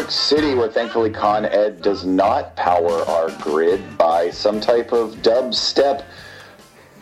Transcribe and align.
York 0.00 0.10
City, 0.10 0.54
where 0.54 0.70
thankfully 0.70 1.10
Con 1.10 1.44
Ed 1.44 1.82
does 1.82 2.06
not 2.06 2.56
power 2.56 3.02
our 3.06 3.30
grid 3.42 3.98
by 3.98 4.30
some 4.30 4.58
type 4.58 4.92
of 4.94 5.10
dubstep 5.16 6.06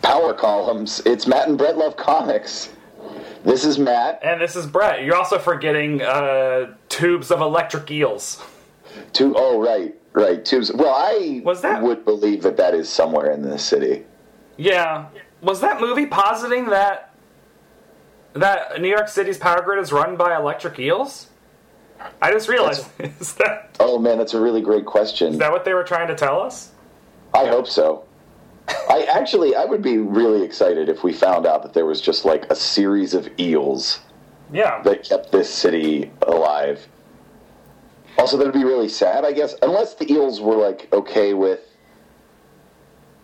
power 0.01 0.33
columns. 0.33 1.01
It's 1.05 1.25
Matt 1.25 1.47
and 1.47 1.57
Brett 1.57 1.77
Love 1.77 1.95
Comics. 1.95 2.73
This 3.45 3.63
is 3.63 3.79
Matt. 3.79 4.19
And 4.21 4.41
this 4.41 4.57
is 4.57 4.65
Brett. 4.67 5.05
You're 5.05 5.15
also 5.15 5.39
forgetting 5.39 6.01
uh, 6.01 6.75
tubes 6.89 7.31
of 7.31 7.39
electric 7.39 7.89
eels. 7.89 8.43
To 9.13 9.33
oh 9.37 9.61
right, 9.61 9.95
right. 10.11 10.43
Tubes. 10.43 10.69
Well, 10.73 10.93
I 10.93 11.41
Was 11.45 11.61
that- 11.61 11.81
would 11.81 12.03
believe 12.03 12.43
that 12.43 12.57
that 12.57 12.73
is 12.73 12.89
somewhere 12.89 13.31
in 13.31 13.43
this 13.43 13.63
city. 13.63 14.03
Yeah. 14.57 15.05
Was 15.41 15.61
that 15.61 15.79
movie 15.79 16.05
positing 16.05 16.65
that 16.65 17.13
that 18.33 18.81
New 18.81 18.89
York 18.89 19.07
City's 19.07 19.37
power 19.37 19.61
grid 19.61 19.79
is 19.79 19.93
run 19.93 20.17
by 20.17 20.35
electric 20.35 20.77
eels? 20.79 21.28
I 22.21 22.31
just 22.31 22.47
realized 22.49 22.87
is 22.99 23.33
that 23.35 23.75
Oh 23.79 23.97
man, 23.99 24.17
that's 24.17 24.33
a 24.33 24.41
really 24.41 24.61
great 24.61 24.85
question. 24.85 25.33
is 25.33 25.39
that 25.39 25.51
what 25.51 25.65
they 25.65 25.73
were 25.73 25.83
trying 25.83 26.07
to 26.07 26.15
tell 26.15 26.41
us? 26.41 26.71
I 27.33 27.47
hope 27.47 27.67
so. 27.67 28.05
I 28.67 29.07
actually, 29.09 29.55
I 29.55 29.65
would 29.65 29.81
be 29.81 29.97
really 29.97 30.43
excited 30.43 30.89
if 30.89 31.03
we 31.03 31.11
found 31.13 31.47
out 31.47 31.63
that 31.63 31.73
there 31.73 31.85
was 31.85 32.01
just 32.01 32.23
like 32.25 32.45
a 32.51 32.55
series 32.55 33.13
of 33.15 33.27
eels 33.39 33.99
Yeah. 34.53 34.81
that 34.83 35.03
kept 35.03 35.31
this 35.31 35.49
city 35.53 36.11
alive. 36.27 36.87
Also, 38.17 38.37
that'd 38.37 38.53
be 38.53 38.63
really 38.63 38.89
sad, 38.89 39.25
I 39.25 39.31
guess, 39.31 39.55
unless 39.61 39.95
the 39.95 40.11
eels 40.11 40.39
were 40.41 40.55
like 40.55 40.87
okay 40.93 41.33
with 41.33 41.61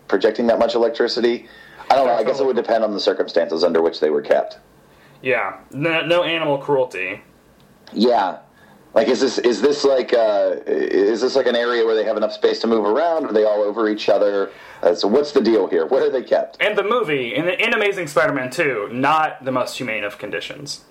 projecting 0.08 0.46
that 0.48 0.58
much 0.58 0.74
electricity. 0.74 1.48
I 1.90 1.94
don't 1.96 2.06
know. 2.06 2.14
I 2.14 2.24
guess 2.24 2.40
it 2.40 2.46
would 2.46 2.56
depend 2.56 2.82
on 2.82 2.92
the 2.92 3.00
circumstances 3.00 3.62
under 3.62 3.82
which 3.82 4.00
they 4.00 4.10
were 4.10 4.22
kept. 4.22 4.58
Yeah. 5.22 5.58
No, 5.70 6.04
no 6.04 6.22
animal 6.24 6.58
cruelty. 6.58 7.20
Yeah. 7.92 8.38
Like, 8.96 9.08
is 9.08 9.20
this 9.20 9.36
is 9.36 9.60
this 9.60 9.84
like 9.84 10.14
uh, 10.14 10.56
is 10.66 11.20
this 11.20 11.36
like 11.36 11.46
an 11.46 11.54
area 11.54 11.84
where 11.84 11.94
they 11.94 12.04
have 12.04 12.16
enough 12.16 12.32
space 12.32 12.60
to 12.60 12.66
move 12.66 12.86
around? 12.86 13.26
Are 13.26 13.32
they 13.32 13.44
all 13.44 13.62
over 13.62 13.90
each 13.90 14.08
other? 14.08 14.50
Uh, 14.82 14.94
so, 14.94 15.06
what's 15.06 15.32
the 15.32 15.42
deal 15.42 15.66
here? 15.66 15.84
Where 15.84 16.04
are 16.04 16.10
they 16.10 16.22
kept? 16.22 16.56
And 16.60 16.78
the 16.78 16.82
movie 16.82 17.34
in, 17.34 17.46
in 17.46 17.74
Amazing 17.74 18.06
Spider-Man 18.06 18.50
2, 18.50 18.88
not 18.92 19.44
the 19.44 19.52
most 19.52 19.76
humane 19.76 20.02
of 20.02 20.16
conditions. 20.16 20.84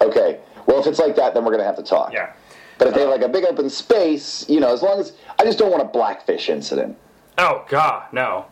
Okay. 0.00 0.40
Well, 0.64 0.80
if 0.80 0.86
it's 0.86 0.98
like 0.98 1.14
that, 1.16 1.34
then 1.34 1.44
we're 1.44 1.50
gonna 1.50 1.64
have 1.64 1.76
to 1.76 1.82
talk. 1.82 2.10
Yeah. 2.10 2.32
But 2.78 2.88
if 2.88 2.94
they 2.94 3.00
have 3.00 3.10
like 3.10 3.20
a 3.20 3.28
big 3.28 3.44
open 3.44 3.68
space, 3.68 4.48
you 4.48 4.58
know, 4.58 4.72
as 4.72 4.80
long 4.80 4.98
as 4.98 5.12
I 5.38 5.44
just 5.44 5.58
don't 5.58 5.70
want 5.70 5.82
a 5.82 5.88
blackfish 5.88 6.48
incident. 6.48 6.96
Oh 7.36 7.66
God, 7.68 8.10
no. 8.14 8.46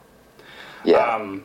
Yeah. 0.84 0.98
Um, 0.98 1.44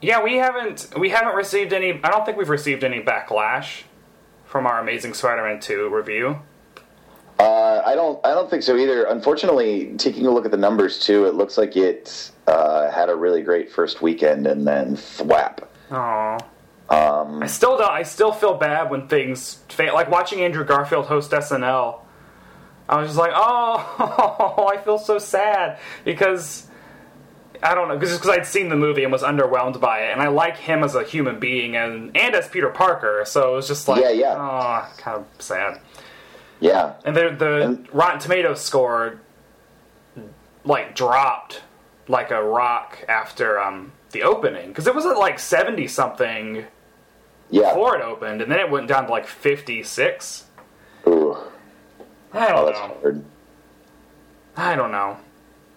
yeah, 0.00 0.20
we 0.20 0.38
haven't 0.38 0.88
we 0.98 1.10
haven't 1.10 1.36
received 1.36 1.72
any. 1.72 2.00
I 2.02 2.10
don't 2.10 2.26
think 2.26 2.36
we've 2.36 2.48
received 2.48 2.82
any 2.82 3.00
backlash 3.00 3.84
from 4.50 4.66
our 4.66 4.80
Amazing 4.80 5.14
Spider-Man 5.14 5.60
2 5.60 5.88
review. 5.94 6.36
Uh, 7.38 7.80
I 7.86 7.94
don't. 7.94 8.24
I 8.26 8.34
don't 8.34 8.50
think 8.50 8.62
so 8.62 8.76
either. 8.76 9.04
Unfortunately, 9.04 9.94
taking 9.96 10.26
a 10.26 10.30
look 10.30 10.44
at 10.44 10.50
the 10.50 10.58
numbers 10.58 10.98
too, 10.98 11.24
it 11.24 11.34
looks 11.34 11.56
like 11.56 11.74
it 11.74 12.30
uh, 12.46 12.90
had 12.90 13.08
a 13.08 13.16
really 13.16 13.40
great 13.40 13.72
first 13.72 14.02
weekend 14.02 14.46
and 14.46 14.66
then 14.66 14.96
thwap. 14.96 15.66
Oh. 15.90 16.36
Um, 16.90 17.42
I 17.42 17.46
still 17.46 17.78
don't. 17.78 17.90
I 17.90 18.02
still 18.02 18.32
feel 18.32 18.58
bad 18.58 18.90
when 18.90 19.08
things 19.08 19.60
fail. 19.70 19.94
Like 19.94 20.10
watching 20.10 20.42
Andrew 20.42 20.66
Garfield 20.66 21.06
host 21.06 21.30
SNL. 21.30 22.00
I 22.90 22.98
was 22.98 23.08
just 23.08 23.18
like, 23.18 23.32
oh, 23.34 24.68
I 24.76 24.82
feel 24.82 24.98
so 24.98 25.18
sad 25.18 25.78
because 26.04 26.66
I 27.62 27.74
don't 27.74 27.88
know, 27.88 27.98
because 27.98 28.26
I'd 28.28 28.46
seen 28.46 28.68
the 28.70 28.76
movie 28.76 29.02
and 29.02 29.12
was 29.12 29.22
underwhelmed 29.22 29.80
by 29.80 30.00
it, 30.04 30.12
and 30.12 30.22
I 30.22 30.28
like 30.28 30.56
him 30.56 30.82
as 30.82 30.94
a 30.94 31.04
human 31.04 31.38
being 31.38 31.76
and 31.76 32.16
and 32.16 32.34
as 32.34 32.48
Peter 32.48 32.70
Parker, 32.70 33.22
so 33.26 33.52
it 33.52 33.56
was 33.56 33.68
just 33.68 33.86
like, 33.88 34.02
Yeah, 34.02 34.10
yeah. 34.10 34.34
oh, 34.38 34.94
kind 34.96 35.18
of 35.18 35.26
sad. 35.42 35.80
yeah. 36.60 36.94
And 37.04 37.14
the 37.14 37.30
the 37.36 37.62
And- 37.62 37.88
Rotten 37.92 38.18
Tomatoes 38.18 38.60
score 38.62 39.20
like 40.64 40.94
dropped 40.94 41.62
like 42.08 42.30
a 42.30 42.42
rock 42.42 42.98
after 43.08 43.60
um 43.60 43.92
the 44.10 44.22
opening 44.22 44.68
because 44.68 44.86
it 44.86 44.94
was 44.94 45.06
at 45.06 45.16
like 45.18 45.38
seventy 45.38 45.86
something 45.86 46.64
Yeah. 47.50 47.68
before 47.70 47.96
it 47.96 48.02
opened, 48.02 48.40
and 48.42 48.50
then 48.50 48.58
it 48.60 48.70
went 48.70 48.88
down 48.88 49.04
to 49.06 49.10
like 49.10 49.26
fifty 49.26 49.82
six. 49.82 50.46
Ooh. 51.06 51.36
I 52.32 52.46
Oh, 52.46 52.56
don't 52.56 52.66
that's 52.66 52.78
know. 52.78 52.96
hard. 53.02 53.24
I 54.56 54.76
don't 54.76 54.92
know. 54.92 55.16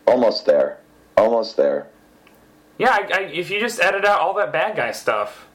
Almost 0.08 0.46
there. 0.46 0.78
Almost 1.18 1.58
there. 1.58 1.88
Yeah, 2.78 2.90
I, 2.92 3.10
I, 3.14 3.20
if 3.24 3.50
you 3.52 3.60
just 3.60 3.80
edit 3.80 4.04
out 4.06 4.20
all 4.20 4.34
that 4.36 4.52
bad 4.52 4.76
guy 4.76 4.92
stuff, 4.92 5.46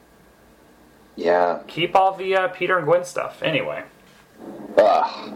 Yeah. 1.15 1.59
keep 1.67 1.95
all 1.95 2.13
the 2.13 2.35
uh, 2.35 2.47
Peter 2.49 2.77
and 2.77 2.85
Gwen 2.87 3.03
stuff. 3.03 3.43
Anyway, 3.43 3.83
Ugh. 4.77 5.33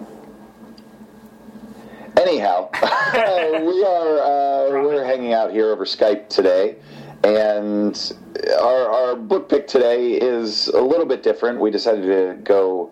Anyhow, 2.15 2.69
we 2.81 3.83
are 3.83 4.19
uh, 4.19 4.69
we're 4.83 5.03
hanging 5.03 5.33
out 5.33 5.51
here 5.51 5.71
over 5.71 5.83
Skype 5.83 6.29
today, 6.29 6.75
and 7.23 8.13
our 8.61 8.87
our 8.87 9.15
book 9.15 9.49
pick 9.49 9.67
today 9.67 10.11
is 10.13 10.67
a 10.69 10.79
little 10.79 11.07
bit 11.07 11.23
different. 11.23 11.59
We 11.59 11.71
decided 11.71 12.03
to 12.03 12.39
go 12.43 12.91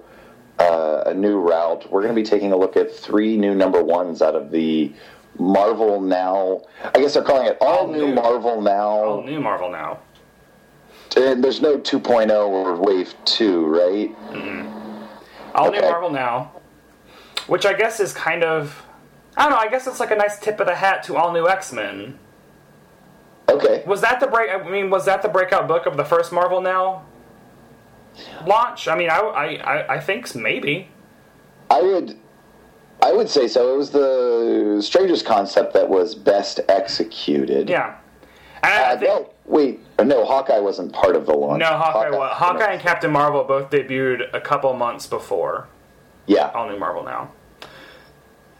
uh, 0.59 1.03
a 1.05 1.13
new 1.13 1.39
route. 1.39 1.89
We're 1.91 2.01
going 2.01 2.15
to 2.15 2.19
be 2.21 2.27
taking 2.27 2.51
a 2.51 2.57
look 2.57 2.75
at 2.75 2.91
three 2.93 3.37
new 3.37 3.53
number 3.53 3.83
ones 3.83 4.21
out 4.23 4.35
of 4.35 4.49
the 4.49 4.91
Marvel 5.39 6.01
Now. 6.01 6.61
I 6.93 6.99
guess 6.99 7.13
they're 7.13 7.23
calling 7.23 7.47
it 7.47 7.57
all, 7.61 7.87
new, 7.87 8.07
new. 8.07 8.15
Marvel 8.15 8.61
Now. 8.61 8.89
all 8.89 9.23
new 9.23 9.39
Marvel 9.39 9.71
now. 9.71 9.99
And 11.17 11.43
there's 11.43 11.61
no 11.61 11.77
2.0 11.77 12.31
or 12.31 12.75
Wave 12.81 13.13
2, 13.25 13.65
right? 13.65 14.15
Mm-hmm. 14.31 15.05
All 15.55 15.67
Okay. 15.67 15.79
new 15.81 15.87
Marvel 15.87 16.09
now, 16.09 16.51
which 17.47 17.65
I 17.65 17.73
guess 17.73 17.99
is 17.99 18.13
kind 18.13 18.43
of. 18.43 18.85
I 19.35 19.43
don't 19.43 19.51
know. 19.51 19.57
I 19.57 19.69
guess 19.69 19.87
it's 19.87 19.99
like 19.99 20.11
a 20.11 20.15
nice 20.15 20.39
tip 20.39 20.59
of 20.59 20.67
the 20.67 20.75
hat 20.75 21.03
to 21.03 21.15
all 21.15 21.31
new 21.33 21.47
X 21.47 21.71
Men. 21.73 22.17
Okay. 23.49 23.83
Was 23.85 24.01
that 24.01 24.19
the 24.19 24.27
break? 24.27 24.49
I 24.49 24.69
mean, 24.69 24.89
was 24.89 25.05
that 25.05 25.21
the 25.21 25.27
breakout 25.29 25.67
book 25.67 25.85
of 25.85 25.97
the 25.97 26.05
first 26.05 26.31
Marvel 26.31 26.61
Now 26.61 27.03
launch? 28.45 28.87
I 28.87 28.95
mean, 28.95 29.09
I, 29.09 29.17
I, 29.17 29.45
I, 29.55 29.93
I 29.95 29.99
think 29.99 30.33
maybe. 30.35 30.89
I 31.69 31.81
would, 31.81 32.17
I 33.01 33.11
would 33.11 33.29
say 33.29 33.47
so. 33.47 33.73
It 33.73 33.77
was 33.77 33.89
the 33.91 34.79
strangest 34.81 35.25
concept 35.25 35.73
that 35.73 35.87
was 35.89 36.13
best 36.15 36.59
executed. 36.69 37.69
Yeah. 37.69 37.95
And 38.63 38.71
I, 38.73 38.77
I 38.77 38.93
Uh, 38.93 38.97
think, 38.99 39.09
no, 39.11 39.29
wait, 39.45 39.79
no. 40.05 40.23
Hawkeye 40.25 40.59
wasn't 40.59 40.93
part 40.93 41.15
of 41.15 41.25
the 41.25 41.33
launch. 41.33 41.59
no, 41.59 41.65
Hawkeye, 41.65 42.09
wa- 42.15 42.33
Hawkeye 42.33 42.73
and 42.73 42.81
Captain 42.81 43.11
Marvel 43.11 43.43
both 43.43 43.69
debuted 43.71 44.31
a 44.33 44.39
couple 44.41 44.71
months 44.73 45.07
before 45.07 45.67
Yeah, 46.27 46.51
all 46.53 46.69
new 46.69 46.77
Marvel 46.77 47.03
Now. 47.03 47.31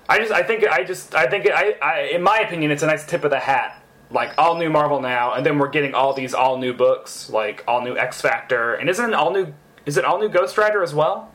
I 0.09 0.18
just, 0.18 0.31
I 0.31 0.41
think, 0.44 0.68
I 0.68 0.84
just, 0.84 1.13
I 1.16 1.28
think, 1.28 1.47
I, 1.50 1.75
I, 1.81 2.00
in 2.13 2.22
my 2.23 2.40
opinion, 2.40 2.72
it's 2.72 2.84
a 2.84 2.88
nice 2.88 3.06
tip 3.06 3.23
of 3.23 3.29
the 3.31 3.40
hat. 3.40 3.78
Like 4.09 4.34
all 4.38 4.56
new 4.58 4.69
Marvel 4.69 5.00
now, 5.00 5.34
and 5.35 5.46
then 5.46 5.58
we're 5.58 5.69
getting 5.69 5.94
all 5.94 6.13
these 6.13 6.34
all 6.34 6.58
new 6.58 6.73
books, 6.73 7.29
like 7.29 7.63
all 7.66 7.81
new 7.81 7.96
X 7.96 8.19
Factor, 8.19 8.73
and 8.73 8.90
isn't 8.90 9.09
it 9.12 9.13
all 9.13 9.31
new? 9.31 9.53
Is 9.85 9.96
it 9.96 10.03
all 10.03 10.19
new 10.19 10.28
Ghost 10.28 10.58
Rider 10.58 10.84
as 10.84 10.94
well? 10.94 11.31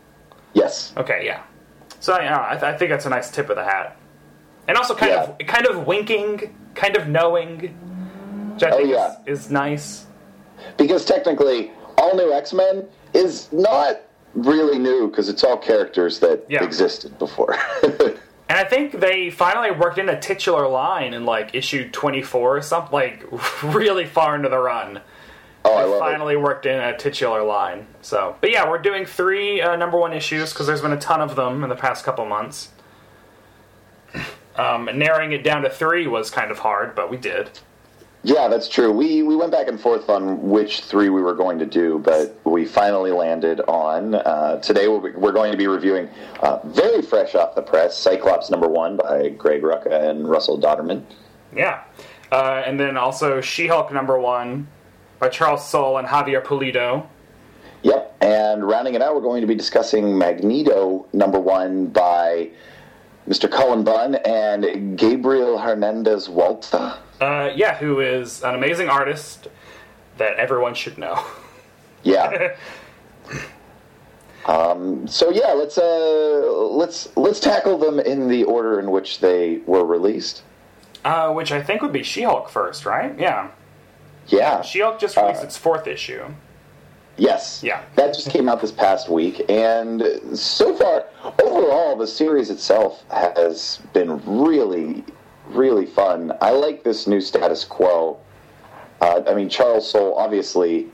yes, 0.53 0.93
Okay, 0.97 1.23
yeah. 1.25 1.41
So 2.01 2.19
yeah, 2.19 2.37
uh, 2.37 2.47
I, 2.49 2.53
th- 2.53 2.63
I 2.63 2.77
think 2.77 2.91
that's 2.91 3.07
a 3.07 3.11
nice 3.11 3.31
tip 3.31 3.49
of 3.51 3.57
the 3.57 3.65
hat, 3.65 3.97
and 4.69 4.77
also 4.77 4.95
kind 4.95 5.13
of 5.13 5.39
kind 5.47 5.67
of 5.67 5.87
winking, 5.87 6.55
kind 6.75 6.97
of 6.97 7.09
knowing, 7.09 7.59
which 8.55 8.63
I 8.63 8.71
Oh, 8.71 8.77
think 8.79 8.91
yeah. 8.91 9.17
is, 9.27 9.45
is 9.47 9.51
nice. 9.51 10.07
because 10.77 11.05
technically, 11.05 11.73
all 11.99 12.15
new 12.17 12.33
X 12.33 12.53
Men 12.53 12.87
is 13.15 13.51
not 13.53 14.01
really 14.35 14.79
new 14.79 15.09
because 15.09 15.29
it's 15.29 15.43
all 15.43 15.57
characters 15.57 16.19
that 16.21 16.45
Yeah. 16.49 16.63
existed 16.65 17.19
before. 17.19 17.57
And 18.49 18.57
I 18.57 18.63
think 18.63 19.01
they 19.01 19.29
finally 19.29 19.73
worked 19.73 19.99
in 19.99 20.09
a 20.09 20.21
titular 20.21 20.69
line 20.69 21.15
in 21.15 21.25
like 21.25 21.53
issue 21.57 21.91
twenty 21.91 22.23
four 22.23 22.57
or 22.57 22.63
something, 22.63 22.93
like 22.93 23.25
really 23.65 24.05
far 24.07 24.37
into 24.37 24.49
the 24.49 24.59
run. 24.59 25.01
Oh, 25.67 25.75
I 25.75 25.83
They 25.83 25.89
love 25.91 26.01
finally 26.01 26.37
worked 26.37 26.67
in 26.67 26.79
a 26.79 26.97
titular 26.97 27.43
line. 27.43 27.87
So, 28.03 28.37
but 28.41 28.51
yeah, 28.51 28.69
we're 28.69 28.79
doing 28.79 29.05
three 29.05 29.61
uh, 29.61 29.77
number 29.77 29.99
one 29.99 30.13
issues 30.13 30.53
because 30.53 30.67
there's 30.67 30.83
been 30.83 30.93
a 30.93 31.01
ton 31.01 31.21
of 31.21 31.37
them 31.37 31.63
in 31.63 31.69
the 31.69 31.77
past 31.77 32.05
couple 32.05 32.25
months. 32.27 32.71
Um, 34.57 34.89
narrowing 34.95 35.33
it 35.33 35.43
down 35.45 35.63
to 35.63 35.71
three 35.71 36.07
was 36.07 36.31
kind 36.31 36.51
of 36.51 36.59
hard, 36.61 36.95
but 36.95 37.11
we 37.11 37.17
did. 37.17 37.51
Yeah, 38.23 38.49
that's 38.49 38.69
true. 38.69 38.91
We 38.91 39.23
we 39.23 39.37
went 39.37 39.53
back 39.53 39.69
and 39.69 39.79
forth 39.79 40.09
on 40.09 40.49
which 40.49 40.81
three 40.81 41.11
we 41.11 41.21
were 41.21 41.35
going 41.35 41.59
to 41.61 41.67
do, 41.67 41.99
but 41.99 42.37
we 42.45 42.65
finally 42.65 43.13
landed 43.13 43.61
on 43.69 44.17
uh, 44.17 44.61
today. 44.61 44.89
We'll 44.89 45.01
be, 45.01 45.11
we're 45.11 45.33
going 45.33 45.53
to 45.53 45.59
be 45.59 45.69
reviewing 45.69 46.09
uh, 46.41 46.59
very 46.65 47.03
fresh 47.03 47.35
off 47.35 47.55
the 47.55 47.63
press, 47.63 47.97
Cyclops 47.97 48.51
number 48.51 48.67
one 48.69 48.97
by 48.97 49.29
Greg 49.29 49.63
Rucka 49.63 49.93
and 49.93 50.29
Russell 50.29 50.59
Dauterman. 50.59 51.05
Yeah. 51.55 51.85
Uh, 52.33 52.63
and 52.67 52.81
then 52.81 52.97
also 52.97 53.41
She 53.41 53.69
Hulk 53.69 53.93
number 53.93 54.19
one 54.19 54.67
by 55.19 55.29
Charles 55.29 55.67
Soule 55.69 55.99
and 55.99 56.09
Javier 56.09 56.43
Pulido. 56.43 57.07
Yep, 57.83 58.17
and 58.21 58.67
rounding 58.67 58.95
it 58.95 59.03
out, 59.03 59.15
we're 59.15 59.21
going 59.21 59.41
to 59.43 59.47
be 59.47 59.55
discussing 59.55 60.17
Magneto 60.17 61.07
number 61.13 61.39
one 61.39 61.87
by 61.87 62.51
Mr. 63.29 63.51
Cullen 63.51 63.85
Bunn 63.85 64.17
and 64.17 64.99
Gabriel 64.99 65.59
Hernandez 65.59 66.29
Walta. 66.29 66.99
Uh, 67.21 67.51
yeah, 67.55 67.77
who 67.77 68.01
is 68.01 68.43
an 68.43 68.55
amazing 68.55 68.89
artist 68.89 69.49
that 70.19 70.37
everyone 70.37 70.75
should 70.75 70.99
know. 70.99 71.25
Yeah. 72.03 72.57
Um, 74.47 75.09
so 75.09 75.31
yeah, 75.31 75.53
let's 75.53 75.77
uh, 75.77 76.49
let's 76.71 77.09
let's 77.17 77.41
tackle 77.41 77.79
them 77.79 77.99
in 77.99 78.29
the 78.29 78.45
order 78.45 78.79
in 78.79 78.93
which 78.93 79.19
they 79.19 79.59
were 79.67 79.85
released. 79.85 80.43
Uh, 81.05 81.33
which 81.33 81.53
I 81.53 81.63
think 81.63 81.83
would 81.83 81.93
be 81.93 82.03
She-Hulk 82.03 82.49
first, 82.49 82.87
right? 82.87 83.19
Yeah. 83.19 83.51
Yeah, 84.29 84.63
She-Hulk 84.63 84.99
just 84.99 85.17
released 85.17 85.43
Uh, 85.43 85.45
its 85.47 85.57
fourth 85.57 85.87
issue. 85.87 86.23
Yes. 87.17 87.63
Yeah. 87.63 87.81
That 87.95 88.13
just 88.15 88.29
came 88.31 88.49
out 88.49 88.61
this 88.61 88.73
past 88.73 89.09
week, 89.09 89.43
and 89.49 90.03
so 90.35 90.75
far, 90.75 91.07
overall, 91.43 91.97
the 91.97 92.07
series 92.07 92.51
itself 92.51 93.05
has 93.11 93.79
been 93.95 94.21
really, 94.27 95.03
really 95.49 95.87
fun. 95.87 96.33
I 96.43 96.51
like 96.51 96.83
this 96.83 97.07
new 97.07 97.21
status 97.23 97.65
quo. 97.65 98.19
Uh, 99.01 99.23
I 99.27 99.33
mean, 99.35 99.49
Charles 99.49 99.91
Soule 99.91 100.15
obviously 100.17 100.89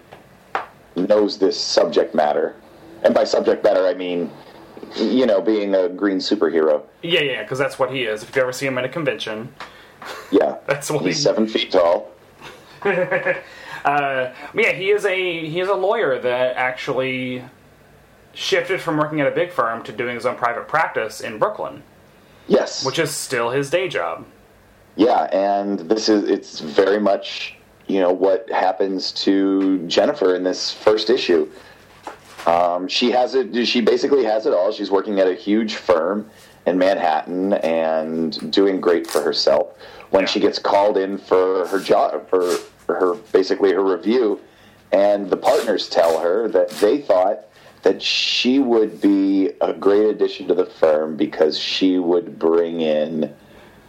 knows 0.95 1.39
this 1.39 1.59
subject 1.61 2.15
matter, 2.15 2.55
and 3.03 3.15
by 3.15 3.25
subject 3.25 3.65
matter, 3.65 3.87
I 3.87 3.95
mean, 3.95 4.31
you 4.97 5.27
know, 5.27 5.41
being 5.41 5.75
a 5.75 5.89
green 5.89 6.19
superhero. 6.19 6.83
Yeah, 7.03 7.21
yeah, 7.21 7.43
because 7.43 7.59
that's 7.59 7.79
what 7.79 7.91
he 7.93 8.05
is. 8.05 8.23
If 8.23 8.37
you 8.37 8.43
ever 8.43 8.53
see 8.53 8.67
him 8.67 8.79
at 8.79 8.85
a 8.85 8.89
convention, 8.89 9.53
Yeah. 10.31 10.57
That's 10.67 10.91
what 10.91 11.03
He's 11.05 11.17
he- 11.17 11.23
seven 11.23 11.47
feet 11.47 11.71
tall. 11.73 12.11
uh, 13.85 14.33
yeah, 14.55 14.73
he 14.73 14.91
is 14.91 15.05
a 15.05 15.47
he 15.49 15.61
is 15.61 15.69
a 15.69 15.75
lawyer 15.75 16.19
that 16.19 16.57
actually 16.57 17.45
shifted 18.35 18.81
from 18.81 18.97
working 18.97 19.21
at 19.21 19.27
a 19.27 19.31
big 19.31 19.51
firm 19.53 19.83
to 19.85 19.93
doing 19.93 20.15
his 20.15 20.25
own 20.27 20.37
private 20.37 20.67
practice 20.69 21.21
in 21.21 21.39
Brooklyn, 21.39 21.83
Yes. 22.49 22.85
which 22.85 22.99
is 22.99 23.11
still 23.15 23.51
his 23.51 23.69
day 23.71 23.89
job. 23.89 24.25
Yeah, 24.97 25.25
and 25.33 25.81
this 25.81 26.09
is 26.09 26.29
it's 26.29 26.61
very 26.61 27.01
much 27.01 27.57
you 27.87 28.01
know 28.01 28.13
what 28.13 28.49
happens 28.51 29.13
to 29.13 29.79
Jennifer 29.87 30.35
in 30.35 30.43
this 30.45 30.71
first 30.73 31.11
issue. 31.11 31.49
Um, 32.47 32.89
she 32.89 33.11
has 33.13 33.35
it. 33.35 33.67
She 33.67 33.81
basically 33.81 34.25
has 34.25 34.47
it 34.47 34.53
all. 34.53 34.73
She's 34.73 34.91
working 34.91 35.21
at 35.21 35.29
a 35.29 35.35
huge 35.35 35.77
firm 35.77 36.29
in 36.67 36.79
Manhattan 36.79 37.53
and 37.55 38.51
doing 38.53 38.81
great 38.81 39.07
for 39.07 39.21
herself. 39.23 39.77
When 40.11 40.23
Yeah. 40.23 40.29
she 40.29 40.41
gets 40.41 40.59
called 40.59 40.97
in 40.99 41.17
for 41.19 41.67
her 41.69 41.79
job, 41.81 42.29
for, 42.29 42.43
for 42.53 42.72
her 42.89 43.15
basically 43.33 43.73
her 43.73 43.83
review, 43.83 44.41
and 44.93 45.31
the 45.31 45.37
partners 45.37 45.89
tell 45.89 46.21
her 46.21 46.49
that 46.49 46.69
they 46.71 47.01
thought 47.01 47.41
that 47.83 48.01
she 48.01 48.59
would 48.59 49.01
be 49.01 49.51
a 49.61 49.73
great 49.73 50.07
addition 50.07 50.47
to 50.49 50.55
the 50.55 50.67
firm 50.67 51.17
because 51.17 51.59
she 51.59 51.99
would 51.99 52.39
bring 52.39 52.81
in 52.81 53.35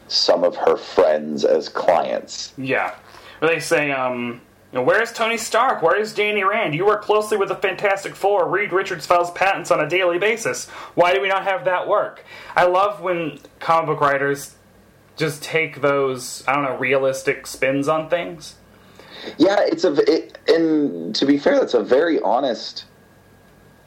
some 0.07 0.44
of 0.44 0.56
her 0.56 0.75
friends 0.78 1.45
as 1.45 1.69
clients. 1.69 2.54
Yeah, 2.57 2.95
where 3.40 3.51
they 3.51 3.60
say, 3.60 3.92
um, 3.92 4.42
"Where's 4.72 5.13
Tony 5.13 5.38
Stark? 5.38 5.81
Where's 5.81 6.13
Danny 6.13 6.44
Rand? 6.44 6.74
You 6.74 6.86
work 6.86 7.04
closely 7.04 7.38
with 7.38 7.50
the 7.50 7.56
Fantastic 7.56 8.16
Four. 8.16 8.48
Reed 8.48 8.74
Richards 8.74 9.06
files 9.06 9.31
patents 9.31 9.69
on 9.69 9.80
a 9.80 9.88
daily 9.88 10.18
basis. 10.18 10.68
Why 10.95 11.13
do 11.13 11.22
we 11.22 11.28
not 11.28 11.44
have 11.44 11.66
that 11.66 11.88
work?" 11.88 12.24
I 12.56 12.66
love 12.66 13.01
when 13.01 13.40
comic 13.60 13.88
book 13.88 14.01
writers 14.01 14.56
just 15.16 15.44
take 15.44 15.81
those 15.81 16.44
I 16.48 16.54
don't 16.54 16.63
know 16.63 16.78
realistic 16.78 17.45
spins 17.45 17.88
on 17.88 18.10
things. 18.10 18.56
Yeah, 19.38 19.58
it's 19.62 19.84
a 19.84 19.94
it, 20.12 20.38
and 20.48 21.16
to 21.16 21.25
be 21.25 21.38
fair, 21.38 21.60
that's 21.60 21.74
a 21.74 21.84
very 21.84 22.20
honest 22.22 22.86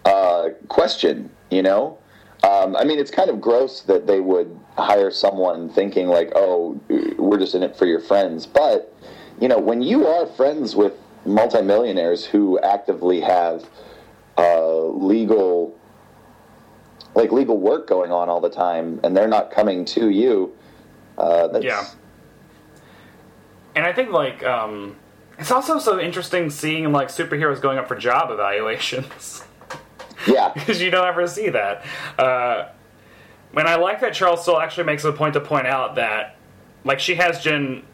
uh, 0.05 0.51
question. 0.69 1.31
You 1.51 1.63
know, 1.63 1.99
um, 2.43 2.77
I 2.77 2.85
mean, 2.85 2.99
it's 2.99 3.11
kind 3.11 3.31
of 3.31 3.41
gross 3.41 3.83
that 3.83 4.07
they 4.07 4.21
would 4.21 4.59
hire 4.77 5.11
someone 5.11 5.69
thinking 5.69 6.09
like, 6.09 6.33
"Oh, 6.35 6.81
we're 7.19 7.39
just 7.39 7.55
in 7.55 7.63
it 7.63 7.77
for 7.77 7.87
your 7.87 8.01
friends," 8.01 8.47
but 8.47 8.93
you 9.41 9.49
know, 9.49 9.59
when 9.59 9.83
you 9.83 10.07
are 10.07 10.27
friends 10.27 10.75
with 10.75 10.95
multimillionaires 11.27 12.25
who 12.25 12.59
actively 12.61 13.21
have 13.21 13.69
uh, 14.39 14.85
legal 14.85 15.77
like 17.15 17.33
legal 17.33 17.59
work 17.59 17.89
going 17.89 18.13
on 18.13 18.29
all 18.29 18.41
the 18.41 18.51
time 18.51 19.01
and 19.03 19.17
they're 19.17 19.27
not 19.27 19.51
coming 19.51 19.85
to 19.85 20.11
you 20.11 20.55
uh, 21.19 21.49
Yeah. 21.65 21.87
And 23.75 23.85
I 23.87 23.93
think 23.93 24.11
like 24.11 24.45
um, 24.45 24.97
it's 25.39 25.51
also 25.51 25.79
so 25.79 26.01
interesting 26.01 26.51
seeing 26.51 26.93
like 26.93 27.09
superheroes 27.09 27.61
going 27.61 27.79
up 27.79 27.89
for 27.89 27.97
job 27.97 28.31
evaluations. 28.31 29.43
yeah 30.27 30.53
because 30.55 30.81
you 30.81 30.91
don't 30.91 31.07
ever 31.07 31.27
see 31.27 31.51
that. 31.51 31.85
Uh, 32.19 32.69
and 33.55 33.67
I 33.69 33.77
like 33.77 34.01
that 34.01 34.13
Charles 34.13 34.45
Soule 34.45 34.61
actually 34.61 34.85
makes 34.85 35.05
a 35.05 35.13
point 35.13 35.35
to 35.35 35.41
point 35.41 35.67
out 35.67 35.95
that, 35.95 36.37
like, 36.85 37.01
she 37.01 37.15
has 37.15 37.43
Jen 37.43 37.85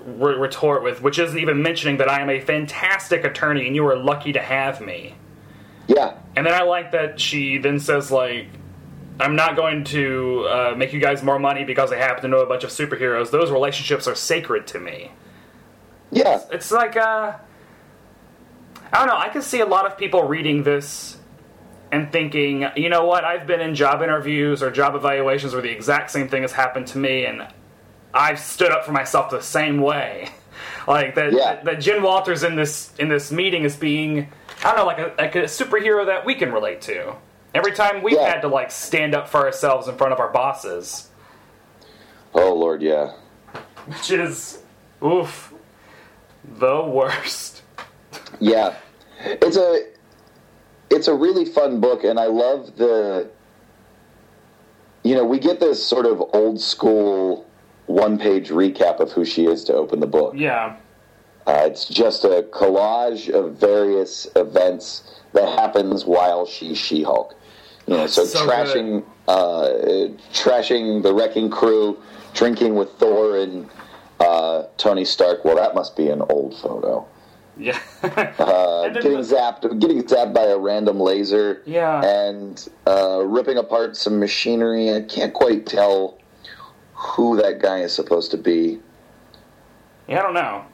re- 0.00 0.34
retort 0.34 0.82
with, 0.82 1.02
which 1.02 1.18
isn't 1.18 1.38
even 1.38 1.62
mentioning 1.62 1.96
that 1.98 2.10
I 2.10 2.20
am 2.20 2.28
a 2.28 2.40
fantastic 2.40 3.24
attorney 3.24 3.66
and 3.66 3.74
you 3.74 3.86
are 3.86 3.96
lucky 3.96 4.32
to 4.32 4.40
have 4.40 4.80
me. 4.80 5.14
yeah 5.86 6.18
And 6.36 6.46
then 6.46 6.52
I 6.54 6.62
like 6.62 6.92
that 6.92 7.20
she 7.20 7.58
then 7.58 7.80
says, 7.80 8.10
like, 8.10 8.48
I'm 9.20 9.34
not 9.34 9.56
going 9.56 9.84
to 9.84 10.46
uh, 10.48 10.74
make 10.76 10.92
you 10.92 11.00
guys 11.00 11.22
more 11.22 11.38
money 11.38 11.64
because 11.64 11.90
I 11.90 11.96
happen 11.96 12.22
to 12.22 12.28
know 12.28 12.38
a 12.40 12.46
bunch 12.46 12.64
of 12.64 12.70
superheroes. 12.70 13.30
Those 13.30 13.50
relationships 13.50 14.06
are 14.06 14.14
sacred 14.14 14.66
to 14.68 14.78
me. 14.78 15.10
Yeah 16.10 16.40
It's 16.50 16.70
like, 16.70 16.96
uh, 16.96 17.34
I 18.92 18.98
don't 18.98 19.06
know. 19.08 19.16
I 19.16 19.28
can 19.28 19.42
see 19.42 19.60
a 19.60 19.66
lot 19.66 19.86
of 19.86 19.98
people 19.98 20.22
reading 20.24 20.62
this 20.62 21.18
and 21.92 22.10
thinking, 22.12 22.66
you 22.76 22.88
know 22.88 23.04
what? 23.04 23.24
I've 23.24 23.46
been 23.46 23.60
in 23.60 23.74
job 23.74 24.02
interviews 24.02 24.62
or 24.62 24.70
job 24.70 24.94
evaluations 24.94 25.52
where 25.52 25.62
the 25.62 25.70
exact 25.70 26.10
same 26.10 26.28
thing 26.28 26.42
has 26.42 26.52
happened 26.52 26.86
to 26.88 26.98
me, 26.98 27.24
and 27.26 27.46
I've 28.14 28.38
stood 28.38 28.70
up 28.72 28.84
for 28.84 28.92
myself 28.92 29.30
the 29.30 29.40
same 29.42 29.80
way. 29.80 30.28
like 30.88 31.14
that, 31.16 31.32
Yeah. 31.32 31.54
that, 31.56 31.64
that 31.64 31.80
Jen 31.80 32.02
Walters 32.02 32.42
in 32.42 32.56
this 32.56 32.92
in 32.98 33.08
this 33.08 33.30
meeting 33.30 33.64
is 33.64 33.76
being, 33.76 34.28
I 34.64 34.74
don't 34.74 34.76
know, 34.76 34.86
like 34.86 34.98
a 34.98 35.14
like 35.18 35.34
a 35.36 35.42
superhero 35.44 36.06
that 36.06 36.24
we 36.24 36.34
can 36.34 36.52
relate 36.52 36.80
to. 36.82 37.14
Every 37.54 37.72
time 37.72 38.02
we've 38.02 38.14
Yeah. 38.16 38.28
had 38.28 38.40
to 38.42 38.48
like 38.48 38.70
stand 38.70 39.14
up 39.14 39.28
for 39.28 39.38
ourselves 39.44 39.88
in 39.88 39.96
front 39.96 40.12
of 40.14 40.20
our 40.20 40.30
bosses, 40.30 41.08
oh 42.34 42.54
lord 42.54 42.82
yeah 42.82 43.12
which 43.86 44.10
is, 44.10 44.58
oof, 45.02 45.47
the 46.58 46.82
worst. 46.82 47.62
Yeah, 48.40 48.76
it's 49.20 49.56
a 49.56 49.86
it's 50.90 51.08
a 51.08 51.14
really 51.14 51.44
fun 51.44 51.80
book, 51.80 52.04
and 52.04 52.18
I 52.18 52.26
love 52.26 52.76
the. 52.76 53.30
You 55.04 55.14
know, 55.14 55.24
we 55.24 55.38
get 55.38 55.60
this 55.60 55.82
sort 55.84 56.06
of 56.06 56.22
old 56.34 56.60
school 56.60 57.46
one 57.86 58.18
page 58.18 58.48
recap 58.50 59.00
of 59.00 59.10
who 59.12 59.24
she 59.24 59.46
is 59.46 59.64
to 59.64 59.74
open 59.74 60.00
the 60.00 60.06
book. 60.06 60.34
Yeah. 60.36 60.76
Uh, 61.46 61.62
it's 61.64 61.86
just 61.86 62.24
a 62.24 62.46
collage 62.52 63.30
of 63.30 63.54
various 63.54 64.26
events 64.36 65.20
that 65.32 65.48
happens 65.58 66.04
while 66.04 66.44
she's 66.44 66.76
She 66.76 67.02
Hulk. 67.02 67.34
You 67.86 67.96
know, 67.96 68.06
so, 68.06 68.24
So 68.24 68.46
trashing 68.46 69.02
uh, 69.28 69.68
trashing 70.34 71.02
the 71.02 71.14
wrecking 71.14 71.48
crew, 71.48 71.98
drinking 72.34 72.74
with 72.74 72.90
Thor 72.92 73.38
and 73.38 73.68
uh, 74.20 74.64
Tony 74.76 75.04
Stark. 75.04 75.44
Well, 75.44 75.56
that 75.56 75.74
must 75.74 75.96
be 75.96 76.08
an 76.08 76.22
old 76.22 76.56
photo. 76.58 77.06
Yeah. 77.56 77.78
Uh, 78.38 78.88
getting 78.90 79.18
zapped, 79.18 79.80
getting 79.80 80.02
zapped 80.04 80.32
by 80.32 80.44
a 80.44 80.56
random 80.56 80.98
laser, 81.00 81.60
Yeah. 81.66 82.00
and 82.02 82.66
uh, 82.86 83.22
ripping 83.24 83.58
apart 83.58 83.96
some 83.96 84.18
machinery. 84.20 84.94
I 84.94 85.02
can't 85.02 85.34
quite 85.34 85.66
tell 85.66 86.18
who 86.94 87.36
that 87.42 87.60
guy 87.60 87.78
is 87.80 87.92
supposed 87.92 88.30
to 88.30 88.36
be. 88.38 88.78
yeah, 90.08 90.20
I 90.20 90.22
don't 90.22 90.34
know. 90.34 90.64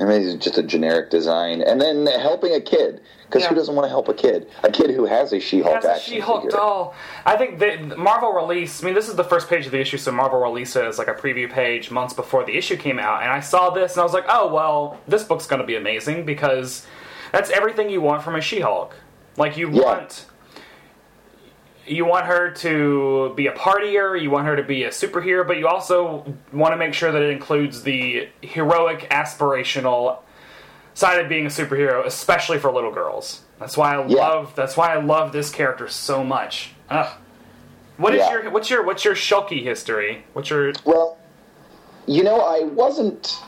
I 0.00 0.04
mean, 0.04 0.22
it's 0.22 0.42
just 0.44 0.56
a 0.58 0.62
generic 0.62 1.10
design, 1.10 1.60
and 1.62 1.80
then 1.80 2.06
helping 2.06 2.54
a 2.54 2.60
kid 2.60 3.00
because 3.26 3.46
who 3.46 3.54
doesn't 3.54 3.74
want 3.74 3.84
to 3.86 3.88
help 3.90 4.08
a 4.08 4.14
kid? 4.14 4.46
A 4.62 4.70
kid 4.70 4.90
who 4.90 5.04
has 5.06 5.32
a 5.32 5.40
She-Hulk 5.40 5.82
Has 5.84 5.84
a 5.84 6.00
She-Hulk 6.00 6.42
figure. 6.44 6.56
doll. 6.58 6.94
I 7.24 7.36
think 7.36 7.58
that 7.60 7.96
Marvel 7.98 8.32
released. 8.32 8.82
I 8.82 8.86
mean, 8.86 8.94
this 8.94 9.08
is 9.08 9.14
the 9.16 9.24
first 9.24 9.48
page 9.48 9.64
of 9.66 9.72
the 9.72 9.80
issue, 9.80 9.96
so 9.98 10.12
Marvel 10.12 10.38
released 10.40 10.76
it 10.76 10.84
as 10.84 10.98
like 10.98 11.08
a 11.08 11.14
preview 11.14 11.50
page 11.50 11.90
months 11.90 12.12
before 12.14 12.44
the 12.44 12.56
issue 12.56 12.76
came 12.76 12.98
out, 12.98 13.22
and 13.22 13.30
I 13.30 13.40
saw 13.40 13.70
this 13.70 13.92
and 13.92 14.00
I 14.00 14.04
was 14.04 14.12
like, 14.12 14.24
oh 14.28 14.52
well, 14.52 14.98
this 15.08 15.24
book's 15.24 15.46
going 15.46 15.60
to 15.60 15.66
be 15.66 15.76
amazing 15.76 16.24
because 16.26 16.86
that's 17.30 17.50
everything 17.50 17.88
you 17.90 18.00
want 18.00 18.22
from 18.22 18.34
a 18.34 18.40
She-Hulk. 18.40 18.94
Like 19.36 19.56
you 19.56 19.70
Yeah. 19.70 19.82
want. 19.82 20.26
You 21.92 22.06
want 22.06 22.24
her 22.24 22.50
to 22.50 23.34
be 23.36 23.48
a 23.48 23.52
partier, 23.52 24.18
you 24.20 24.30
want 24.30 24.46
her 24.46 24.56
to 24.56 24.62
be 24.62 24.84
a 24.84 24.88
superhero, 24.88 25.46
but 25.46 25.58
you 25.58 25.68
also 25.68 26.24
want 26.50 26.72
to 26.72 26.78
make 26.78 26.94
sure 26.94 27.12
that 27.12 27.20
it 27.20 27.30
includes 27.30 27.82
the 27.82 28.28
heroic, 28.40 29.06
aspirational 29.10 30.20
side 30.94 31.20
of 31.20 31.28
being 31.28 31.44
a 31.44 31.50
superhero, 31.50 32.04
especially 32.06 32.58
for 32.58 32.72
little 32.72 32.92
girls. 32.92 33.42
That's 33.60 33.76
why 33.76 33.94
I 33.96 34.06
Yeah. 34.06 34.26
love. 34.26 34.54
That's 34.54 34.74
why 34.74 34.94
I 34.94 35.00
love 35.00 35.32
this 35.32 35.50
character 35.50 35.86
so 35.86 36.24
much. 36.24 36.74
Ugh. 36.88 37.08
What 37.98 38.14
is 38.14 38.20
Yeah. 38.20 38.32
your 38.40 38.50
what's 38.50 38.70
your 38.70 38.82
what's 38.82 39.04
your 39.04 39.14
Shulky 39.14 39.62
history? 39.62 40.24
What's 40.32 40.48
your 40.48 40.72
Well, 40.86 41.18
you 42.06 42.24
know, 42.24 42.40
I 42.40 42.60
wasn't. 42.64 43.38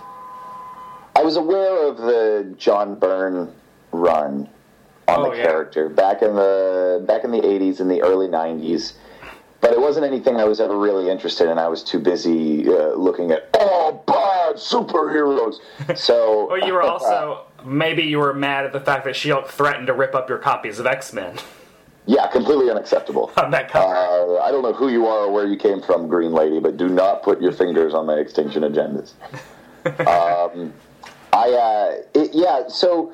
I 1.16 1.22
was 1.22 1.36
aware 1.36 1.88
of 1.88 1.96
the 1.96 2.54
John 2.58 2.96
Byrne 2.96 3.54
run 3.92 4.48
on 5.08 5.20
Oh, 5.20 5.30
the 5.30 5.36
yeah. 5.36 5.42
character 5.44 5.88
back 5.88 6.22
in 6.22 6.34
the 6.34 7.02
back 7.06 7.24
in 7.24 7.30
the 7.30 7.40
'80s 7.40 7.80
and 7.80 7.90
the 7.90 8.02
early 8.02 8.28
'90s, 8.28 8.94
but 9.60 9.72
it 9.72 9.80
wasn't 9.80 10.06
anything 10.06 10.36
I 10.36 10.44
was 10.44 10.60
ever 10.60 10.78
really 10.78 11.10
interested 11.10 11.48
in. 11.50 11.58
I 11.58 11.68
was 11.68 11.82
too 11.82 11.98
busy 11.98 12.68
uh, 12.68 12.94
looking 12.94 13.30
at 13.30 13.48
oh 13.54 14.02
bad 14.06 14.56
superheroes. 14.56 15.56
So, 15.96 16.46
Or 16.50 16.58
you 16.58 16.72
were 16.72 16.82
also 16.82 17.44
maybe 17.64 18.02
you 18.02 18.18
were 18.18 18.34
mad 18.34 18.64
at 18.64 18.72
the 18.72 18.80
fact 18.80 19.04
that 19.04 19.16
She-Hulk 19.16 19.48
threatened 19.48 19.86
to 19.88 19.92
rip 19.94 20.14
up 20.14 20.28
your 20.28 20.38
copies 20.38 20.78
of 20.78 20.86
X-Men. 20.86 21.36
Yeah, 22.06 22.26
completely 22.28 22.70
unacceptable. 22.70 23.32
on 23.38 23.50
that 23.52 23.70
cover. 23.70 23.94
Uh, 23.94 24.38
I 24.42 24.50
don't 24.50 24.62
know 24.62 24.74
who 24.74 24.88
you 24.88 25.06
are 25.06 25.20
or 25.26 25.32
where 25.32 25.46
you 25.46 25.56
came 25.56 25.80
from, 25.80 26.06
Green 26.08 26.32
Lady, 26.32 26.60
but 26.60 26.76
do 26.76 26.88
not 26.88 27.22
put 27.22 27.40
your 27.40 27.52
fingers 27.52 27.94
on 27.94 28.04
my 28.04 28.14
extinction 28.16 28.62
agendas. 28.62 29.12
um, 30.06 30.72
I, 31.32 31.50
uh, 31.50 32.02
it, 32.14 32.30
yeah, 32.34 32.68
so 32.68 33.12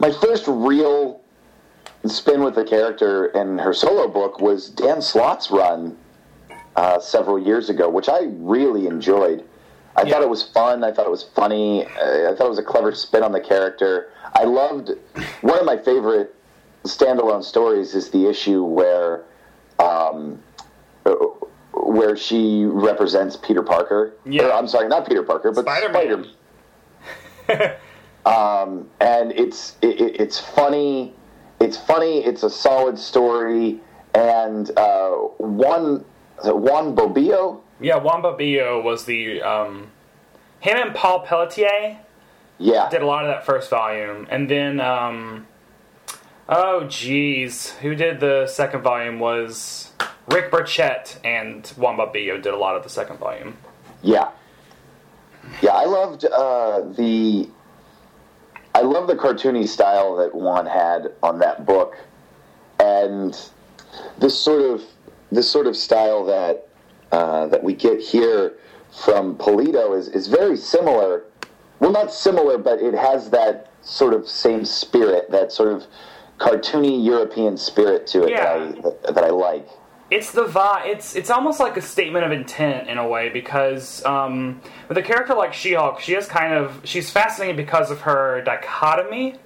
my 0.00 0.10
first 0.10 0.44
real 0.48 1.20
spin 2.06 2.42
with 2.42 2.54
the 2.54 2.64
character 2.64 3.26
in 3.26 3.58
her 3.58 3.72
solo 3.74 4.08
book 4.08 4.40
was 4.40 4.70
Dan 4.70 5.00
Slott's 5.02 5.50
run 5.50 5.96
uh, 6.76 6.98
several 6.98 7.38
years 7.38 7.68
ago, 7.68 7.88
which 7.88 8.08
I 8.08 8.20
really 8.38 8.86
enjoyed. 8.86 9.44
I 9.96 10.02
Yeah. 10.02 10.14
thought 10.14 10.22
it 10.22 10.30
was 10.30 10.42
fun. 10.42 10.82
I 10.82 10.92
thought 10.92 11.06
it 11.06 11.10
was 11.10 11.24
funny. 11.34 11.84
Uh, 11.84 12.30
I 12.30 12.34
thought 12.36 12.46
it 12.46 12.50
was 12.50 12.58
a 12.58 12.62
clever 12.62 12.94
spin 12.94 13.22
on 13.22 13.32
the 13.32 13.40
character. 13.40 14.10
I 14.34 14.44
loved 14.44 14.90
one 15.42 15.58
of 15.58 15.66
my 15.66 15.76
favorite 15.76 16.34
standalone 16.84 17.44
stories 17.44 17.94
is 17.94 18.10
the 18.10 18.26
issue 18.26 18.62
where 18.64 19.24
um, 19.78 20.40
uh, 21.04 21.14
where 21.74 22.16
she 22.16 22.64
represents 22.64 23.36
Peter 23.36 23.62
Parker. 23.62 24.14
Yeah. 24.24 24.44
Or, 24.44 24.52
I'm 24.52 24.68
sorry, 24.68 24.88
not 24.88 25.06
Peter 25.06 25.22
Parker, 25.22 25.52
but 25.52 25.62
Spider-Man. 25.62 26.26
Spider. 27.46 27.76
um, 28.26 28.88
and 29.00 29.32
it's 29.32 29.76
it, 29.82 30.00
it- 30.00 30.20
it's 30.20 30.38
funny. 30.38 31.14
It's 31.60 31.76
funny. 31.76 32.24
It's 32.24 32.42
a 32.42 32.50
solid 32.50 32.98
story. 32.98 33.80
And 34.14 34.70
uh, 34.78 35.10
Juan 35.38 36.04
is 36.42 36.46
Juan 36.50 36.96
Bobillo. 36.96 37.60
yeah, 37.80 37.96
Juan 37.96 38.22
Bobillo 38.22 38.82
was 38.82 39.04
the 39.04 39.40
um, 39.42 39.90
him 40.60 40.76
and 40.78 40.94
Paul 40.94 41.20
Pelletier 41.20 41.98
Yeah, 42.58 42.88
did 42.90 43.02
a 43.02 43.06
lot 43.06 43.24
of 43.24 43.28
that 43.30 43.46
first 43.46 43.70
volume, 43.70 44.26
and 44.30 44.50
then 44.50 44.80
um, 44.80 45.46
oh 46.48 46.84
geez, 46.88 47.70
who 47.82 47.94
did 47.94 48.18
the 48.20 48.46
second 48.48 48.82
volume 48.82 49.20
was 49.20 49.92
Rick 50.28 50.50
Burchett 50.50 51.18
and 51.24 51.66
Juan 51.76 51.96
Bobillo 51.96 52.42
did 52.42 52.52
a 52.52 52.58
lot 52.58 52.74
of 52.76 52.82
the 52.82 52.88
second 52.90 53.18
volume. 53.18 53.56
Yeah, 54.02 54.30
yeah. 55.62 55.70
I 55.72 55.84
loved 55.84 56.24
uh, 56.24 56.80
the. 56.96 57.48
I 58.74 58.82
love 58.82 59.06
the 59.08 59.16
cartoony 59.16 59.66
style 59.66 60.16
that 60.16 60.34
Juan 60.34 60.66
had 60.66 61.12
on 61.22 61.38
that 61.40 61.66
book, 61.66 61.96
and 62.78 63.38
this 64.18 64.38
sort 64.38 64.62
of 64.62 64.82
this 65.32 65.50
sort 65.50 65.66
of 65.66 65.76
style 65.76 66.24
that 66.26 66.68
uh, 67.12 67.46
that 67.48 67.62
we 67.62 67.74
get 67.74 68.00
here 68.00 68.58
from 69.04 69.36
Pulido 69.36 69.98
is 69.98 70.08
is 70.08 70.28
very 70.28 70.56
similar. 70.56 71.24
Well, 71.80 71.92
not 71.92 72.12
similar, 72.12 72.58
but 72.58 72.80
it 72.80 72.94
has 72.94 73.30
that 73.30 73.70
sort 73.82 74.12
of 74.12 74.28
same 74.28 74.64
spirit, 74.64 75.30
that 75.30 75.50
sort 75.50 75.72
of 75.72 75.86
cartoony 76.38 77.04
European 77.04 77.56
spirit 77.56 78.06
to 78.08 78.24
it 78.24 78.30
Yeah. 78.30 78.58
that, 78.58 78.78
I, 78.78 78.80
that, 78.82 79.14
that 79.14 79.24
I 79.24 79.30
like. 79.30 79.66
It's 80.10 80.32
the 80.32 80.44
vibe. 80.44 80.86
It's 80.86 81.14
it's 81.14 81.30
almost 81.30 81.60
like 81.60 81.76
a 81.76 81.82
statement 81.82 82.24
of 82.24 82.32
intent 82.32 82.88
in 82.88 82.98
a 82.98 83.06
way 83.06 83.28
because 83.28 84.04
um, 84.04 84.60
with 84.88 84.98
a 84.98 85.02
character 85.02 85.34
like 85.34 85.52
She-Hulk, 85.54 86.00
she 86.00 86.14
is 86.14 86.26
kind 86.26 86.52
of 86.52 86.80
she's 86.84 87.10
fascinating 87.10 87.56
because 87.56 87.90
of 87.90 88.00
her 88.02 88.42
dichotomy. 88.42 89.36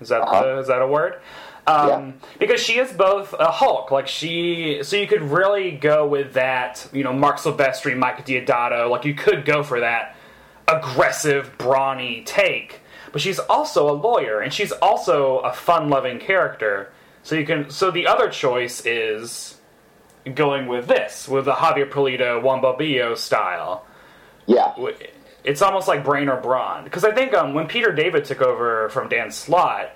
Is 0.00 0.08
that 0.08 0.22
Uh-huh. 0.22 0.42
the- 0.42 0.58
is 0.58 0.66
that 0.68 0.82
a 0.82 0.86
word? 0.86 1.20
Um, 1.66 1.88
Yeah. 1.88 2.10
Because 2.38 2.60
she 2.60 2.78
is 2.78 2.92
both 2.92 3.34
a 3.38 3.50
Hulk, 3.50 3.90
like 3.90 4.08
she, 4.08 4.80
so 4.82 4.96
you 4.96 5.06
could 5.06 5.22
really 5.22 5.70
go 5.72 6.06
with 6.06 6.32
that. 6.32 6.88
You 6.92 7.04
know, 7.04 7.12
Marc 7.12 7.36
Silvestri, 7.38 7.96
Mike 7.96 8.24
Deodato, 8.26 8.88
like 8.90 9.04
you 9.04 9.14
could 9.14 9.44
go 9.44 9.62
for 9.62 9.78
that 9.80 10.16
aggressive, 10.66 11.56
brawny 11.58 12.22
take. 12.24 12.80
But 13.12 13.20
she's 13.22 13.38
also 13.38 13.88
a 13.88 13.92
lawyer, 13.92 14.40
and 14.40 14.52
she's 14.52 14.72
also 14.72 15.38
a 15.38 15.52
fun-loving 15.52 16.18
character. 16.20 16.90
So 17.22 17.34
you 17.34 17.44
can. 17.46 17.70
So 17.70 17.90
the 17.90 18.06
other 18.06 18.28
choice 18.30 18.84
is 18.86 19.57
going 20.34 20.66
with 20.66 20.86
this, 20.86 21.28
with 21.28 21.44
the 21.44 21.54
Javier 21.54 21.88
Pulido 21.90 22.42
Juan 22.42 22.60
Bobillo 22.60 23.16
style. 23.16 23.86
Yeah, 24.46 24.74
It's 25.44 25.60
almost 25.60 25.88
like 25.88 26.04
Brain 26.04 26.28
or 26.28 26.40
Brawn. 26.40 26.84
Because 26.84 27.04
I 27.04 27.12
think 27.12 27.34
um, 27.34 27.54
when 27.54 27.66
Peter 27.66 27.92
David 27.92 28.24
took 28.24 28.40
over 28.40 28.88
from 28.88 29.08
Dan 29.08 29.30
Slott, 29.30 29.90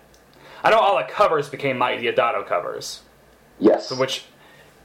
I 0.62 0.71
know 0.71 0.79
all 0.79 0.99
the 0.99 1.05
covers 1.05 1.49
became 1.49 1.79
Mike 1.79 2.01
Deodato 2.01 2.47
covers, 2.47 3.03
yes. 3.59 3.91
which 3.91 4.27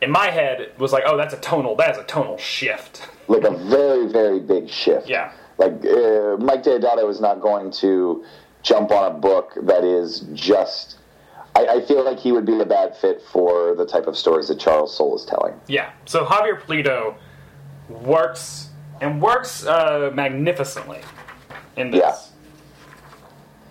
in 0.01 0.11
my 0.11 0.29
head 0.29 0.71
was 0.77 0.91
like, 0.91 1.03
oh, 1.05 1.17
that's 1.17 1.33
a 1.33 1.37
tonal, 1.37 1.75
that 1.75 1.91
is 1.91 1.97
a 1.97 2.03
tonal 2.03 2.37
shift. 2.37 3.07
like 3.27 3.43
a 3.43 3.51
very 3.51 4.07
very 4.07 4.39
big 4.39 4.69
shift. 4.69 5.07
Yeah. 5.07 5.31
Like 5.57 5.73
uh, 5.73 6.37
Mike 6.37 6.63
Deodato 6.63 7.09
is 7.09 7.19
not 7.19 7.41
going 7.41 7.71
to 7.71 8.23
jump 8.63 8.91
on 8.91 9.11
a 9.11 9.13
book 9.13 9.53
that 9.63 9.83
is 9.83 10.21
just. 10.33 10.96
I, 11.57 11.77
I 11.77 11.81
feel 11.81 12.05
like 12.05 12.19
he 12.19 12.31
would 12.31 12.45
be 12.45 12.59
a 12.59 12.65
bad 12.65 12.95
fit 12.95 13.19
for 13.33 13.73
the 13.73 13.85
type 13.85 14.05
of 14.05 14.15
stories 14.15 14.47
that 14.49 14.59
Charles 14.59 14.95
Soule 14.95 15.15
is 15.15 15.25
telling. 15.25 15.59
Yeah. 15.67 15.89
So 16.05 16.23
Javier 16.23 16.61
Pulido 16.61 17.15
works 17.89 18.69
and 19.01 19.19
works 19.21 19.65
uh, 19.65 20.11
magnificently 20.13 21.01
in 21.75 21.89
this. 21.89 22.31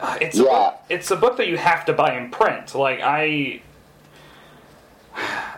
Yeah. 0.00 0.05
Uh, 0.05 0.19
It's 0.21 0.38
a 0.38 0.43
book, 0.43 0.75
it's 0.88 1.11
a 1.12 1.16
book 1.16 1.37
that 1.37 1.47
you 1.47 1.57
have 1.59 1.85
to 1.87 1.93
buy 1.93 2.16
in 2.19 2.31
print. 2.31 2.75
Like 2.75 3.00
I, 3.02 3.62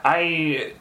I 0.05 0.75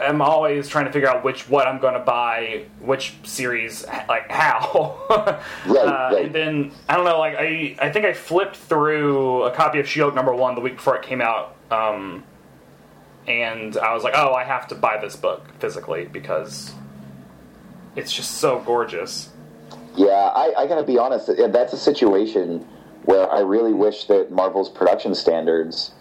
am 0.00 0.22
always 0.22 0.68
trying 0.68 0.86
to 0.86 0.92
figure 0.92 1.08
out 1.08 1.24
which 1.24 1.48
what 1.48 1.66
I'm 1.66 1.78
going 1.78 1.94
to 1.94 2.00
buy, 2.00 2.64
which 2.80 3.14
series, 3.24 3.86
like 4.08 4.30
how. 4.30 5.00
Right, 5.66 5.76
uh, 5.76 6.10
right. 6.12 6.24
And 6.26 6.34
then 6.34 6.72
I 6.88 6.96
don't 6.96 7.04
know. 7.04 7.18
Like 7.18 7.36
I, 7.36 7.76
I 7.80 7.90
think 7.90 8.04
I 8.04 8.12
flipped 8.12 8.56
through 8.56 9.44
a 9.44 9.50
copy 9.50 9.78
of 9.78 9.88
Shield 9.88 10.14
number 10.14 10.34
one 10.34 10.54
the 10.54 10.60
week 10.60 10.76
before 10.76 10.96
it 10.96 11.02
came 11.02 11.20
out. 11.20 11.56
Um, 11.70 12.24
and 13.26 13.76
I 13.76 13.94
was 13.94 14.04
like, 14.04 14.14
oh, 14.16 14.34
I 14.34 14.44
have 14.44 14.68
to 14.68 14.74
buy 14.74 14.98
this 14.98 15.16
book 15.16 15.46
physically 15.58 16.04
because 16.06 16.74
it's 17.96 18.12
just 18.12 18.32
so 18.32 18.60
gorgeous. 18.60 19.30
Yeah, 19.96 20.30
I, 20.34 20.54
I 20.58 20.66
gotta 20.66 20.82
be 20.82 20.98
honest. 20.98 21.30
That's 21.36 21.72
a 21.72 21.78
situation 21.78 22.66
where 23.04 23.30
I 23.30 23.40
really 23.40 23.72
wish 23.72 24.06
that 24.06 24.30
Marvel's 24.32 24.70
production 24.70 25.14
standards 25.14 25.92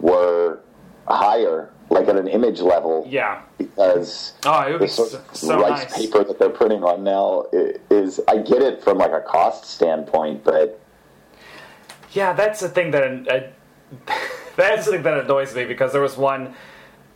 were 0.00 0.60
higher, 1.06 1.70
like 1.90 2.08
at 2.08 2.16
an 2.16 2.28
image 2.28 2.60
level. 2.60 3.06
Yeah. 3.08 3.42
Because 3.56 4.32
Oh, 4.44 4.60
it 4.62 4.78
the 4.78 4.88
sort 4.88 5.10
so, 5.10 5.18
of 5.18 5.36
so 5.36 5.60
rice 5.60 5.82
nice. 5.84 5.96
paper 5.96 6.24
that 6.24 6.38
they're 6.38 6.50
printing 6.50 6.84
on 6.84 7.02
now 7.04 7.46
is. 7.90 8.20
I 8.28 8.38
get 8.38 8.62
it 8.62 8.82
from 8.82 8.98
like 8.98 9.12
a 9.12 9.20
cost 9.20 9.64
standpoint, 9.64 10.44
but 10.44 10.80
Yeah, 12.12 12.32
that's 12.32 12.60
the 12.60 12.68
thing 12.68 12.90
that 12.92 13.02
uh, 13.28 13.40
that's 14.56 14.86
the 14.86 14.92
thing 14.92 15.02
that 15.02 15.18
annoys 15.18 15.54
me 15.54 15.64
because 15.64 15.92
there 15.92 16.02
was 16.02 16.16
one 16.16 16.54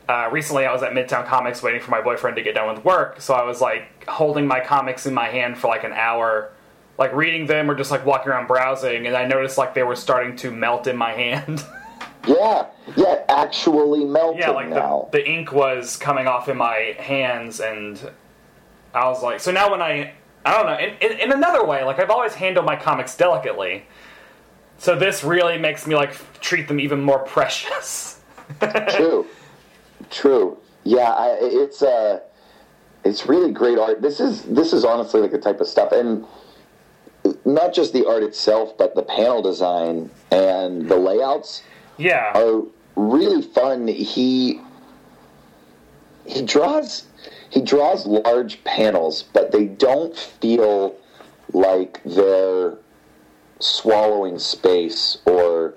uh, 0.09 0.29
recently. 0.33 0.65
I 0.67 0.73
was 0.73 0.83
at 0.83 0.93
Midtown 0.93 1.27
Comics 1.27 1.63
waiting 1.63 1.81
for 1.81 1.91
my 1.91 2.01
boyfriend 2.01 2.37
to 2.37 2.43
get 2.43 2.55
done 2.55 2.75
with 2.75 2.85
work, 2.85 3.21
so 3.21 3.35
I 3.35 3.45
was 3.45 3.61
like 3.61 4.07
holding 4.09 4.47
my 4.47 4.61
comics 4.61 5.07
in 5.07 5.15
my 5.15 5.29
hand 5.29 5.59
for 5.59 5.69
like 5.69 5.85
an 5.85 5.93
hour, 5.93 6.51
like 6.99 7.13
reading 7.15 7.47
them 7.47 7.71
or 7.71 7.75
just 7.75 7.91
like 7.91 8.05
walking 8.07 8.31
around 8.33 8.47
browsing, 8.47 9.07
and 9.07 9.17
I 9.17 9.27
noticed 9.27 9.59
like 9.59 9.75
they 9.75 9.83
were 9.83 9.97
starting 9.97 10.35
to 10.37 10.51
melt 10.51 10.87
in 10.87 10.97
my 10.97 11.13
hand. 11.25 11.63
Yeah, 12.27 12.67
yeah, 12.97 13.25
actually 13.29 14.05
melting 14.05 14.41
yeah, 14.41 14.51
like 14.51 14.69
now. 14.69 15.09
the, 15.11 15.19
the 15.19 15.29
ink 15.29 15.53
was 15.53 15.97
coming 15.97 16.27
off 16.27 16.49
in 16.49 16.57
my 16.57 16.97
hands, 16.99 17.61
and 17.61 18.01
I 18.95 19.09
was 19.09 19.23
like, 19.23 19.41
so 19.41 19.51
now 19.51 19.71
when 19.71 19.83
I 19.83 20.13
I 20.45 20.53
don't 20.53 20.67
know, 20.67 20.79
in, 20.79 21.13
in, 21.13 21.21
in 21.21 21.33
another 21.33 21.65
way, 21.65 21.85
like 21.85 21.99
I've 21.99 22.11
always 22.11 22.35
handled 22.35 22.67
my 22.67 22.77
comics 22.77 23.17
delicately. 23.17 23.85
So 24.79 24.97
this 24.97 25.23
really 25.23 25.59
makes 25.59 25.87
me 25.87 25.95
like 25.95 26.15
treat 26.41 26.69
them 26.69 26.81
even 26.81 27.01
more 27.01 27.19
precious. 27.25 28.21
True, 28.89 29.27
true. 30.11 30.59
Yeah, 30.85 31.11
I, 31.13 31.39
it's 31.41 31.83
uh, 31.83 32.21
it's 33.05 33.27
really 33.27 33.53
great 33.53 33.79
art. 33.79 34.03
This 34.03 34.21
is 34.21 34.43
this 34.43 34.73
is 34.73 34.85
honestly 34.85 35.21
like 35.21 35.31
the 35.31 35.39
type 35.39 35.61
of 35.61 35.69
stuff, 35.69 35.93
and 35.93 36.25
not 37.45 37.73
just 37.73 37.93
the 37.93 38.07
art 38.07 38.23
itself, 38.23 38.77
but 38.77 38.95
the 38.95 39.03
panel 39.03 39.43
design 39.43 40.11
and 40.31 40.89
the 40.89 40.97
layouts 40.97 41.63
yeah, 41.99 42.33
are 42.35 42.63
really 42.97 43.43
fun. 43.43 43.89
He 43.89 44.61
he 46.27 46.43
draws 46.43 47.05
he 47.51 47.61
draws 47.61 48.07
large 48.07 48.63
panels, 48.65 49.25
but 49.33 49.53
they 49.53 49.67
don't 49.67 50.17
feel 50.17 50.95
like 51.53 52.01
they're 52.05 52.79
swallowing 53.59 54.39
space 54.39 55.19
or 55.27 55.75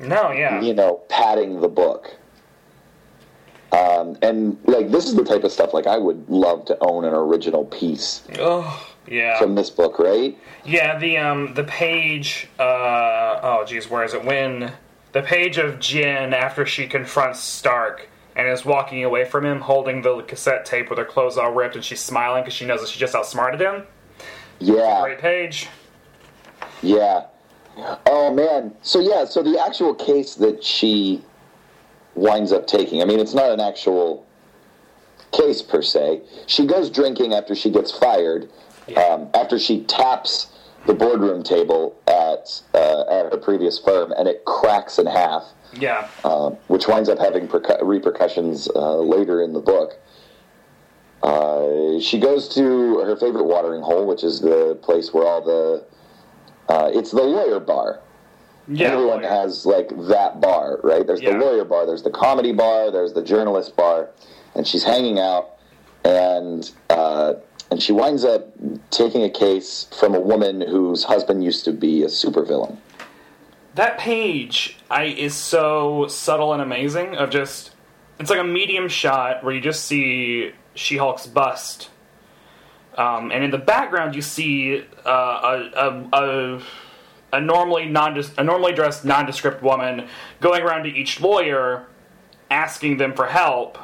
no, 0.00 0.32
yeah, 0.32 0.60
you 0.60 0.74
know, 0.74 1.02
padding 1.08 1.60
the 1.60 1.68
book. 1.68 2.14
Um, 3.72 4.16
and 4.22 4.56
like 4.64 4.90
this 4.90 5.06
is 5.06 5.16
the 5.16 5.24
type 5.24 5.42
of 5.42 5.50
stuff 5.50 5.74
like 5.74 5.86
I 5.86 5.98
would 5.98 6.28
love 6.28 6.64
to 6.66 6.78
own 6.80 7.04
an 7.04 7.12
original 7.12 7.64
piece 7.64 8.22
oh, 8.38 8.88
yeah, 9.08 9.36
from 9.38 9.56
this 9.56 9.68
book, 9.68 9.98
right? 9.98 10.38
yeah. 10.64 10.98
The 10.98 11.18
um 11.18 11.54
the 11.54 11.64
page. 11.64 12.48
Uh 12.58 13.40
oh, 13.42 13.64
geez, 13.66 13.90
where 13.90 14.04
is 14.04 14.14
it? 14.14 14.24
When 14.24 14.72
the 15.14 15.22
page 15.22 15.56
of 15.58 15.78
Jen 15.80 16.34
after 16.34 16.66
she 16.66 16.86
confronts 16.86 17.40
Stark 17.40 18.08
and 18.36 18.46
is 18.48 18.64
walking 18.64 19.02
away 19.04 19.24
from 19.24 19.46
him, 19.46 19.60
holding 19.60 20.02
the 20.02 20.20
cassette 20.22 20.66
tape 20.66 20.90
with 20.90 20.98
her 20.98 21.04
clothes 21.04 21.38
all 21.38 21.52
ripped, 21.52 21.76
and 21.76 21.84
she's 21.84 22.00
smiling 22.00 22.42
because 22.42 22.52
she 22.54 22.66
knows 22.66 22.80
that 22.80 22.90
she 22.90 22.98
just 22.98 23.14
outsmarted 23.14 23.60
him. 23.60 23.84
Yeah, 24.58 25.00
Great 25.02 25.20
page. 25.20 25.68
yeah. 26.82 27.26
Oh 28.06 28.32
man. 28.34 28.74
So 28.82 29.00
yeah, 29.00 29.24
so 29.24 29.42
the 29.42 29.58
actual 29.64 29.94
case 29.94 30.34
that 30.36 30.62
she 30.62 31.22
winds 32.14 32.52
up 32.52 32.66
taking. 32.66 33.00
I 33.00 33.04
mean, 33.04 33.18
it's 33.20 33.34
not 33.34 33.50
an 33.50 33.60
actual 33.60 34.26
case 35.32 35.62
per 35.62 35.82
se. 35.82 36.22
She 36.46 36.66
goes 36.66 36.90
drinking 36.90 37.34
after 37.34 37.54
she 37.56 37.70
gets 37.70 37.90
fired, 37.90 38.48
Yeah. 38.86 39.00
um, 39.00 39.28
after 39.34 39.58
she 39.58 39.82
taps 39.84 40.48
the 40.86 40.94
boardroom 40.94 41.42
table 41.42 41.96
at 42.06 42.62
uh, 42.74 43.02
at 43.10 43.32
her 43.32 43.38
previous 43.42 43.78
firm, 43.78 44.12
and 44.12 44.28
it 44.28 44.44
cracks 44.44 44.98
in 44.98 45.06
half, 45.06 45.44
Yeah. 45.78 46.08
uh, 46.24 46.50
which 46.68 46.86
winds 46.88 47.08
up 47.08 47.18
having 47.18 47.48
percu- 47.48 47.78
repercussions 47.82 48.68
uh, 48.74 48.96
later 48.98 49.42
in 49.42 49.52
the 49.52 49.60
book. 49.60 49.96
Uh, 51.22 51.98
she 52.00 52.18
goes 52.20 52.48
to 52.54 52.98
her 53.00 53.16
favorite 53.16 53.44
watering 53.44 53.82
hole, 53.82 54.06
which 54.06 54.22
is 54.22 54.40
the 54.40 54.78
place 54.82 55.12
where 55.14 55.26
all 55.26 55.40
the 55.42 55.84
uh, 56.68 56.90
it's 56.92 57.10
the 57.10 57.22
lawyer 57.22 57.60
bar. 57.60 58.00
Yeah. 58.68 58.88
Everyone 58.88 59.20
lawyer. 59.22 59.28
has 59.30 59.64
like 59.66 59.88
that 60.08 60.40
bar, 60.40 60.80
right? 60.82 61.06
There's 61.06 61.20
Yeah. 61.22 61.32
the 61.38 61.44
lawyer 61.44 61.64
bar, 61.64 61.86
there's 61.86 62.02
the 62.02 62.10
comedy 62.10 62.52
bar, 62.52 62.90
there's 62.90 63.12
the 63.12 63.22
journalist 63.22 63.76
bar, 63.76 64.08
and 64.54 64.66
she's 64.66 64.84
hanging 64.84 65.18
out, 65.18 65.50
and 66.04 66.70
uh, 66.90 67.34
and 67.70 67.82
she 67.82 67.92
winds 67.92 68.24
up 68.24 68.52
taking 68.90 69.22
a 69.24 69.30
case 69.30 69.88
from 69.98 70.14
a 70.14 70.20
woman 70.20 70.60
whose 70.60 71.04
husband 71.04 71.42
used 71.42 71.64
to 71.64 71.72
be 71.72 72.02
a 72.02 72.06
supervillain. 72.06 72.76
That 73.74 73.98
page 73.98 74.76
I 74.90 75.04
is 75.04 75.34
so 75.34 76.06
subtle 76.06 76.52
and 76.52 76.62
amazing 76.62 77.16
of 77.16 77.30
just 77.30 77.72
it's 78.20 78.30
like 78.30 78.38
a 78.38 78.44
medium 78.44 78.88
shot 78.88 79.42
where 79.42 79.52
you 79.52 79.60
just 79.60 79.84
see 79.84 80.52
She-Hulk's 80.74 81.26
bust. 81.26 81.90
Um, 82.96 83.32
and 83.32 83.42
in 83.42 83.50
the 83.50 83.58
background 83.58 84.14
you 84.14 84.22
see 84.22 84.84
uh, 85.04 85.10
a, 85.10 85.70
a, 85.76 86.08
a 86.12 86.62
a 87.32 87.40
normally 87.40 87.86
non 87.86 88.16
a 88.38 88.44
normally 88.44 88.72
dressed 88.72 89.04
nondescript 89.04 89.62
woman 89.62 90.08
going 90.40 90.62
around 90.62 90.84
to 90.84 90.90
each 90.90 91.20
lawyer 91.20 91.86
asking 92.50 92.98
them 92.98 93.12
for 93.14 93.26
help 93.26 93.76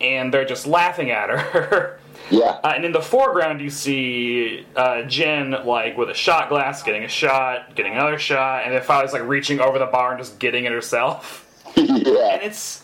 and 0.00 0.34
they're 0.34 0.44
just 0.44 0.66
laughing 0.66 1.10
at 1.10 1.30
her. 1.30 1.98
Yeah, 2.30 2.58
Uh, 2.64 2.72
and 2.74 2.84
in 2.84 2.92
the 2.92 3.00
foreground, 3.00 3.60
you 3.60 3.70
see 3.70 4.66
uh, 4.74 5.02
Jen 5.02 5.52
like 5.64 5.96
with 5.96 6.10
a 6.10 6.14
shot 6.14 6.48
glass, 6.48 6.82
getting 6.82 7.04
a 7.04 7.08
shot, 7.08 7.74
getting 7.76 7.92
another 7.92 8.18
shot, 8.18 8.64
and 8.64 8.74
then 8.74 8.82
finally 8.82 9.12
like 9.12 9.28
reaching 9.28 9.60
over 9.60 9.78
the 9.78 9.86
bar 9.86 10.10
and 10.12 10.18
just 10.20 10.38
getting 10.38 10.64
it 10.64 10.72
herself. 10.72 11.44
yeah. 11.76 12.34
And 12.34 12.42
it's 12.42 12.82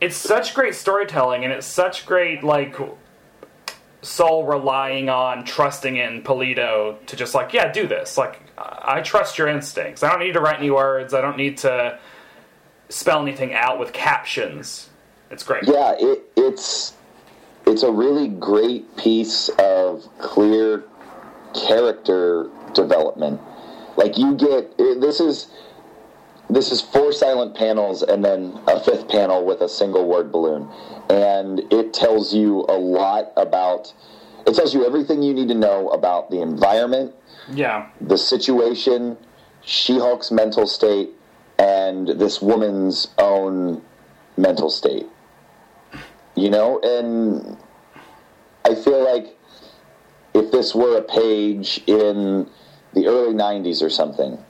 it's 0.00 0.16
such 0.16 0.54
great 0.54 0.74
storytelling, 0.74 1.44
and 1.44 1.52
it's 1.52 1.66
such 1.66 2.06
great 2.06 2.42
like 2.42 2.74
soul 4.02 4.46
relying 4.46 5.10
on 5.10 5.44
trusting 5.44 5.96
in 5.96 6.22
Pulido 6.22 6.96
to 7.04 7.16
just 7.16 7.34
like 7.34 7.52
yeah, 7.52 7.70
do 7.70 7.86
this. 7.86 8.16
Like 8.16 8.40
I 8.56 8.96
I 8.96 9.00
trust 9.02 9.36
your 9.38 9.48
instincts. 9.48 10.02
I 10.02 10.10
don't 10.10 10.20
need 10.20 10.32
to 10.32 10.40
write 10.40 10.58
any 10.58 10.70
words. 10.70 11.12
I 11.12 11.20
don't 11.20 11.36
need 11.36 11.58
to 11.58 11.98
spell 12.88 13.20
anything 13.22 13.52
out 13.52 13.78
with 13.78 13.92
captions. 13.92 14.88
It's 15.30 15.42
great. 15.44 15.64
yeah. 15.64 15.94
It, 15.98 16.22
it's 16.36 16.94
it's 17.70 17.84
a 17.84 17.92
really 17.92 18.26
great 18.26 18.96
piece 18.96 19.48
of 19.58 20.04
clear 20.18 20.84
character 21.54 22.50
development. 22.74 23.40
Like 23.96 24.18
you 24.18 24.34
get 24.34 24.76
this 24.76 25.20
is 25.20 25.48
this 26.48 26.72
is 26.72 26.80
four 26.80 27.12
silent 27.12 27.54
panels 27.56 28.02
and 28.02 28.24
then 28.24 28.58
a 28.66 28.80
fifth 28.80 29.08
panel 29.08 29.44
with 29.46 29.60
a 29.60 29.68
single 29.68 30.08
word 30.08 30.32
balloon, 30.32 30.68
and 31.08 31.60
it 31.72 31.94
tells 31.94 32.34
you 32.34 32.64
a 32.68 32.76
lot 32.76 33.32
about. 33.36 33.92
It 34.46 34.54
tells 34.54 34.74
you 34.74 34.84
everything 34.84 35.22
you 35.22 35.32
need 35.32 35.48
to 35.48 35.54
know 35.54 35.90
about 35.90 36.30
the 36.30 36.40
environment, 36.40 37.14
Yeah. 37.52 37.86
the 38.00 38.16
situation, 38.18 39.16
She-Hulk's 39.62 40.32
mental 40.32 40.66
state, 40.66 41.10
and 41.58 42.08
this 42.08 42.40
woman's 42.40 43.08
own 43.18 43.82
mental 44.36 44.70
state. 44.70 45.06
You 46.40 46.48
know, 46.48 46.80
and 46.80 47.58
I 48.64 48.74
feel 48.74 49.04
like 49.04 49.36
if 50.32 50.50
this 50.50 50.74
were 50.74 50.96
a 50.96 51.02
page 51.02 51.82
in 51.86 52.48
the 52.94 53.08
early 53.08 53.34
90s 53.34 53.82
or 53.82 53.90
something, 53.90 54.42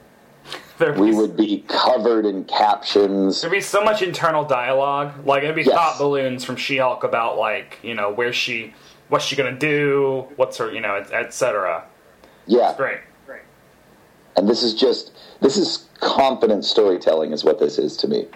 There 0.79 0.92
we 0.92 1.12
would 1.12 1.37
be 1.37 1.64
covered 1.66 2.26
in 2.26 2.44
captions. 2.44 3.40
There'd 3.40 3.50
be 3.50 3.61
so 3.61 3.83
much 3.83 4.03
internal 4.03 4.44
dialogue. 4.44 5.26
Like 5.26 5.42
it'd 5.42 5.57
be 5.57 5.62
Yes. 5.64 5.74
thought 5.74 5.98
balloons 5.98 6.44
from 6.44 6.55
She-Hulk 6.55 7.03
about 7.03 7.37
like 7.38 7.79
you 7.83 7.94
know 7.94 8.12
where 8.12 8.33
she, 8.33 8.72
what's 9.09 9.24
she 9.24 9.35
gonna 9.35 9.59
do, 9.59 10.29
what's 10.37 10.59
her 10.59 10.70
you 10.72 10.81
know 10.81 10.94
et, 10.94 11.09
et 11.12 11.35
cetera. 11.35 11.83
Yeah. 12.46 12.72
Great, 12.76 13.00
great. 13.26 13.42
And 14.37 14.48
this 14.48 14.62
is 14.62 14.74
just 14.74 15.11
this 15.40 15.57
is 15.57 15.88
confident 15.98 16.64
storytelling 16.64 17.33
is 17.33 17.42
what 17.42 17.59
this 17.59 17.79
is 17.79 17.96
to 17.96 18.07
me. 18.07 18.29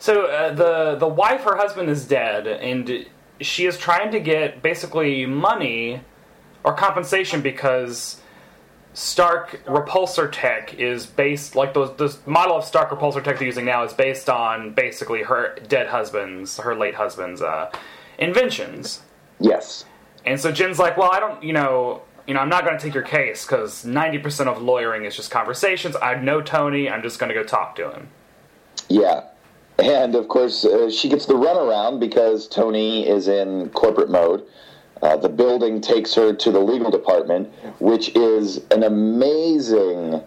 So 0.00 0.24
uh, 0.24 0.52
the 0.54 0.96
the 0.96 1.06
wife, 1.06 1.42
her 1.42 1.56
husband 1.56 1.88
is 1.88 2.06
dead, 2.06 2.46
and 2.46 3.06
she 3.40 3.66
is 3.66 3.78
trying 3.78 4.10
to 4.12 4.18
get 4.18 4.62
basically 4.62 5.26
money 5.26 6.00
or 6.64 6.74
compensation 6.74 7.42
because 7.42 8.20
Stark 8.94 9.62
repulsor 9.66 10.28
tech 10.32 10.74
is 10.74 11.06
based 11.06 11.54
like 11.54 11.74
the 11.74 11.86
the 11.94 12.16
model 12.26 12.56
of 12.56 12.64
Stark 12.64 12.90
repulsor 12.90 13.22
tech 13.22 13.38
they're 13.38 13.46
using 13.46 13.66
now 13.66 13.84
is 13.84 13.92
based 13.92 14.28
on 14.28 14.72
basically 14.72 15.22
her 15.22 15.56
dead 15.68 15.86
husband's 15.88 16.56
her 16.56 16.74
late 16.74 16.94
husband's 16.94 17.42
uh, 17.42 17.70
inventions. 18.18 19.02
Yes. 19.38 19.84
And 20.24 20.40
so 20.40 20.50
Jen's 20.50 20.78
like, 20.78 20.96
well, 20.96 21.10
I 21.10 21.20
don't, 21.20 21.42
you 21.42 21.52
know, 21.52 22.02
you 22.26 22.34
know, 22.34 22.40
I'm 22.40 22.48
not 22.48 22.64
going 22.64 22.78
to 22.78 22.82
take 22.84 22.94
your 22.94 23.02
case 23.02 23.44
because 23.44 23.84
90% 23.84 24.46
of 24.46 24.60
lawyering 24.60 25.04
is 25.04 25.16
just 25.16 25.30
conversations. 25.30 25.96
I 26.00 26.14
know 26.14 26.42
Tony. 26.42 26.88
I'm 26.88 27.02
just 27.02 27.18
going 27.18 27.28
to 27.28 27.34
go 27.34 27.42
talk 27.42 27.74
to 27.76 27.90
him. 27.90 28.08
Yeah. 28.88 29.24
And 29.80 30.14
of 30.14 30.28
course, 30.28 30.64
uh, 30.64 30.90
she 30.90 31.08
gets 31.08 31.26
the 31.26 31.34
runaround 31.34 32.00
because 32.00 32.46
Tony 32.48 33.08
is 33.08 33.28
in 33.28 33.70
corporate 33.70 34.10
mode. 34.10 34.46
Uh, 35.02 35.16
the 35.16 35.28
building 35.28 35.80
takes 35.80 36.14
her 36.14 36.32
to 36.34 36.50
the 36.52 36.60
legal 36.60 36.90
department, 36.90 37.50
which 37.80 38.14
is 38.14 38.60
an 38.70 38.82
amazing, 38.82 40.20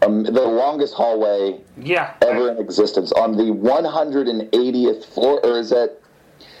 um, 0.00 0.22
the 0.22 0.30
longest 0.46 0.94
hallway 0.94 1.60
Yeah. 1.76 2.12
ever 2.22 2.50
in 2.50 2.58
existence 2.58 3.12
on 3.12 3.36
the 3.36 3.52
180th 3.52 5.04
floor, 5.04 5.40
or 5.44 5.58
is 5.58 5.70
that 5.70 5.98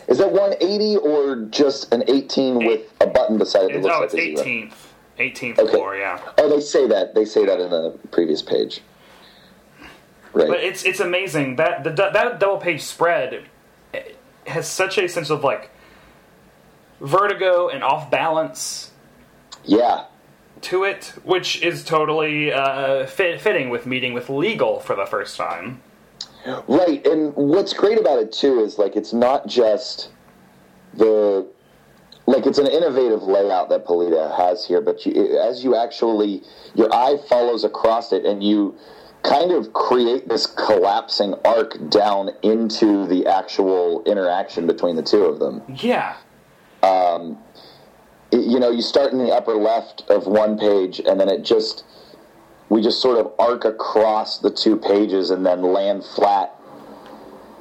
is 0.06 0.18
that 0.18 0.32
180 0.32 0.98
or 0.98 1.36
just 1.46 1.90
an 1.94 2.04
18 2.08 2.56
with 2.66 2.82
a 3.00 3.06
button 3.06 3.38
beside 3.38 3.70
it 3.70 3.76
It's, 3.76 3.86
oh, 3.86 4.00
like 4.00 4.12
it's 4.12 4.14
18th. 4.42 4.72
18th 5.18 5.58
Okay. 5.58 5.70
floor, 5.72 5.96
yeah. 5.96 6.18
Oh, 6.36 6.50
they 6.50 6.60
say 6.60 6.86
that. 6.88 7.14
They 7.14 7.24
say 7.24 7.46
that 7.46 7.58
in 7.58 7.70
the 7.70 7.98
previous 8.10 8.42
page. 8.42 8.82
Right. 10.34 10.48
But 10.48 10.64
it's 10.64 10.84
it's 10.84 11.00
amazing 11.00 11.56
that 11.56 11.84
the 11.84 11.90
that 11.90 12.40
double 12.40 12.58
page 12.58 12.82
spread 12.82 13.44
has 14.46 14.68
such 14.68 14.98
a 14.98 15.08
sense 15.08 15.30
of 15.30 15.44
like 15.44 15.70
vertigo 17.00 17.68
and 17.68 17.82
off 17.82 18.10
balance 18.10 18.90
yeah. 19.64 20.04
to 20.62 20.84
it, 20.84 21.12
which 21.22 21.62
is 21.62 21.84
totally 21.84 22.52
uh, 22.52 23.06
fit, 23.06 23.40
fitting 23.40 23.70
with 23.70 23.86
meeting 23.86 24.12
with 24.12 24.28
legal 24.28 24.80
for 24.80 24.96
the 24.96 25.06
first 25.06 25.36
time. 25.36 25.80
Right, 26.68 27.06
and 27.06 27.34
what's 27.36 27.72
great 27.72 27.98
about 27.98 28.18
it 28.18 28.32
too 28.32 28.60
is 28.60 28.78
like 28.78 28.96
it's 28.96 29.14
not 29.14 29.46
just 29.46 30.10
the 30.92 31.46
like 32.26 32.46
it's 32.46 32.58
an 32.58 32.66
innovative 32.66 33.22
layout 33.22 33.68
that 33.70 33.86
Pulido 33.86 34.34
has 34.36 34.66
here, 34.66 34.80
but 34.80 35.06
you, 35.06 35.38
as 35.38 35.64
you 35.64 35.74
actually 35.74 36.42
your 36.74 36.92
eye 36.94 37.16
follows 37.28 37.64
across 37.64 38.12
it, 38.12 38.26
and 38.26 38.42
you 38.42 38.76
kind 39.24 39.50
of 39.52 39.72
create 39.72 40.28
this 40.28 40.46
collapsing 40.46 41.34
arc 41.44 41.76
down 41.90 42.30
into 42.42 43.06
the 43.06 43.26
actual 43.26 44.02
interaction 44.04 44.66
between 44.66 44.94
the 44.96 45.02
two 45.02 45.24
of 45.24 45.38
them. 45.40 45.62
Yeah. 45.76 46.14
Um, 46.82 47.38
it- 48.30 48.44
you 48.44 48.60
know, 48.60 48.70
you 48.70 48.82
start 48.82 49.12
in 49.12 49.18
the 49.18 49.32
upper 49.34 49.54
left 49.54 50.04
of 50.10 50.26
one 50.26 50.58
page, 50.58 51.00
and 51.00 51.18
then 51.18 51.28
it 51.28 51.42
just 51.42 51.84
we 52.70 52.80
just 52.82 53.00
sort 53.00 53.18
of 53.18 53.30
arc 53.38 53.64
across 53.64 54.38
the 54.38 54.50
two 54.50 54.76
pages 54.76 55.30
and 55.30 55.44
then 55.44 55.62
land 55.62 56.02
flat, 56.04 56.54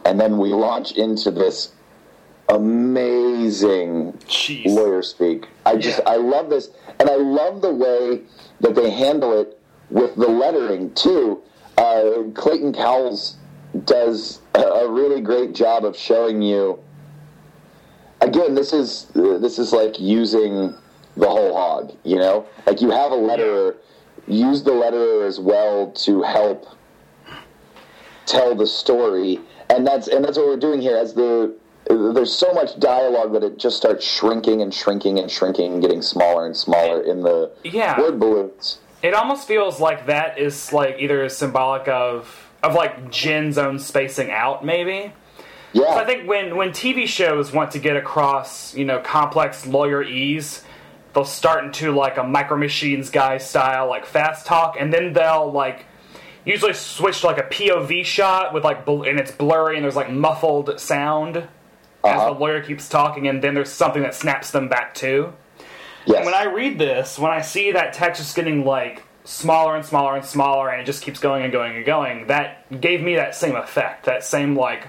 and 0.05 0.19
then 0.19 0.37
we 0.37 0.49
launch 0.53 0.93
into 0.93 1.29
this 1.31 1.71
amazing 2.49 4.13
Jeez. 4.27 4.65
lawyer 4.65 5.01
speak. 5.01 5.47
I 5.65 5.75
just 5.77 5.99
Yeah. 5.99 6.09
I 6.13 6.15
love 6.17 6.49
this, 6.49 6.69
and 6.99 7.09
I 7.09 7.15
love 7.15 7.61
the 7.61 7.73
way 7.73 8.21
that 8.61 8.75
they 8.75 8.89
handle 8.89 9.39
it 9.39 9.57
with 9.89 10.15
the 10.15 10.27
lettering 10.27 10.91
too. 10.93 11.41
Uh, 11.77 12.23
Clayton 12.35 12.73
Cowles 12.73 13.35
does 13.85 14.39
a, 14.53 14.87
really 14.87 15.21
great 15.21 15.53
job 15.53 15.85
of 15.85 15.97
showing 15.97 16.41
you. 16.41 16.79
Again, 18.21 18.53
this 18.53 18.71
is 18.73 19.07
this 19.13 19.57
is 19.59 19.73
like 19.73 19.99
using 19.99 20.73
the 21.17 21.27
whole 21.27 21.55
hog. 21.55 21.95
You 22.03 22.17
know, 22.17 22.45
like 22.65 22.81
you 22.81 22.91
have 22.91 23.11
a 23.11 23.15
letterer, 23.15 23.75
use 24.27 24.63
the 24.63 24.71
letterer 24.71 25.27
as 25.27 25.39
well 25.39 25.91
to 26.05 26.21
help 26.21 26.67
tell 28.25 28.55
the 28.55 28.67
story, 28.67 29.39
and 29.69 29.85
that's 29.85 30.07
and 30.07 30.23
that's 30.23 30.37
what 30.37 30.47
we're 30.47 30.57
doing 30.57 30.79
here. 30.79 30.95
As 30.95 31.13
the 31.15 31.55
there's 31.89 32.33
so 32.33 32.53
much 32.53 32.79
dialogue 32.79 33.33
that 33.33 33.43
it 33.43 33.57
just 33.57 33.75
starts 33.75 34.05
shrinking 34.05 34.61
and 34.61 34.73
shrinking 34.73 35.19
and 35.19 35.29
shrinking, 35.29 35.73
and 35.73 35.81
getting 35.81 36.01
smaller 36.01 36.45
and 36.45 36.55
smaller 36.55 37.01
in 37.01 37.23
the 37.23 37.51
Yeah. 37.63 37.99
word 37.99 38.19
balloons. 38.19 38.77
It 39.03 39.13
almost 39.13 39.47
feels 39.47 39.79
like 39.79 40.05
that 40.07 40.39
is 40.39 40.71
like 40.73 40.95
either 40.99 41.27
symbolic 41.29 41.87
of 41.87 42.39
of 42.63 42.73
like 42.73 43.11
Jen's 43.11 43.57
own 43.57 43.77
spacing 43.77 44.31
out, 44.31 44.63
maybe. 44.65 45.11
Yeah. 45.73 45.95
I 45.95 46.05
think 46.05 46.27
when 46.29 46.55
when 46.55 46.69
TV 46.69 47.05
shows 47.07 47.51
want 47.51 47.71
to 47.71 47.79
get 47.79 47.97
across, 47.97 48.73
you 48.73 48.85
know, 48.85 48.99
complex 48.99 49.67
lawyer 49.67 50.01
ease, 50.01 50.63
they'll 51.13 51.25
start 51.25 51.65
into 51.65 51.91
like 51.91 52.17
a 52.17 52.23
Micro 52.23 52.55
Machines 52.57 53.09
guy 53.09 53.37
style, 53.39 53.87
like 53.89 54.05
fast 54.05 54.45
talk, 54.45 54.77
and 54.79 54.93
then 54.93 55.11
they'll 55.13 55.51
like 55.51 55.85
usually 56.45 56.73
switch 56.73 57.21
to 57.21 57.27
like 57.27 57.37
a 57.39 57.43
POV 57.43 58.05
shot 58.05 58.53
with 58.53 58.63
like 58.63 58.85
bl- 58.85 59.03
and 59.03 59.19
it's 59.19 59.31
blurry 59.31 59.75
and 59.75 59.83
there's 59.83 59.95
like 59.95 60.11
muffled 60.11 60.79
sound 60.79 61.37
as 61.37 61.47
Uh-huh. 62.03 62.33
the 62.33 62.39
lawyer 62.39 62.61
keeps 62.61 62.87
talking, 62.87 63.27
and 63.27 63.41
then 63.43 63.53
there's 63.53 63.71
something 63.71 64.03
that 64.03 64.13
snaps 64.15 64.51
them 64.51 64.69
back 64.69 64.93
to. 64.95 65.33
Yes. 66.05 66.17
And 66.17 66.25
when 66.25 66.35
I 66.35 66.45
read 66.45 66.79
this, 66.79 67.17
when 67.17 67.31
I 67.31 67.41
see 67.41 67.71
that 67.71 67.93
text 67.93 68.21
just 68.21 68.35
getting 68.35 68.65
like 68.65 69.03
smaller 69.23 69.75
and 69.75 69.85
smaller 69.85 70.15
and 70.15 70.25
smaller, 70.25 70.69
and 70.69 70.81
it 70.81 70.85
just 70.85 71.03
keeps 71.03 71.19
going 71.19 71.43
and 71.43 71.51
going 71.51 71.75
and 71.75 71.85
going, 71.85 72.27
that 72.27 72.81
gave 72.81 73.01
me 73.01 73.15
that 73.15 73.35
same 73.35 73.55
effect. 73.55 74.05
That 74.05 74.23
same 74.23 74.55
like, 74.55 74.87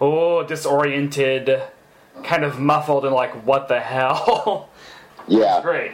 oh, 0.00 0.42
disoriented, 0.44 1.62
kind 2.22 2.44
of 2.44 2.58
muffled, 2.58 3.04
and 3.04 3.14
like, 3.14 3.32
what 3.46 3.68
the 3.68 3.80
hell? 3.80 4.70
yeah. 5.28 5.60
Great. 5.62 5.92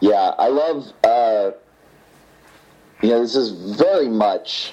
Yeah, 0.00 0.34
I 0.38 0.48
love. 0.48 0.92
Uh, 1.02 1.52
you 3.02 3.10
know, 3.10 3.20
this 3.20 3.34
is 3.34 3.76
very 3.76 4.08
much. 4.08 4.72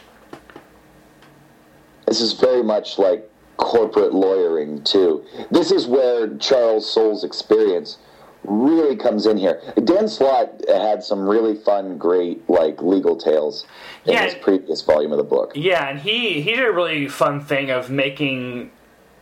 This 2.05 2.21
is 2.21 2.33
very 2.33 2.63
much 2.63 2.97
like 2.97 3.29
corporate 3.57 4.13
lawyering 4.13 4.83
too. 4.83 5.23
This 5.51 5.71
is 5.71 5.87
where 5.87 6.35
Charles 6.37 6.91
Soule's 6.91 7.23
experience 7.23 7.97
really 8.43 8.95
comes 8.95 9.25
in 9.25 9.37
here. 9.37 9.61
Dan 9.83 10.07
Slott 10.07 10.49
had 10.67 11.03
some 11.03 11.27
really 11.27 11.55
fun, 11.55 11.97
great 11.97 12.47
like 12.49 12.81
legal 12.81 13.15
tales 13.15 13.65
in 14.05 14.13
Yeah. 14.13 14.23
his 14.25 14.35
previous 14.35 14.81
volume 14.81 15.11
of 15.11 15.17
the 15.17 15.23
book. 15.23 15.51
Yeah, 15.55 15.87
and 15.87 15.99
he 15.99 16.41
he 16.41 16.55
did 16.55 16.65
a 16.65 16.71
really 16.71 17.07
fun 17.07 17.41
thing 17.41 17.69
of 17.69 17.89
making 17.89 18.71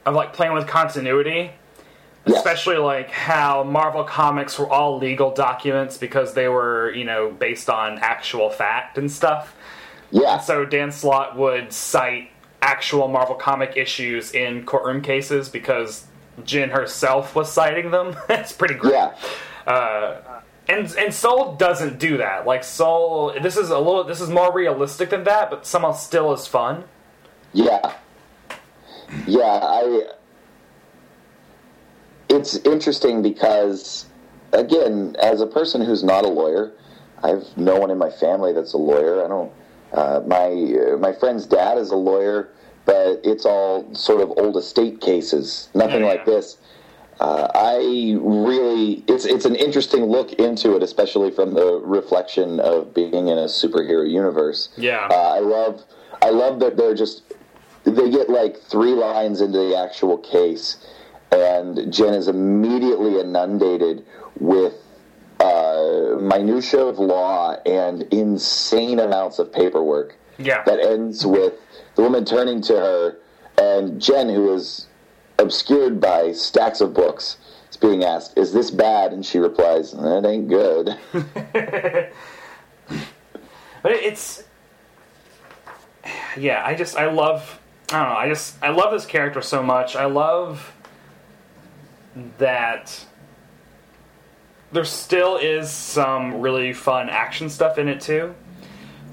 of 0.06 0.16
like 0.16 0.34
playing 0.34 0.54
with 0.54 0.68
continuity. 0.68 1.52
Yes. 2.26 2.38
Especially 2.38 2.78
like 2.78 3.10
how 3.10 3.64
Marvel 3.64 4.04
comics 4.04 4.60
were 4.60 4.70
all 4.70 4.98
legal 4.98 5.32
documents 5.34 5.98
because 5.98 6.34
they 6.34 6.48
were, 6.48 6.92
you 6.94 7.06
know, 7.06 7.32
based 7.32 7.70
on 7.70 7.98
actual 8.00 8.50
fact 8.50 8.98
and 8.98 9.10
stuff. 9.12 9.56
Yeah, 10.12 10.38
So 10.40 10.66
Dan 10.66 10.92
Slott 10.92 11.38
would 11.38 11.72
cite 11.72 12.30
actual 12.62 13.08
Marvel 13.08 13.36
comic 13.36 13.78
issues 13.78 14.34
in 14.34 14.66
courtroom 14.66 15.02
cases 15.02 15.50
because 15.50 16.06
Jen 16.46 16.70
herself 16.70 17.36
was 17.36 17.52
citing 17.52 17.92
them. 17.92 18.16
That's 18.28 18.52
pretty 18.52 18.76
great. 18.76 18.94
yeah, 18.94 19.16
And 20.68 20.92
and 20.98 21.14
Soule 21.14 21.56
doesn't 21.56 22.00
do 22.00 22.18
that. 22.18 22.46
Like 22.46 22.64
Soule, 22.64 23.36
this 23.42 23.58
is 23.58 23.70
a 23.70 23.78
little, 23.80 24.04
this 24.04 24.22
is 24.22 24.30
more 24.30 24.54
realistic 24.54 25.10
than 25.12 25.24
that, 25.26 25.50
but 25.50 25.66
somehow 25.66 25.92
still 25.94 26.32
is 26.34 26.48
fun. 26.48 26.84
yeah, 27.54 27.94
yeah. 29.26 29.60
I. 29.64 30.04
It's 32.30 32.58
interesting 32.58 33.24
because, 33.24 34.06
again, 34.54 35.16
as 35.20 35.42
a 35.42 35.48
person 35.48 35.82
who's 35.82 36.04
not 36.04 36.26
a 36.26 36.28
lawyer, 36.28 36.74
I 37.24 37.30
have 37.30 37.44
no 37.58 37.76
one 37.80 37.90
in 37.90 37.98
my 37.98 38.12
family 38.12 38.54
that's 38.54 38.74
a 38.74 38.78
lawyer. 38.78 39.26
I 39.26 39.28
don't. 39.28 39.52
Uh, 39.92 40.22
my 40.28 40.46
uh, 40.94 40.98
my 40.98 41.12
friend's 41.14 41.48
dad 41.48 41.80
is 41.80 41.90
a 41.90 41.96
lawyer, 41.96 42.50
but 42.86 43.22
it's 43.24 43.46
all 43.46 43.94
sort 43.94 44.22
of 44.22 44.32
old 44.38 44.58
estate 44.58 45.02
cases, 45.02 45.70
nothing 45.74 46.02
Yeah, 46.02 46.08
like 46.08 46.26
this. 46.26 46.58
Uh, 47.20 47.48
I 47.54 48.16
really, 48.22 49.04
it's 49.08 49.26
it's 49.26 49.44
an 49.46 49.56
interesting 49.56 50.06
look 50.06 50.34
into 50.34 50.76
it, 50.78 50.84
especially 50.84 51.32
from 51.32 51.54
the 51.54 51.82
reflection 51.84 52.60
of 52.62 52.94
being 52.94 53.28
in 53.28 53.38
a 53.38 53.46
superhero 53.46 54.10
universe. 54.10 54.70
Yeah. 54.78 55.08
uh, 55.12 55.16
I 55.36 55.40
love 55.40 55.84
I 56.22 56.30
love 56.30 56.60
that 56.62 56.78
they're 56.78 56.96
just 56.96 57.24
they 57.84 58.10
get 58.10 58.30
like 58.30 58.58
three 58.62 58.94
lines 58.94 59.42
into 59.42 59.58
the 59.58 59.76
actual 59.78 60.18
case, 60.18 60.78
and 61.32 61.92
Jen 61.92 62.14
is 62.14 62.30
immediately 62.30 63.20
inundated 63.20 64.06
with 64.40 64.76
uh, 65.42 66.16
minutia 66.22 66.80
of 66.86 67.00
law 67.00 67.56
and 67.66 68.04
insane 68.14 69.00
amounts 69.00 69.40
of 69.40 69.52
paperwork 69.52 70.16
Yeah. 70.38 70.64
that 70.66 70.80
ends 70.80 71.26
with 71.26 71.54
the 72.00 72.04
woman 72.04 72.24
turning 72.24 72.62
to 72.62 72.74
her 72.74 73.18
and 73.58 74.02
Jen, 74.02 74.30
who 74.30 74.54
is 74.54 74.88
obscured 75.38 76.00
by 76.00 76.32
stacks 76.32 76.80
of 76.80 76.94
books, 76.94 77.36
is 77.70 77.76
being 77.76 78.06
asked, 78.06 78.38
"Is 78.38 78.54
this 78.54 78.72
bad?" 78.72 79.12
And 79.12 79.26
she 79.26 79.38
replies, 79.38 79.92
"That 79.92 80.26
ain't 80.26 80.48
good." 80.48 80.98
But 83.82 83.94
it's 83.94 84.44
yeah, 86.38 86.62
I 86.66 86.76
just 86.76 86.98
I 86.98 87.10
love 87.10 87.62
I 87.92 88.00
don't 88.00 88.10
know, 88.10 88.16
I 88.16 88.28
just 88.28 88.62
I 88.62 88.70
love 88.70 88.92
this 88.92 89.06
character 89.06 89.42
so 89.42 89.64
much. 89.64 89.96
I 89.96 90.04
love 90.04 90.74
that 92.40 93.06
there 94.74 94.84
still 94.84 95.38
is 95.38 95.72
some 95.72 96.42
really 96.42 96.74
fun 96.74 97.10
action 97.10 97.50
stuff 97.50 97.78
in 97.78 97.88
it 97.88 98.02
too. 98.02 98.36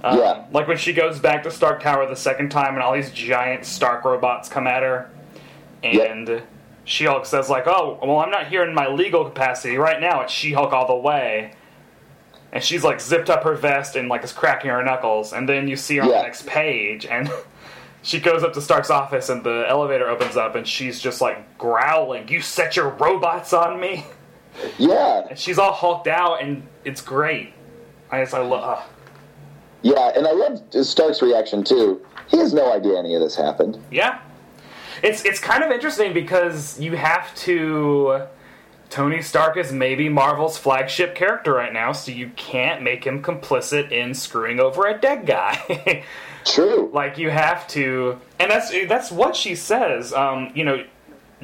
Um, 0.04 0.18
Yeah. 0.18 0.44
Like 0.52 0.68
when 0.68 0.76
she 0.76 0.92
goes 0.92 1.18
back 1.18 1.42
to 1.44 1.50
Stark 1.50 1.82
Tower 1.82 2.06
the 2.06 2.16
second 2.16 2.50
time 2.50 2.74
and 2.74 2.82
all 2.82 2.94
these 2.94 3.10
giant 3.10 3.64
Stark 3.64 4.04
robots 4.04 4.48
come 4.48 4.66
at 4.66 4.82
her 4.82 5.10
and 5.82 6.42
She-Hulk 6.84 7.26
says 7.26 7.50
like, 7.50 7.66
"Oh, 7.66 7.98
well, 8.02 8.18
I'm 8.18 8.30
not 8.30 8.46
here 8.46 8.62
in 8.62 8.74
my 8.74 8.88
legal 8.88 9.24
capacity 9.24 9.76
right 9.76 10.00
now. 10.00 10.20
It's 10.22 10.32
She-Hulk 10.32 10.72
all 10.72 10.86
the 10.86 10.94
way." 10.96 11.52
And 12.52 12.62
she's 12.62 12.84
like 12.84 13.00
zipped 13.00 13.28
up 13.28 13.42
her 13.42 13.54
vest 13.54 13.96
and 13.96 14.08
like 14.08 14.22
is 14.24 14.32
cracking 14.32 14.70
her 14.70 14.82
knuckles. 14.82 15.32
And 15.32 15.48
then 15.48 15.68
you 15.68 15.76
see 15.76 15.96
her 15.96 16.02
on 16.02 16.08
the 16.08 16.22
next 16.22 16.46
page, 16.46 17.04
and 17.04 17.28
she 18.02 18.20
goes 18.20 18.44
up 18.44 18.52
to 18.54 18.60
Stark's 18.60 18.88
office, 18.90 19.28
and 19.28 19.42
the 19.42 19.66
elevator 19.68 20.08
opens 20.08 20.36
up, 20.36 20.54
and 20.54 20.66
she's 20.66 21.00
just 21.00 21.20
like 21.20 21.58
growling, 21.58 22.28
"You 22.28 22.40
set 22.40 22.76
your 22.76 22.90
robots 22.90 23.52
on 23.52 23.80
me!" 23.80 24.06
yeah, 24.78 25.24
And 25.28 25.38
she's 25.38 25.58
all 25.58 25.72
hulked 25.72 26.06
out, 26.06 26.40
and 26.40 26.66
it's 26.84 27.00
great. 27.02 27.52
I 28.10 28.22
just 28.22 28.32
I 28.32 28.40
love. 28.42 28.82
Yeah, 29.86 30.10
and 30.16 30.26
I 30.26 30.32
love 30.32 30.60
Stark's 30.84 31.22
reaction 31.22 31.62
too. 31.62 32.04
He 32.26 32.38
has 32.38 32.52
no 32.52 32.72
idea 32.72 32.98
any 32.98 33.14
of 33.14 33.20
this 33.20 33.36
happened. 33.36 33.78
Yeah, 33.92 34.20
it's 35.00 35.24
it's 35.24 35.38
kind 35.38 35.62
of 35.62 35.70
interesting 35.70 36.12
because 36.12 36.80
you 36.80 36.96
have 36.96 37.32
to. 37.36 38.26
Tony 38.90 39.22
Stark 39.22 39.56
is 39.56 39.70
maybe 39.70 40.08
Marvel's 40.08 40.58
flagship 40.58 41.14
character 41.14 41.52
right 41.52 41.72
now, 41.72 41.92
so 41.92 42.10
you 42.10 42.30
can't 42.30 42.82
make 42.82 43.04
him 43.04 43.22
complicit 43.22 43.92
in 43.92 44.14
screwing 44.14 44.58
over 44.58 44.86
a 44.86 44.98
dead 44.98 45.24
guy. 45.24 46.04
True. 46.44 46.90
like 46.92 47.18
you 47.18 47.30
have 47.30 47.68
to, 47.68 48.18
and 48.40 48.50
that's 48.50 48.72
that's 48.88 49.12
what 49.12 49.36
she 49.36 49.54
says. 49.54 50.12
Um, 50.12 50.50
you 50.52 50.64
know, 50.64 50.84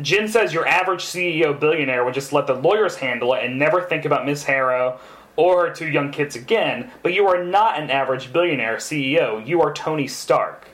Jen 0.00 0.26
says 0.26 0.52
your 0.52 0.66
average 0.66 1.04
CEO 1.04 1.58
billionaire 1.58 2.04
would 2.04 2.14
just 2.14 2.32
let 2.32 2.48
the 2.48 2.54
lawyers 2.54 2.96
handle 2.96 3.34
it 3.34 3.44
and 3.44 3.56
never 3.56 3.82
think 3.82 4.04
about 4.04 4.26
Miss 4.26 4.42
Harrow 4.42 4.98
or 5.36 5.70
two 5.70 5.88
young 5.88 6.10
kids 6.10 6.36
again. 6.36 6.90
But 7.02 7.12
you 7.14 7.26
are 7.28 7.42
not 7.42 7.78
an 7.80 7.90
average 7.90 8.32
billionaire 8.32 8.76
CEO. 8.76 9.44
You 9.46 9.62
are 9.62 9.72
Tony 9.72 10.06
Stark 10.06 10.66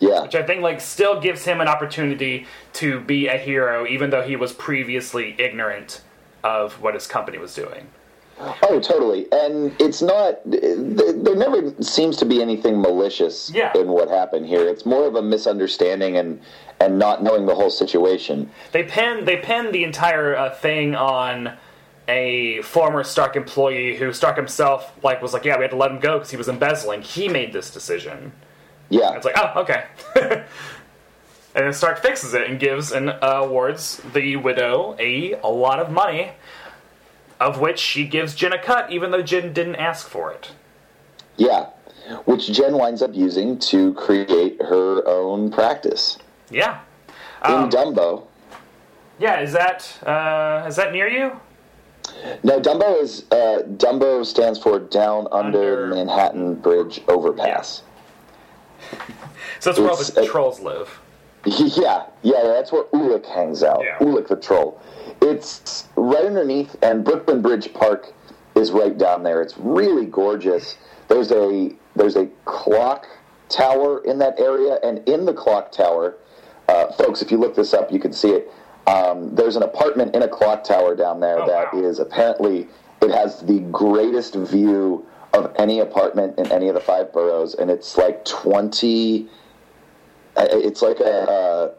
Yeah. 0.00 0.22
which 0.22 0.34
I 0.34 0.42
think 0.42 0.62
like 0.62 0.80
still 0.80 1.20
gives 1.20 1.44
him 1.44 1.60
an 1.60 1.68
opportunity 1.68 2.46
to 2.74 3.00
be 3.00 3.26
a 3.28 3.36
hero, 3.36 3.86
even 3.86 4.10
though 4.10 4.22
he 4.22 4.36
was 4.36 4.52
previously 4.52 5.34
ignorant 5.38 6.00
of 6.42 6.74
what 6.82 6.94
his 6.94 7.06
company 7.06 7.38
was 7.38 7.54
doing. 7.54 7.86
Oh, 8.62 8.80
totally. 8.80 9.26
And 9.32 9.74
it's 9.78 10.00
not. 10.00 10.38
There 10.46 11.36
never 11.36 11.74
seems 11.82 12.16
to 12.18 12.24
be 12.24 12.40
anything 12.40 12.80
malicious 12.80 13.50
Yeah. 13.54 13.70
in 13.76 13.88
what 13.88 14.08
happened 14.08 14.46
here. 14.46 14.66
It's 14.66 14.86
more 14.86 15.06
of 15.06 15.14
a 15.14 15.20
misunderstanding 15.22 16.16
and 16.16 16.40
and 16.80 16.98
not 16.98 17.22
knowing 17.22 17.44
the 17.44 17.54
whole 17.54 17.68
situation. 17.68 18.50
They 18.72 18.82
pin 18.84 19.26
they 19.26 19.36
pin 19.36 19.72
the 19.72 19.84
entire 19.84 20.34
uh, 20.34 20.48
thing 20.54 20.94
on 20.94 21.52
a 22.10 22.60
former 22.62 23.04
Stark 23.04 23.36
employee 23.36 23.96
who 23.96 24.12
Stark 24.12 24.36
himself 24.36 24.92
like 25.02 25.22
was 25.22 25.32
like, 25.32 25.44
yeah, 25.44 25.56
we 25.56 25.62
had 25.62 25.70
to 25.70 25.76
let 25.76 25.90
him 25.90 26.00
go 26.00 26.18
because 26.18 26.30
he 26.30 26.36
was 26.36 26.48
embezzling. 26.48 27.02
He 27.02 27.28
made 27.28 27.52
this 27.52 27.70
decision. 27.70 28.32
Yeah. 28.88 29.12
It's 29.14 29.24
like, 29.24 29.36
oh, 29.38 29.60
okay. 29.62 29.84
and 30.16 30.44
then 31.54 31.72
Stark 31.72 32.00
fixes 32.02 32.34
it 32.34 32.48
and 32.48 32.58
gives 32.58 32.90
and 32.92 33.10
uh, 33.10 33.42
awards 33.44 34.00
the 34.12 34.36
widow 34.36 34.96
a, 34.98 35.34
a 35.34 35.46
lot 35.48 35.78
of 35.78 35.90
money, 35.90 36.32
of 37.38 37.60
which 37.60 37.78
she 37.78 38.04
gives 38.06 38.34
Jen 38.34 38.52
a 38.52 38.58
cut, 38.62 38.90
even 38.90 39.10
though 39.12 39.22
Jen 39.22 39.52
didn't 39.52 39.76
ask 39.76 40.08
for 40.08 40.32
it. 40.32 40.50
Yeah. 41.36 41.66
Which 42.24 42.50
Jen 42.52 42.76
winds 42.76 43.02
up 43.02 43.14
using 43.14 43.58
to 43.60 43.94
create 43.94 44.60
her 44.60 45.06
own 45.06 45.50
practice. 45.50 46.18
Yeah. 46.50 46.80
In 47.46 47.52
Um, 47.54 47.70
Dumbo. 47.70 48.26
yeah, 49.20 49.40
is 49.40 49.52
that 49.52 49.86
uh, 50.04 50.66
is 50.68 50.76
that 50.76 50.92
near 50.92 51.08
you? 51.08 51.38
No, 52.42 52.60
Dumbo 52.60 53.00
is 53.00 53.24
uh, 53.30 53.62
Dumbo 53.76 54.24
stands 54.24 54.58
for 54.58 54.78
Down 54.78 55.26
Under, 55.32 55.84
Under- 55.84 55.94
Manhattan 55.94 56.54
Bridge 56.56 57.00
Overpass. 57.08 57.82
So 59.60 59.70
that's 59.70 59.78
where 59.80 59.90
all 59.90 59.96
the 59.96 60.22
uh, 60.22 60.26
trolls 60.26 60.60
live. 60.60 61.00
Yeah, 61.46 62.04
yeah, 62.22 62.42
that's 62.42 62.70
where 62.72 62.84
Ulik 62.84 63.24
hangs 63.26 63.62
out. 63.62 63.82
Yeah. 63.82 63.96
Ulik 63.98 64.28
the 64.28 64.36
troll. 64.36 64.80
It's 65.22 65.88
right 65.96 66.24
underneath, 66.26 66.76
and 66.82 67.02
Brooklyn 67.04 67.40
Bridge 67.40 67.72
Park 67.72 68.12
is 68.54 68.70
right 68.72 68.96
down 68.96 69.22
there. 69.22 69.40
It's 69.42 69.56
really 69.56 70.04
gorgeous. 70.06 70.76
There's 71.08 71.30
a 71.32 71.70
there's 71.96 72.16
a 72.16 72.26
clock 72.44 73.06
tower 73.48 74.02
in 74.04 74.18
that 74.18 74.38
area, 74.38 74.78
and 74.82 75.06
in 75.08 75.24
the 75.24 75.32
clock 75.32 75.72
tower, 75.72 76.16
uh, 76.68 76.92
folks, 76.92 77.22
if 77.22 77.30
you 77.30 77.38
look 77.38 77.54
this 77.54 77.72
up, 77.74 77.90
you 77.90 77.98
can 78.00 78.12
see 78.12 78.30
it. 78.30 78.50
Um, 78.90 79.34
there's 79.34 79.56
an 79.56 79.62
apartment 79.62 80.14
in 80.16 80.22
a 80.22 80.28
clock 80.28 80.64
tower 80.64 80.94
down 80.96 81.20
there 81.20 81.38
Oh, 81.40 81.46
that 81.46 81.72
wow. 81.74 81.80
is 81.82 81.98
apparently 82.00 82.68
it 83.02 83.10
has 83.10 83.40
the 83.40 83.60
greatest 83.70 84.34
view 84.34 85.06
of 85.32 85.54
any 85.58 85.78
apartment 85.80 86.38
in 86.38 86.50
any 86.50 86.68
of 86.68 86.74
the 86.74 86.80
five 86.80 87.12
boroughs, 87.12 87.54
and 87.54 87.70
it's 87.70 87.96
like 87.96 88.24
twenty. 88.24 89.28
uh, 90.36 90.46
It's 90.50 90.82
like 90.82 90.98
a. 91.00 91.30
Uh, 91.30 91.74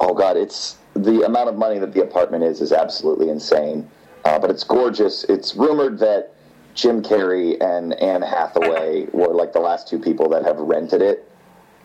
oh 0.00 0.14
god, 0.14 0.36
it's 0.36 0.76
the 0.94 1.22
amount 1.22 1.48
of 1.48 1.56
money 1.56 1.78
that 1.78 1.92
the 1.94 2.02
apartment 2.02 2.44
is 2.44 2.60
is 2.60 2.72
absolutely 2.72 3.28
insane. 3.30 3.90
Uh, 4.24 4.38
but 4.38 4.50
it's 4.50 4.64
gorgeous. 4.64 5.24
It's 5.24 5.54
rumored 5.54 5.98
that 5.98 6.32
Jim 6.74 7.02
Carrey 7.02 7.56
and 7.62 7.92
Anne 7.94 8.22
Hathaway 8.22 9.06
were 9.12 9.34
like 9.34 9.52
the 9.52 9.60
last 9.60 9.88
two 9.88 9.98
people 9.98 10.28
that 10.30 10.44
have 10.44 10.58
rented 10.58 11.02
it. 11.02 11.28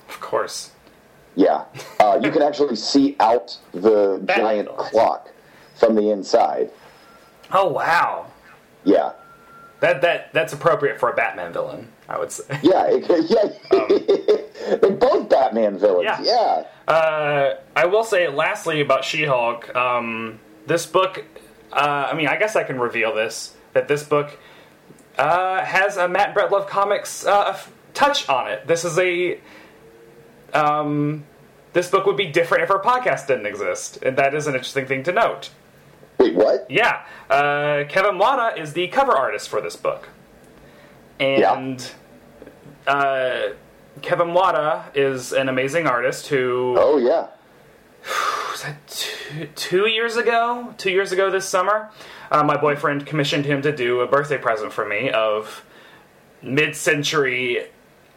Of 0.08 0.20
course. 0.20 0.72
Yeah, 1.40 1.64
uh, 2.02 2.20
you 2.22 2.32
can 2.32 2.42
actually 2.42 2.76
see 2.76 3.16
out 3.22 3.58
the 3.72 4.22
giant 4.28 4.68
clock 4.76 5.30
from 5.76 5.96
the 5.96 6.12
inside. 6.12 6.70
Oh 7.54 7.70
wow. 7.70 8.26
Yeah, 8.84 9.14
That 9.80 10.02
that 10.02 10.34
that's 10.34 10.52
appropriate 10.52 11.00
for 11.00 11.10
a 11.10 11.16
Batman 11.16 11.54
villain, 11.54 11.88
I 12.10 12.20
would 12.20 12.30
say. 12.34 12.44
yeah, 12.62 12.88
it, 12.90 13.06
yeah. 13.30 14.76
They're 14.82 14.92
both 14.92 15.30
Batman 15.30 15.78
villains. 15.80 16.04
Yeah. 16.04 16.22
Yeah, 16.22 16.94
Uh, 16.94 17.56
I 17.74 17.86
will 17.86 18.04
say, 18.04 18.28
lastly, 18.28 18.82
about 18.82 19.06
She-Hulk. 19.06 19.74
Um, 19.74 20.40
this 20.68 20.86
book, 20.86 21.24
uh, 21.72 22.10
I 22.12 22.16
mean, 22.16 22.28
I 22.28 22.36
guess 22.38 22.58
I 22.58 22.64
can 22.66 22.80
reveal 22.82 23.16
this 23.16 23.56
that 23.72 23.88
this 23.88 24.04
book 24.04 24.38
uh, 25.18 25.64
has 25.64 25.96
a 25.96 26.10
Matt 26.10 26.34
Brett 26.34 26.52
Love 26.52 26.68
comics 26.68 27.26
uh, 27.26 27.58
touch 27.94 28.28
on 28.28 28.52
it. 28.52 28.68
This 28.68 28.84
is 28.84 29.00
a 29.00 29.40
um, 30.56 31.26
this 31.74 31.90
book 31.90 32.06
would 32.06 32.18
be 32.18 32.28
different 32.28 32.64
if 32.64 32.72
our 32.72 32.82
podcast 32.82 33.28
didn't 33.28 33.46
exist, 33.46 33.98
and 34.02 34.18
that 34.18 34.34
is 34.34 34.48
an 34.48 34.54
interesting 34.56 34.86
thing 34.86 35.04
to 35.04 35.12
note. 35.12 35.50
Wait, 36.18 36.36
what? 36.36 36.66
Yeah, 36.70 37.04
uh, 37.30 37.84
Kevin 37.88 38.18
Wada 38.18 38.60
is 38.62 38.74
the 38.74 38.88
cover 38.88 39.14
artist 39.14 39.50
for 39.50 39.62
this 39.62 39.76
book, 39.76 40.10
and 41.20 41.90
uh, 42.88 43.50
Kevin 44.02 44.34
Wada 44.34 44.92
is 44.96 45.32
an 45.32 45.50
amazing 45.50 45.88
artist 45.88 46.28
who 46.28 46.76
Oh 46.78 46.98
yeah. 46.98 47.28
was 48.52 48.64
that 48.64 48.88
two, 48.88 49.48
two 49.56 49.88
years 49.88 50.16
ago? 50.18 50.74
Two 50.78 50.92
years 50.92 51.12
ago 51.12 51.30
this 51.30 51.48
summer, 51.48 51.90
uh, 52.32 52.44
my 52.44 52.58
boyfriend 52.58 53.06
commissioned 53.06 53.46
him 53.46 53.62
to 53.62 53.76
do 53.76 54.00
a 54.02 54.08
birthday 54.08 54.38
present 54.38 54.74
for 54.74 54.86
me 54.88 55.10
of 55.12 55.64
mid-century 56.42 57.66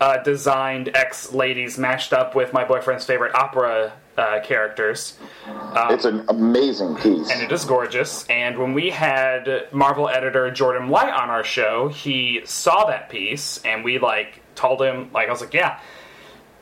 uh, 0.02 0.20
designed 0.24 0.90
ex 0.96 1.32
ladies 1.32 1.78
mashed 1.78 2.12
up 2.12 2.34
with 2.34 2.52
my 2.52 2.64
boyfriend's 2.64 3.04
favorite 3.04 3.32
opera 3.36 3.92
uh, 4.18 4.40
characters. 4.42 5.16
It's 5.90 6.04
an 6.04 6.24
amazing 6.28 6.96
piece. 6.96 7.30
and 7.30 7.40
it 7.40 7.52
is 7.52 7.64
gorgeous. 7.64 8.26
And 8.26 8.58
when 8.58 8.74
we 8.74 8.90
had 8.90 9.68
Marvel 9.70 10.08
editor 10.08 10.50
Jordan 10.50 10.88
White 10.88 11.12
on 11.12 11.30
our 11.30 11.44
show, 11.44 11.88
he 11.88 12.40
saw 12.44 12.84
that 12.86 13.10
piece, 13.10 13.58
and 13.64 13.84
we 13.84 14.00
like 14.00 14.42
told 14.56 14.82
him, 14.82 15.08
like, 15.14 15.28
I 15.28 15.30
was 15.30 15.40
like, 15.40 15.54
yeah, 15.54 15.78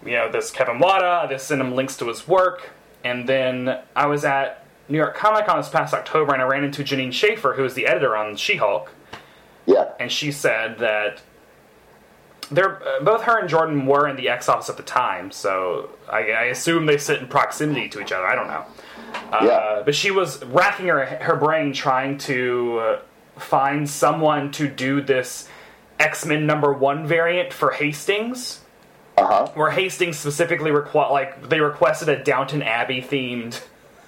you 0.05 0.13
know, 0.13 0.31
this 0.31 0.51
Kevin 0.51 0.79
Wada. 0.79 1.27
This 1.27 1.45
sent 1.45 1.63
him 1.63 1.75
links 1.75 1.97
to 1.97 2.09
his 2.09 2.29
work, 2.29 2.69
and 3.05 3.27
then 3.27 3.81
I 3.97 4.05
was 4.05 4.23
at 4.27 4.67
New 4.87 4.99
York 4.99 5.17
Comic 5.17 5.47
Con 5.47 5.57
this 5.57 5.71
past 5.71 5.95
October, 5.95 6.35
and 6.35 6.43
I 6.43 6.45
ran 6.45 6.63
into 6.63 6.85
Jeanine 6.85 7.13
Schaefer, 7.13 7.55
who 7.55 7.65
is 7.65 7.73
the 7.73 7.87
editor 7.87 8.15
on 8.15 8.37
She-Hulk, 8.37 8.93
yeah. 9.65 9.93
and 9.99 10.13
she 10.13 10.31
said 10.31 10.79
that. 10.81 11.23
They're, 12.51 12.83
uh, 12.83 13.03
both 13.05 13.23
her 13.23 13.39
and 13.39 13.49
Jordan 13.49 13.87
were 13.87 14.09
in 14.09 14.17
the 14.17 14.29
X 14.29 14.49
office 14.49 14.69
at 14.69 14.77
the 14.77 14.83
time, 14.83 15.31
so 15.31 15.91
I, 16.09 16.19
I 16.33 16.43
assume 16.47 16.87
they 16.87 16.99
sit 16.99 17.21
in 17.21 17.29
proximity 17.29 17.89
to 17.91 18.01
each 18.01 18.11
other. 18.13 18.27
I 18.27 18.35
don't 18.35 18.49
know. 18.49 18.65
Uh, 19.33 19.45
Yeah. 19.45 19.83
but 19.85 19.95
she 19.95 20.11
was 20.11 20.45
racking 20.47 20.87
her 20.87 21.05
her 21.05 21.37
brain 21.37 21.73
trying 21.73 22.19
to 22.19 22.79
uh, 22.81 22.99
find 23.41 23.89
someone 23.89 24.51
to 24.53 24.69
do 24.69 25.01
this 25.01 25.49
X 25.99 26.25
Men 26.27 26.47
number 26.47 26.73
one 26.73 27.07
variant 27.07 27.53
for 27.53 27.71
Hastings, 27.71 28.61
Uh 29.17 29.27
huh. 29.27 29.47
where 29.55 29.71
Hastings 29.71 30.19
specifically 30.19 30.71
requ- 30.71 31.11
like 31.11 31.49
they 31.49 31.61
requested 31.61 32.09
a 32.09 32.23
Downton 32.23 32.63
Abbey 32.63 33.01
themed. 33.03 33.61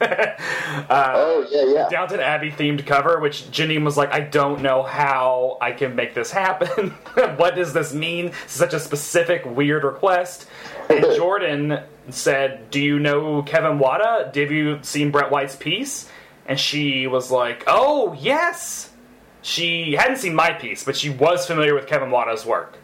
oh 0.90 1.46
yeah, 1.50 1.64
yeah. 1.66 1.88
Downton 1.88 2.20
Abbey 2.20 2.50
themed 2.50 2.86
cover, 2.86 3.20
which 3.20 3.44
Jeanine 3.50 3.84
was 3.84 3.96
like, 3.96 4.12
I 4.12 4.20
don't 4.20 4.62
know 4.62 4.82
how 4.82 5.58
I 5.60 5.72
can 5.72 5.94
make 5.94 6.14
this 6.14 6.30
happen. 6.30 6.90
what 7.36 7.54
does 7.54 7.72
this 7.72 7.94
mean? 7.94 8.32
Such 8.46 8.74
a 8.74 8.80
specific, 8.80 9.44
weird 9.44 9.84
request. 9.84 10.46
And 10.88 11.04
Jordan 11.16 11.80
said, 12.10 12.70
Do 12.70 12.80
you 12.80 12.98
know 12.98 13.42
Kevin 13.42 13.78
Wada? 13.78 14.30
Have 14.34 14.50
you 14.50 14.78
seen 14.82 15.10
Brett 15.10 15.30
White's 15.30 15.56
piece? 15.56 16.08
And 16.46 16.58
she 16.58 17.06
was 17.06 17.30
like, 17.30 17.64
Oh, 17.66 18.12
yes! 18.14 18.90
She 19.42 19.94
hadn't 19.98 20.18
seen 20.18 20.34
my 20.34 20.52
piece, 20.52 20.84
but 20.84 20.96
she 20.96 21.10
was 21.10 21.46
familiar 21.46 21.74
with 21.74 21.86
Kevin 21.86 22.10
Wada's 22.10 22.46
work. 22.46 22.78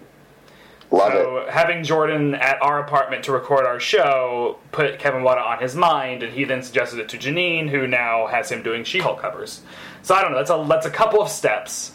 Love 0.91 1.13
it. 1.15 1.23
So 1.23 1.47
having 1.51 1.85
Jordan 1.85 2.35
at 2.35 2.63
our 2.63 2.81
apartment 2.81 3.25
to 3.25 3.33
record 3.33 3.67
our 3.67 3.79
show 3.79 4.59
put 4.73 4.99
Kevin 4.99 5.23
Wada 5.23 5.43
on 5.43 5.59
his 5.61 5.75
mind, 5.77 6.23
and 6.23 6.33
he 6.33 6.45
then 6.45 6.63
suggested 6.63 6.99
it 6.99 7.09
to 7.11 7.19
Jeanine, 7.19 7.69
who 7.69 7.87
now 7.87 8.27
has 8.27 8.51
him 8.51 8.63
doing 8.63 8.85
She-Hulk 8.85 9.21
covers. 9.21 9.61
So 10.03 10.15
I 10.15 10.23
don't 10.23 10.31
know. 10.33 10.39
That's 10.39 10.51
a 10.51 10.65
that's 10.69 10.87
a 10.87 10.91
couple 10.91 11.21
of 11.21 11.29
steps, 11.29 11.93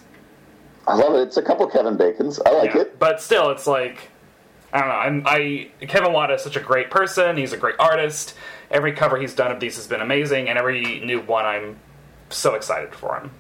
I 0.87 0.95
love 0.95 1.15
it. 1.15 1.21
It's 1.21 1.37
a 1.37 1.41
couple 1.41 1.65
Kevin 1.67 1.97
Bacon's. 1.97 2.39
I 2.45 2.51
like 2.51 2.73
Yeah. 2.75 2.81
it. 2.81 2.99
but 2.99 3.21
still, 3.21 3.49
it's 3.49 3.65
like 3.65 4.09
I 4.71 4.79
don't 4.79 4.89
know. 4.89 4.95
I'm, 4.95 5.23
I 5.25 5.69
Kevin 5.87 6.13
Wada 6.13 6.33
is 6.35 6.41
such 6.43 6.55
a 6.55 6.59
great 6.59 6.91
person. 6.91 7.37
He's 7.37 7.53
a 7.53 7.57
great 7.57 7.75
artist. 7.79 8.35
Every 8.69 8.91
cover 8.91 9.17
he's 9.17 9.33
done 9.33 9.51
of 9.51 9.59
these 9.59 9.75
has 9.77 9.87
been 9.87 10.01
amazing, 10.01 10.49
and 10.49 10.57
every 10.59 10.99
new 10.99 11.21
one 11.21 11.45
I'm 11.45 11.79
so 12.29 12.53
excited 12.55 12.93
for 12.93 13.15
him. 13.19 13.31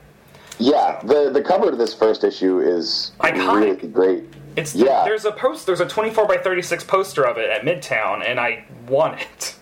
Yeah, 0.57 0.99
the 1.03 1.29
the 1.31 1.41
cover 1.41 1.69
to 1.71 1.77
this 1.77 1.93
first 1.93 2.23
issue 2.23 2.59
is 2.59 3.11
Iconic. 3.19 3.55
really 3.55 3.87
great. 3.87 4.23
It's 4.55 4.75
Yeah. 4.75 5.03
there's 5.05 5.25
a 5.25 5.31
post 5.31 5.65
there's 5.65 5.79
a 5.79 5.85
24 5.87 6.25
by 6.27 6.37
36 6.37 6.83
poster 6.83 7.23
of 7.25 7.37
it 7.37 7.49
at 7.49 7.63
Midtown, 7.63 8.23
and 8.25 8.39
I 8.39 8.65
want 8.87 9.19
it. 9.21 9.55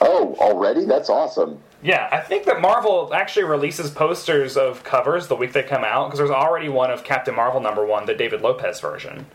Oh, 0.00 0.36
already? 0.38 0.84
That's 0.84 1.10
awesome. 1.10 1.58
Yeah, 1.82 2.08
I 2.10 2.18
think 2.20 2.44
that 2.46 2.60
Marvel 2.60 3.12
actually 3.14 3.44
releases 3.44 3.90
posters 3.90 4.56
of 4.56 4.82
covers 4.84 5.28
the 5.28 5.36
week 5.36 5.52
they 5.52 5.62
come 5.62 5.84
out 5.84 6.06
because 6.06 6.18
there's 6.18 6.30
already 6.30 6.68
one 6.68 6.90
of 6.90 7.04
Captain 7.04 7.34
Marvel 7.34 7.60
number 7.60 7.84
one, 7.86 8.06
the 8.06 8.14
David 8.14 8.40
Lopez 8.42 8.80
version. 8.80 9.26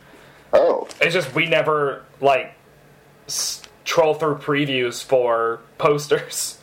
Oh, 0.52 0.88
It's 1.02 1.14
just 1.14 1.34
we 1.34 1.48
never 1.48 2.04
like 2.22 2.54
s- 3.28 3.62
troll 3.86 4.14
through 4.14 4.36
previews 4.36 5.04
for 5.04 5.60
posters 5.78 6.60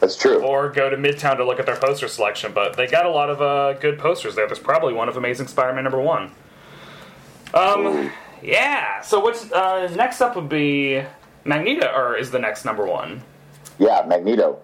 that's 0.00 0.16
true. 0.16 0.42
or 0.42 0.68
go 0.68 0.90
to 0.90 0.96
Midtown 0.96 1.36
to 1.38 1.44
look 1.44 1.58
at 1.58 1.66
their 1.66 1.76
poster 1.76 2.06
selection, 2.08 2.52
but 2.52 2.76
they 2.76 2.86
got 2.86 3.06
a 3.06 3.10
lot 3.10 3.30
of 3.30 3.40
uh, 3.40 3.72
good 3.80 3.98
posters 3.98 4.34
there. 4.34 4.46
There's 4.46 4.58
probably 4.58 4.92
one 4.94 5.08
of 5.08 5.16
Amazing 5.16 5.46
Spider-Man 5.48 5.84
number 5.84 6.00
one. 6.00 6.32
Um, 7.54 8.10
yeah. 8.42 9.00
So 9.00 9.20
what's 9.20 9.50
uh, 9.52 9.92
next 9.94 10.20
up 10.20 10.36
would 10.36 10.48
be 10.48 11.02
Magneto, 11.44 11.92
or 11.94 12.16
is 12.16 12.30
the 12.30 12.38
next 12.38 12.64
number 12.64 12.86
one? 12.86 13.22
Yeah, 13.78 14.04
Magneto. 14.06 14.60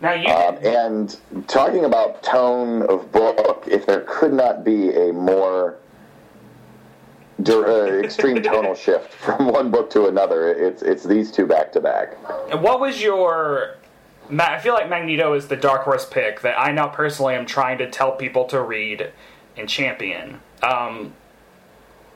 Now 0.00 0.12
you. 0.12 0.28
Um, 0.28 0.58
and 0.62 1.16
talking 1.48 1.84
about 1.84 2.22
tone 2.22 2.82
of 2.82 3.10
book, 3.12 3.64
if 3.66 3.86
there 3.86 4.04
could 4.06 4.32
not 4.32 4.64
be 4.64 4.90
a 4.90 5.12
more 5.12 5.78
uh, 7.48 8.00
extreme 8.02 8.42
tonal 8.42 8.74
shift 8.74 9.12
from 9.12 9.48
one 9.48 9.70
book 9.70 9.90
to 9.90 10.06
another, 10.06 10.52
it's 10.52 10.82
it's 10.82 11.04
these 11.04 11.30
two 11.30 11.46
back 11.46 11.72
to 11.72 11.80
back. 11.80 12.16
And 12.50 12.62
what 12.62 12.80
was 12.80 13.02
your? 13.02 13.76
I 14.38 14.58
feel 14.58 14.74
like 14.74 14.88
Magneto 14.88 15.34
is 15.34 15.48
the 15.48 15.56
dark 15.56 15.82
horse 15.82 16.06
pick 16.06 16.40
that 16.40 16.58
I 16.58 16.72
now 16.72 16.88
personally 16.88 17.34
am 17.34 17.44
trying 17.44 17.78
to 17.78 17.90
tell 17.90 18.12
people 18.12 18.46
to 18.46 18.62
read 18.62 19.10
and 19.56 19.68
champion. 19.68 20.40
Um, 20.62 21.12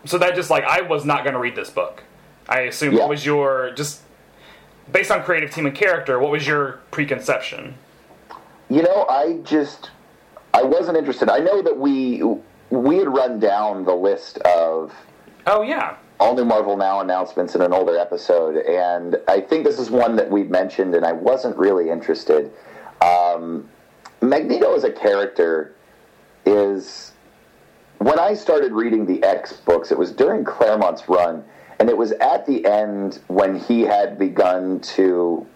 so 0.05 0.19
that 0.19 0.35
just 0.35 0.51
like 0.51 0.65
I 0.65 0.81
was 0.83 1.05
not 1.05 1.25
going 1.25 1.35
to 1.35 1.41
read 1.41 1.57
this 1.57 1.71
book. 1.71 2.03
I 2.49 2.61
assume 2.61 2.95
Yeah. 2.95 3.01
what 3.01 3.09
was 3.11 3.27
your 3.27 3.71
just 3.75 4.03
based 4.91 5.11
on 5.11 5.23
creative 5.23 5.51
team 5.51 5.67
and 5.67 5.75
character? 5.75 6.19
What 6.19 6.31
was 6.31 6.47
your 6.47 6.81
preconception? 6.91 7.75
You 8.71 8.83
know, 8.83 9.07
I 9.09 9.39
just 9.45 9.91
I 10.55 10.63
wasn't 10.63 10.97
interested. 10.97 11.29
I 11.31 11.39
know 11.39 11.63
that 11.63 11.77
we 11.77 12.23
we 12.71 12.99
had 12.99 13.09
run 13.09 13.39
down 13.41 13.85
the 13.85 13.95
list 13.95 14.39
of 14.39 14.93
Oh 15.47 15.63
yeah, 15.63 15.97
all 16.21 16.35
new 16.35 16.45
Marvel 16.45 16.77
Now 16.77 17.01
announcements 17.01 17.55
in 17.55 17.63
an 17.63 17.73
older 17.73 17.99
episode, 17.99 18.57
and 18.57 19.17
I 19.29 19.41
think 19.41 19.65
this 19.65 19.79
is 19.79 19.91
one 19.91 20.17
that 20.17 20.31
we'd 20.31 20.51
mentioned, 20.51 20.95
and 20.95 21.05
I 21.07 21.13
wasn't 21.13 21.57
really 21.57 21.89
interested. 21.91 22.53
Um, 23.01 23.69
Magneto 24.21 24.75
as 24.75 24.85
a 24.85 24.91
character 24.91 25.75
is 26.45 27.08
when 27.99 28.19
I 28.19 28.35
started 28.35 28.73
reading 28.73 29.07
the 29.07 29.23
X 29.23 29.53
books, 29.53 29.91
it 29.91 29.99
was 29.99 30.13
during 30.13 30.45
Claremont's 30.45 31.09
run, 31.09 31.45
and 31.79 31.89
it 31.89 31.97
was 31.97 32.13
at 32.13 32.47
the 32.47 32.65
end 32.67 33.21
when 33.29 33.59
he 33.59 33.83
had 33.83 34.19
begun 34.19 34.81
to. 34.81 35.47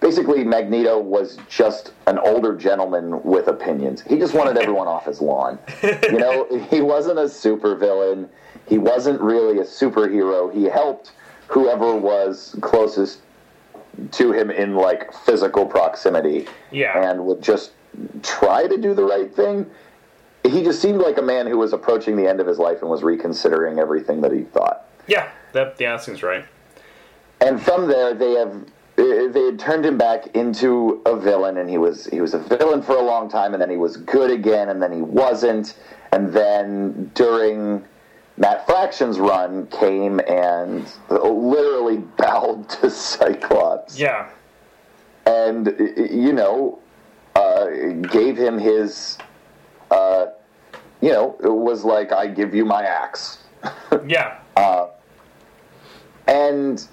Basically, 0.00 0.42
Magneto 0.42 0.98
was 0.98 1.38
just 1.48 1.92
an 2.08 2.18
older 2.18 2.56
gentleman 2.56 3.22
with 3.22 3.46
opinions. 3.46 4.02
He 4.02 4.18
just 4.18 4.34
wanted 4.34 4.58
everyone 4.58 4.88
off 4.88 5.06
his 5.06 5.20
lawn. 5.20 5.60
You 5.80 6.18
know, 6.18 6.66
he 6.70 6.80
wasn't 6.80 7.20
a 7.20 7.26
supervillain. 7.26 8.28
he 8.66 8.78
wasn't 8.78 9.20
really 9.20 9.60
a 9.60 9.64
superhero. 9.64 10.52
He 10.52 10.64
helped 10.64 11.12
whoever 11.46 11.94
was 11.94 12.56
closest 12.60 13.20
to 14.10 14.32
him 14.32 14.50
in 14.50 14.74
like 14.74 15.12
physical 15.12 15.66
proximity. 15.66 16.48
Yeah. 16.72 17.10
And 17.10 17.24
would 17.26 17.40
just 17.40 17.70
try 18.22 18.66
to 18.66 18.76
do 18.78 18.94
the 18.94 19.04
right 19.04 19.32
thing. 19.32 19.70
He 20.44 20.62
just 20.62 20.82
seemed 20.82 20.98
like 20.98 21.18
a 21.18 21.22
man 21.22 21.46
who 21.46 21.58
was 21.58 21.72
approaching 21.72 22.16
the 22.16 22.28
end 22.28 22.40
of 22.40 22.46
his 22.46 22.58
life 22.58 22.80
and 22.80 22.90
was 22.90 23.02
reconsidering 23.02 23.78
everything 23.78 24.20
that 24.22 24.32
he 24.32 24.42
thought. 24.42 24.88
Yeah, 25.06 25.30
that 25.52 25.76
yeah, 25.78 25.92
that 25.92 26.02
seems 26.02 26.22
right. 26.22 26.44
And 27.40 27.60
from 27.60 27.88
there, 27.88 28.14
they 28.14 28.32
have 28.32 28.54
eh, 28.98 29.28
they 29.28 29.44
had 29.46 29.58
turned 29.58 29.86
him 29.86 29.98
back 29.98 30.34
into 30.34 31.02
a 31.06 31.16
villain, 31.16 31.58
and 31.58 31.70
he 31.70 31.78
was 31.78 32.06
he 32.06 32.20
was 32.20 32.34
a 32.34 32.38
villain 32.38 32.82
for 32.82 32.96
a 32.96 33.02
long 33.02 33.28
time, 33.28 33.52
and 33.52 33.62
then 33.62 33.70
he 33.70 33.76
was 33.76 33.96
good 33.96 34.30
again, 34.30 34.68
and 34.68 34.82
then 34.82 34.92
he 34.92 35.02
wasn't, 35.02 35.76
and 36.12 36.32
then 36.32 37.10
during 37.14 37.84
Matt 38.36 38.66
Fraction's 38.66 39.18
run 39.18 39.66
came 39.68 40.20
and 40.20 40.90
literally 41.10 41.98
bowed 42.16 42.68
to 42.70 42.90
Cyclops. 42.90 43.98
Yeah. 43.98 44.28
And, 45.26 45.68
eh, 45.68 45.72
eh, 45.96 46.08
you 46.10 46.32
know, 46.32 46.78
uh, 47.36 47.66
gave 48.10 48.36
him 48.36 48.58
his, 48.58 49.18
uh, 49.92 50.26
you 51.00 51.10
know, 51.10 51.36
it 51.42 51.48
was 51.52 51.84
like, 51.84 52.12
I 52.12 52.26
give 52.26 52.54
you 52.54 52.64
my 52.64 52.82
axe. 52.82 53.38
yeah. 54.06 54.38
Uh, 54.56 54.88
and 56.26 56.86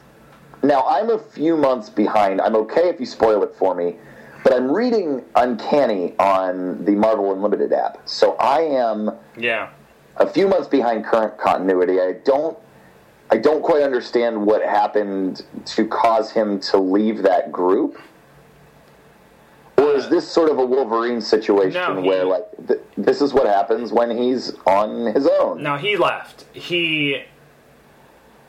now 0.63 0.85
I'm 0.87 1.09
a 1.09 1.19
few 1.19 1.55
months 1.55 1.89
behind. 1.89 2.41
I'm 2.41 2.55
okay 2.57 2.89
if 2.89 2.99
you 2.99 3.05
spoil 3.05 3.43
it 3.43 3.55
for 3.55 3.73
me, 3.75 3.95
but 4.43 4.53
I'm 4.53 4.69
reading 4.71 5.23
Uncanny 5.35 6.15
on 6.19 6.83
the 6.85 6.91
Marvel 6.91 7.31
Unlimited 7.33 7.71
app. 7.71 8.01
So 8.07 8.33
I 8.35 8.61
am 8.61 9.11
Yeah. 9.37 9.69
a 10.17 10.27
few 10.27 10.47
months 10.47 10.67
behind 10.67 11.05
current 11.05 11.37
continuity. 11.37 11.99
I 12.01 12.13
don't 12.25 12.57
I 13.31 13.37
don't 13.37 13.61
quite 13.61 13.83
understand 13.83 14.43
what 14.43 14.63
happened 14.63 15.45
to 15.63 15.87
cause 15.87 16.31
him 16.31 16.59
to 16.61 16.79
leave 16.79 17.21
that 17.21 17.51
group. 17.51 18.01
Is 19.95 20.09
this 20.09 20.27
sort 20.29 20.49
of 20.49 20.57
a 20.57 20.65
Wolverine 20.65 21.21
situation 21.21 21.73
No, 21.81 22.01
he- 22.01 22.07
where 22.07 22.25
like 22.25 22.45
th- 22.67 22.79
this 22.97 23.21
is 23.21 23.33
what 23.33 23.45
happens 23.47 23.91
when 23.91 24.15
he's 24.17 24.53
on 24.65 25.07
his 25.13 25.27
own? 25.27 25.61
No, 25.63 25.77
he 25.77 25.97
left. 25.97 26.45
He 26.53 27.23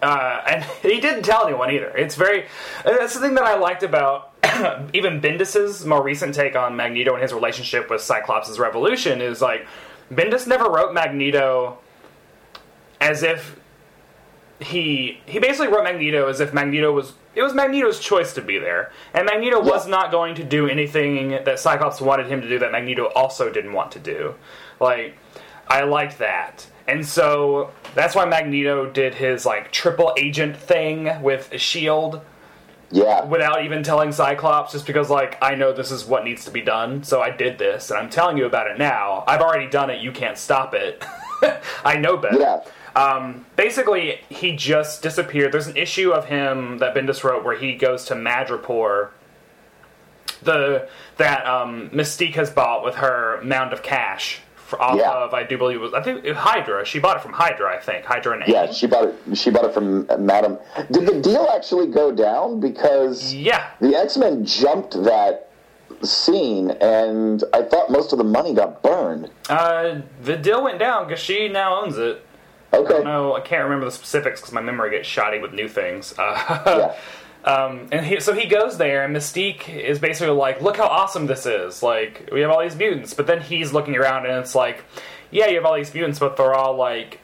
uh, 0.02 0.40
and 0.48 0.64
he 0.82 1.00
didn't 1.00 1.22
tell 1.24 1.46
anyone 1.46 1.70
either. 1.70 1.88
It's 1.96 2.14
very. 2.14 2.46
That's 2.84 3.14
the 3.14 3.20
thing 3.20 3.34
that 3.34 3.44
I 3.44 3.56
liked 3.58 3.82
about 3.82 4.32
even 4.94 5.20
Bendis's 5.20 5.84
more 5.84 6.02
recent 6.02 6.34
take 6.34 6.56
on 6.56 6.74
Magneto 6.76 7.12
and 7.12 7.22
his 7.22 7.32
relationship 7.32 7.90
with 7.90 8.00
Cyclops' 8.00 8.58
revolution 8.58 9.20
is 9.20 9.42
like 9.42 9.66
Bendis 10.10 10.46
never 10.46 10.64
wrote 10.70 10.92
Magneto 10.94 11.78
as 13.00 13.22
if 13.22 13.59
he 14.60 15.20
he 15.26 15.38
basically 15.38 15.68
wrote 15.68 15.84
Magneto 15.84 16.28
as 16.28 16.40
if 16.40 16.52
Magneto 16.52 16.92
was 16.92 17.14
it 17.34 17.42
was 17.42 17.54
Magneto's 17.54 18.00
choice 18.00 18.32
to 18.34 18.42
be 18.42 18.58
there, 18.58 18.92
and 19.14 19.24
Magneto 19.26 19.60
was 19.62 19.86
not 19.86 20.10
going 20.10 20.34
to 20.36 20.44
do 20.44 20.68
anything 20.68 21.30
that 21.44 21.58
Cyclops 21.58 22.00
wanted 22.00 22.26
him 22.26 22.40
to 22.42 22.48
do 22.48 22.58
that 22.58 22.72
Magneto 22.72 23.06
also 23.14 23.50
didn't 23.50 23.72
want 23.72 23.92
to 23.92 23.98
do. 23.98 24.34
Like 24.80 25.16
I 25.68 25.84
liked 25.84 26.18
that, 26.18 26.66
and 26.88 27.06
so 27.06 27.70
that's 27.94 28.14
why 28.14 28.24
Magneto 28.24 28.90
did 28.90 29.14
his 29.14 29.46
like 29.46 29.70
triple 29.72 30.12
agent 30.18 30.56
thing 30.56 31.22
with 31.22 31.52
Shield 31.58 32.20
Yeah. 32.90 33.24
without 33.24 33.64
even 33.64 33.82
telling 33.84 34.10
Cyclops, 34.12 34.72
just 34.72 34.86
because 34.86 35.08
like 35.08 35.38
I 35.40 35.54
know 35.54 35.72
this 35.72 35.90
is 35.92 36.04
what 36.04 36.24
needs 36.24 36.44
to 36.46 36.50
be 36.50 36.60
done, 36.60 37.02
so 37.04 37.22
I 37.22 37.30
did 37.30 37.56
this, 37.58 37.90
and 37.90 37.98
I'm 37.98 38.10
telling 38.10 38.36
you 38.36 38.44
about 38.46 38.66
it 38.70 38.76
now. 38.78 39.24
I've 39.28 39.40
already 39.40 39.68
done 39.70 39.88
it. 39.90 40.00
You 40.02 40.10
can't 40.12 40.36
stop 40.36 40.74
it. 40.74 41.02
I 41.84 41.96
know 41.96 42.16
better. 42.16 42.38
Yeah. 42.40 42.60
Um, 42.96 43.46
basically, 43.56 44.20
he 44.28 44.56
just 44.56 45.02
disappeared. 45.02 45.52
There's 45.52 45.66
an 45.66 45.76
issue 45.76 46.12
of 46.12 46.26
him 46.26 46.78
that 46.78 46.94
Bendis 46.94 47.22
wrote 47.24 47.44
where 47.44 47.56
he 47.56 47.74
goes 47.74 48.04
to 48.06 48.14
Madripoor, 48.14 49.10
the 50.42 50.88
that 51.18 51.46
um, 51.46 51.90
Mystique 51.90 52.34
has 52.34 52.50
bought 52.50 52.84
with 52.84 52.96
her 52.96 53.40
mound 53.42 53.72
of 53.72 53.82
cash 53.82 54.40
for, 54.54 54.80
off 54.80 54.96
Yeah. 54.96 55.10
of 55.12 55.34
I 55.34 55.42
do 55.42 55.58
believe 55.58 55.76
it 55.76 55.80
was 55.80 55.92
I 55.92 56.02
think 56.02 56.26
Hydra. 56.26 56.84
She 56.84 56.98
bought 56.98 57.16
it 57.16 57.22
from 57.22 57.32
Hydra, 57.32 57.74
I 57.76 57.78
think 57.78 58.04
Hydra 58.04 58.38
and 58.40 58.44
Yeah, 58.48 58.70
she 58.72 58.86
bought 58.86 59.08
it. 59.08 59.36
She 59.36 59.50
bought 59.50 59.64
it 59.64 59.74
from 59.74 60.06
Madam. 60.18 60.58
Did 60.90 61.06
the 61.06 61.20
deal 61.20 61.48
actually 61.54 61.88
go 61.88 62.10
down? 62.10 62.58
Because 62.60 63.34
yeah. 63.34 63.70
the 63.80 63.94
X 63.96 64.16
Men 64.16 64.44
jumped 64.46 64.92
that 65.04 65.48
scene, 66.02 66.70
and 66.80 67.44
I 67.52 67.62
thought 67.62 67.90
most 67.90 68.12
of 68.12 68.18
the 68.18 68.24
money 68.24 68.54
got 68.54 68.82
burned. 68.82 69.30
Uh, 69.50 70.00
the 70.22 70.36
deal 70.36 70.62
went 70.64 70.78
down 70.78 71.06
because 71.06 71.22
she 71.22 71.48
now 71.48 71.82
owns 71.82 71.98
it. 71.98 72.24
Okay. 72.72 73.02
No, 73.02 73.34
I 73.34 73.40
can't 73.40 73.64
remember 73.64 73.84
the 73.86 73.90
specifics 73.90 74.40
because 74.40 74.52
my 74.52 74.60
memory 74.60 74.90
gets 74.90 75.08
shoddy 75.08 75.38
with 75.40 75.52
new 75.52 75.68
things. 75.68 76.14
Uh, 76.18 76.94
Yeah. 77.44 77.50
Um, 77.50 77.88
and 77.90 78.04
he, 78.04 78.20
so 78.20 78.34
he 78.34 78.46
goes 78.46 78.76
there, 78.76 79.02
and 79.02 79.16
Mystique 79.16 79.66
is 79.74 79.98
basically 79.98 80.34
like, 80.34 80.60
"Look 80.60 80.76
how 80.76 80.84
awesome 80.86 81.26
this 81.26 81.46
is! 81.46 81.82
Like, 81.82 82.28
we 82.30 82.42
have 82.42 82.50
all 82.50 82.60
these 82.60 82.76
mutants." 82.76 83.14
But 83.14 83.26
then 83.26 83.40
he's 83.40 83.72
looking 83.72 83.96
around, 83.96 84.26
and 84.26 84.34
it's 84.34 84.54
like, 84.54 84.84
"Yeah, 85.30 85.48
you 85.48 85.54
have 85.54 85.64
all 85.64 85.74
these 85.74 85.94
mutants, 85.94 86.18
but 86.18 86.36
they're 86.36 86.52
all 86.52 86.76
like 86.76 87.20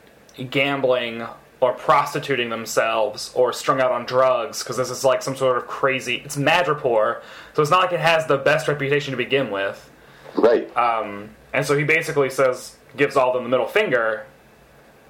gambling 0.51 1.27
or 1.61 1.75
prostituting 1.75 2.49
themselves 2.49 3.31
or 3.35 3.53
strung 3.53 3.81
out 3.81 3.93
on 3.93 4.07
drugs 4.07 4.63
because 4.63 4.79
this 4.79 4.89
is 4.89 5.05
like 5.05 5.21
some 5.23 5.37
sort 5.37 5.59
of 5.59 5.67
crazy. 5.67 6.23
It's 6.25 6.37
Madripoor, 6.37 7.21
so 7.53 7.61
it's 7.61 7.71
not 7.71 7.81
like 7.83 7.93
it 7.93 8.01
has 8.01 8.27
the 8.27 8.39
best 8.39 8.69
reputation 8.69 9.11
to 9.11 9.19
begin 9.19 9.51
with." 9.51 9.91
Right. 10.35 10.75
Um, 10.77 11.29
and 11.53 11.67
so 11.67 11.77
he 11.77 11.85
basically 11.85 12.31
says, 12.31 12.77
gives 12.97 13.17
all 13.17 13.29
of 13.29 13.35
them 13.35 13.43
the 13.45 13.51
middle 13.51 13.67
finger, 13.67 14.25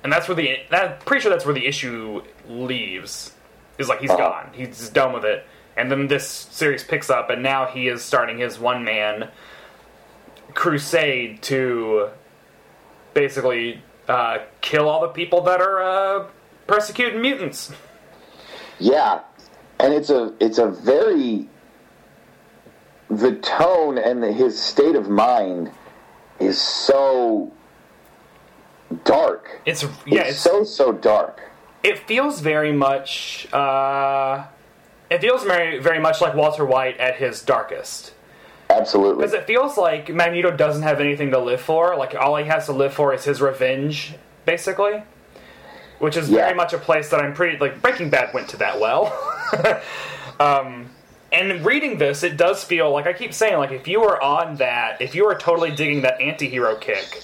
and 0.02 0.12
that's 0.12 0.28
where 0.28 0.34
the 0.34 0.58
that 0.70 0.90
I'm 0.92 0.98
pretty 1.00 1.22
sure 1.22 1.30
that's 1.30 1.44
where 1.44 1.54
the 1.54 1.66
issue 1.66 2.22
leaves. 2.48 3.32
Is 3.78 3.88
like 3.88 4.00
he's 4.00 4.10
Uh-huh. 4.10 4.18
gone, 4.18 4.50
he's 4.54 4.88
done 4.88 5.12
with 5.12 5.24
it, 5.24 5.44
and 5.76 5.90
then 5.90 6.08
this 6.08 6.26
series 6.26 6.82
picks 6.82 7.10
up, 7.10 7.28
and 7.28 7.42
now 7.42 7.66
he 7.66 7.88
is 7.88 8.02
starting 8.02 8.38
his 8.38 8.58
one 8.58 8.84
man 8.84 9.28
crusade 10.54 11.42
to 11.42 12.08
basically 13.14 13.82
uh, 14.08 14.38
kill 14.60 14.88
all 14.88 15.02
the 15.02 15.08
people 15.08 15.42
that 15.42 15.60
are 15.60 15.82
uh, 15.82 16.26
persecuting 16.66 17.20
mutants. 17.20 17.72
Yeah, 18.78 19.20
and 19.78 19.92
it's 19.92 20.10
a 20.10 20.32
it's 20.40 20.58
a 20.58 20.68
very 20.68 21.48
the 23.10 23.36
tone 23.36 23.98
and 23.98 24.22
the, 24.22 24.32
his 24.32 24.60
state 24.60 24.96
of 24.96 25.08
mind 25.08 25.70
is 26.40 26.60
so 26.60 27.52
dark. 29.04 29.60
It's 29.66 29.84
yeah, 30.06 30.20
it's 30.22 30.30
it's 30.30 30.38
so 30.40 30.64
so 30.64 30.92
dark. 30.92 31.40
it 31.82 31.98
feels 32.00 32.40
very 32.40 32.72
much 32.72 33.46
uh, 33.52 34.44
it 35.10 35.20
feels 35.20 35.42
very 35.44 35.78
very 35.78 35.98
much 36.00 36.20
like 36.20 36.34
Walter 36.34 36.64
White 36.64 36.98
at 36.98 37.16
his 37.16 37.42
darkest. 37.42 38.12
Absolutely. 38.68 39.18
Because 39.22 39.32
it 39.32 39.46
feels 39.46 39.76
like 39.78 40.12
Magneto 40.12 40.50
doesn't 40.50 40.82
have 40.82 41.00
anything 41.00 41.30
to 41.30 41.38
live 41.38 41.60
for. 41.60 41.96
Like 41.96 42.14
all 42.16 42.36
he 42.36 42.46
has 42.46 42.66
to 42.66 42.72
live 42.72 42.92
for 42.92 43.14
is 43.14 43.24
his 43.24 43.40
revenge, 43.40 44.14
basically. 44.44 45.04
Which 46.00 46.16
is 46.16 46.28
Yeah. 46.28 46.42
very 46.46 46.54
much 46.54 46.72
a 46.72 46.78
place 46.78 47.08
that 47.10 47.20
I'm 47.20 47.32
pretty 47.32 47.58
like 47.58 47.80
Breaking 47.80 48.10
Bad 48.10 48.34
went 48.34 48.48
to 48.50 48.56
that 48.58 48.80
well. 48.80 49.12
um, 50.40 50.90
and 51.32 51.64
reading 51.64 51.98
this, 51.98 52.22
it 52.22 52.36
does 52.36 52.64
feel 52.64 52.90
like 52.90 53.06
I 53.06 53.12
keep 53.12 53.32
saying 53.32 53.56
like 53.58 53.70
if 53.70 53.86
you 53.88 54.00
were 54.00 54.20
on 54.22 54.56
that, 54.56 55.00
if 55.00 55.14
you 55.14 55.24
were 55.24 55.34
totally 55.36 55.70
digging 55.74 56.02
that 56.02 56.20
anti-hero 56.20 56.74
kick 56.76 57.22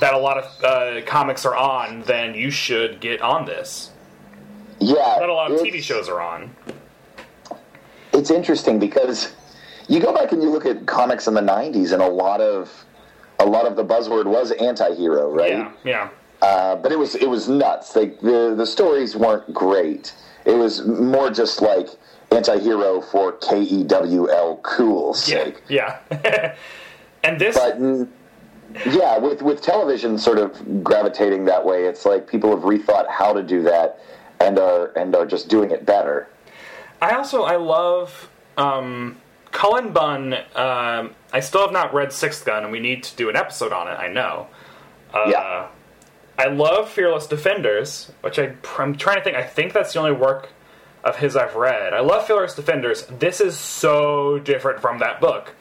that 0.00 0.14
a 0.14 0.18
lot 0.18 0.38
of 0.38 0.64
uh, 0.64 1.02
comics 1.06 1.44
are 1.44 1.56
on, 1.56 2.02
then 2.02 2.34
you 2.34 2.50
should 2.50 3.00
get 3.00 3.20
on 3.20 3.44
this. 3.46 3.90
Yeah, 4.80 5.16
That 5.18 5.28
a 5.28 5.34
lot 5.34 5.50
of 5.50 5.60
TV 5.60 5.82
shows 5.82 6.08
are 6.08 6.20
on. 6.20 6.54
It's 8.12 8.30
interesting 8.30 8.78
because 8.78 9.32
you 9.88 10.00
go 10.00 10.12
back 10.12 10.32
and 10.32 10.42
you 10.42 10.50
look 10.50 10.66
at 10.66 10.86
comics 10.86 11.26
in 11.26 11.34
the 11.34 11.40
'90s, 11.40 11.92
and 11.92 12.02
a 12.02 12.06
lot 12.08 12.40
of 12.40 12.70
a 13.38 13.46
lot 13.46 13.66
of 13.66 13.76
the 13.76 13.84
buzzword 13.84 14.26
was 14.26 14.50
anti-hero, 14.52 15.30
right? 15.32 15.50
Yeah, 15.52 15.72
yeah. 15.84 16.08
Uh, 16.42 16.76
but 16.76 16.92
it 16.92 16.98
was 16.98 17.14
it 17.16 17.28
was 17.28 17.48
nuts. 17.48 17.94
Like 17.96 18.20
the 18.20 18.54
the 18.56 18.66
stories 18.66 19.16
weren't 19.16 19.52
great. 19.52 20.14
It 20.44 20.52
was 20.54 20.86
more 20.86 21.30
just 21.30 21.60
like 21.60 21.88
anti-hero 22.30 23.00
for 23.00 23.32
K 23.32 23.62
E 23.62 23.84
W 23.84 24.30
L 24.30 24.60
cool 24.62 25.08
Yeah, 25.26 25.44
sake. 25.44 25.62
yeah. 25.68 25.98
and 27.24 27.40
this 27.40 27.56
But 27.56 27.78
yeah, 28.86 29.18
with 29.18 29.42
with 29.42 29.62
television 29.62 30.18
sort 30.18 30.38
of 30.38 30.84
gravitating 30.84 31.44
that 31.46 31.64
way, 31.64 31.84
it's 31.84 32.04
like 32.04 32.26
people 32.26 32.50
have 32.50 32.60
rethought 32.60 33.08
how 33.08 33.32
to 33.32 33.42
do 33.42 33.62
that 33.62 34.00
and 34.40 34.58
are 34.58 34.86
and 34.96 35.14
are 35.14 35.26
just 35.26 35.48
doing 35.48 35.70
it 35.70 35.86
better. 35.86 36.28
I 37.00 37.14
also 37.14 37.42
I 37.44 37.56
love 37.56 38.28
um, 38.56 39.16
Cullen 39.52 39.92
Bunn. 39.92 40.34
Um, 40.54 41.14
I 41.32 41.40
still 41.40 41.62
have 41.62 41.72
not 41.72 41.94
read 41.94 42.12
Sixth 42.12 42.44
Gun, 42.44 42.64
and 42.64 42.72
we 42.72 42.80
need 42.80 43.02
to 43.04 43.16
do 43.16 43.28
an 43.28 43.36
episode 43.36 43.72
on 43.72 43.88
it. 43.88 43.92
I 43.98 44.08
know. 44.08 44.48
Uh, 45.12 45.24
Yeah. 45.28 45.68
I 46.40 46.46
love 46.46 46.88
Fearless 46.88 47.26
Defenders, 47.26 48.12
which 48.20 48.38
I, 48.38 48.54
I'm 48.78 48.94
trying 48.94 49.16
to 49.16 49.24
think. 49.24 49.36
I 49.36 49.42
think 49.42 49.72
that's 49.72 49.92
the 49.92 49.98
only 49.98 50.12
work 50.12 50.50
of 51.02 51.16
his 51.16 51.34
I've 51.34 51.56
read. 51.56 51.92
I 51.92 51.98
love 51.98 52.28
Fearless 52.28 52.54
Defenders. 52.54 53.06
This 53.06 53.40
is 53.40 53.56
so 53.58 54.38
different 54.38 54.80
from 54.80 54.98
that 55.00 55.20
book 55.20 55.54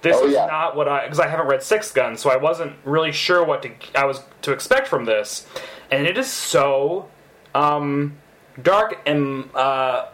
This 0.00 0.16
Oh, 0.16 0.26
is 0.26 0.34
yeah. 0.34 0.46
not 0.46 0.76
what 0.76 0.88
I 0.88 1.02
because 1.04 1.18
I 1.20 1.26
haven't 1.26 1.46
read 1.48 1.62
Six 1.62 1.90
Gun, 1.92 2.16
so 2.16 2.30
I 2.30 2.36
wasn't 2.36 2.74
really 2.84 3.12
sure 3.12 3.42
what 3.44 3.62
to 3.62 3.70
I 3.96 4.04
was 4.04 4.20
to 4.42 4.52
expect 4.52 4.86
from 4.86 5.04
this, 5.06 5.46
and 5.90 6.06
it 6.06 6.16
is 6.16 6.30
so 6.30 7.08
um, 7.54 8.16
dark 8.62 8.98
and 9.06 9.48
uh, 9.56 10.06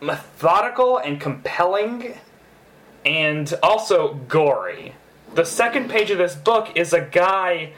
methodical 0.00 0.98
and 0.98 1.20
compelling, 1.20 2.14
and 3.06 3.52
also 3.62 4.14
gory. 4.28 4.94
The 5.34 5.44
second 5.46 5.88
page 5.88 6.10
of 6.10 6.18
this 6.18 6.34
book 6.34 6.68
is 6.76 6.92
a 6.92 7.00
guy 7.00 7.72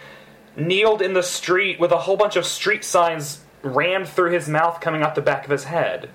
kneeled 0.57 1.03
in 1.03 1.13
the 1.15 1.23
street 1.23 1.79
with 1.79 1.93
a 1.93 1.99
whole 1.99 2.17
bunch 2.17 2.35
of 2.35 2.45
street 2.47 2.85
signs 2.85 3.41
rammed 3.63 4.09
through 4.09 4.31
his 4.33 4.49
mouth 4.49 4.81
coming 4.81 5.03
out 5.03 5.15
the 5.15 5.21
back 5.23 5.45
of 5.45 5.51
his 5.51 5.65
head. 5.65 6.11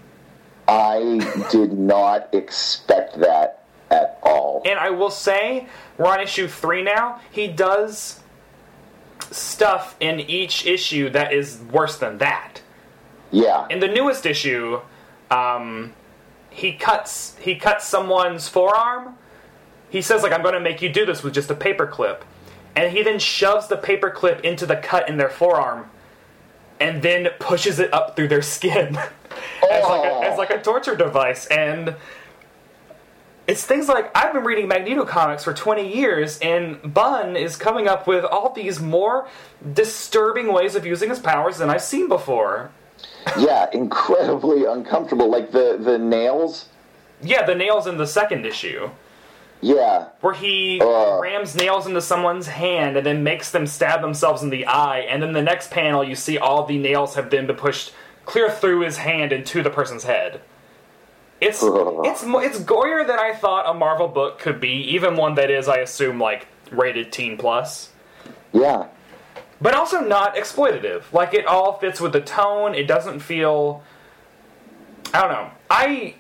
I 0.68 1.48
did 1.50 1.74
not 1.74 2.34
expect 2.34 3.20
that 3.20 3.59
at 3.90 4.20
all. 4.24 4.62
And 4.66 4.80
I 4.80 4.90
will 4.90 5.10
say, 5.10 5.68
we're 5.98 6.08
on 6.08 6.22
issue 6.22 6.48
three 6.48 6.84
now. 6.84 7.22
He 7.32 7.48
does 7.48 8.20
stuff 9.32 9.96
in 10.00 10.20
each 10.20 10.66
issue 10.66 11.10
that 11.12 11.34
is 11.34 11.60
worse 11.72 11.98
than 11.98 12.18
that. 12.20 12.62
Yeah. 13.32 13.68
In 13.70 13.80
the 13.80 13.88
newest 13.88 14.26
issue, 14.26 14.82
um, 15.30 15.94
he 16.50 16.74
cuts 16.74 17.36
he 17.40 17.56
cuts 17.56 17.88
someone's 17.88 18.48
forearm. 18.48 19.16
He 19.90 20.02
says 20.02 20.24
like 20.24 20.32
I'm 20.32 20.42
going 20.42 20.56
to 20.56 20.60
make 20.60 20.82
you 20.82 20.90
do 20.92 21.06
this 21.06 21.24
with 21.24 21.34
just 21.34 21.50
a 21.52 21.56
paperclip, 21.56 22.22
and 22.76 22.92
he 22.92 23.04
then 23.04 23.20
shoves 23.20 23.68
the 23.68 23.78
paperclip 23.78 24.42
into 24.42 24.66
the 24.66 24.76
cut 24.76 25.08
in 25.08 25.18
their 25.18 25.30
forearm, 25.30 25.90
and 26.80 27.02
then 27.02 27.28
pushes 27.40 27.80
it 27.80 27.94
up 27.94 28.16
through 28.16 28.30
their 28.30 28.42
skin 28.42 28.98
as 29.72 29.84
like 29.84 30.06
a, 30.06 30.20
as 30.24 30.38
like 30.38 30.50
a 30.50 30.62
torture 30.62 30.96
device. 30.96 31.46
And 31.48 31.96
it's 33.50 33.66
things 33.66 33.88
like 33.88 34.12
I've 34.16 34.32
been 34.34 34.44
reading 34.44 34.68
Magneto 34.68 35.06
comics 35.06 35.44
for 35.44 35.54
20 35.54 35.92
years, 35.96 36.38
and 36.40 36.94
Bunn 36.94 37.36
is 37.36 37.56
coming 37.56 37.88
up 37.88 38.06
with 38.08 38.24
all 38.24 38.54
these 38.54 38.80
more 38.80 39.28
disturbing 39.74 40.54
ways 40.54 40.76
of 40.76 40.86
using 40.86 41.10
his 41.10 41.20
powers 41.20 41.58
than 41.58 41.70
I've 41.70 41.82
seen 41.82 42.08
before. 42.08 42.70
yeah, 43.38 43.68
incredibly 43.74 44.66
uncomfortable. 44.66 45.30
Like 45.30 45.52
the 45.52 45.78
the 45.82 45.98
nails. 45.98 46.68
Yeah, 47.22 47.46
the 47.46 47.56
nails 47.56 47.88
in 47.88 47.98
the 47.98 48.08
second 48.08 48.46
issue, 48.46 48.92
Yeah. 49.62 50.06
where 50.22 50.34
he 50.34 50.80
Ugh. 50.82 51.20
rams 51.22 51.54
nails 51.56 51.86
into 51.88 52.00
someone's 52.02 52.48
hand 52.48 52.96
and 52.96 53.06
then 53.06 53.24
makes 53.24 53.52
them 53.52 53.68
stab 53.68 54.02
themselves 54.02 54.42
in 54.44 54.50
the 54.52 54.66
eye, 54.66 55.00
and 55.00 55.22
then 55.24 55.34
the 55.34 55.42
next 55.42 55.70
panel 55.72 56.04
you 56.04 56.16
see 56.16 56.38
all 56.38 56.66
the 56.66 56.78
nails 56.78 57.16
have 57.16 57.30
been 57.30 57.48
pushed 57.56 57.94
clear 58.26 58.50
through 58.50 58.82
his 58.82 58.98
hand 58.98 59.34
into 59.34 59.62
the 59.64 59.70
person's 59.70 60.04
head. 60.04 60.40
It's 61.42 61.60
it's 61.64 62.24
it's 62.24 62.60
gorier 62.60 63.06
than 63.08 63.20
I 63.20 63.34
thought 63.34 63.70
a 63.70 63.74
Marvel 63.74 64.08
book 64.08 64.40
could 64.40 64.60
be, 64.60 64.94
even 64.94 65.16
one 65.16 65.36
that 65.36 65.50
is, 65.50 65.68
I 65.68 65.78
assume, 65.78 66.20
like 66.20 66.48
rated 66.72 67.12
teen 67.12 67.38
plus. 67.38 67.92
Yeah. 68.52 68.88
but 69.62 69.76
also 69.76 70.00
not 70.02 70.36
exploitative. 70.36 71.12
Like 71.14 71.34
it 71.34 71.46
all 71.46 71.78
fits 71.80 72.00
with 72.02 72.14
the 72.14 72.22
tone. 72.22 72.74
It 72.76 72.88
doesn't 72.88 73.20
feel. 73.20 73.84
I 75.14 75.22
don't 75.22 75.32
know. 75.32 75.52
I 75.70 76.16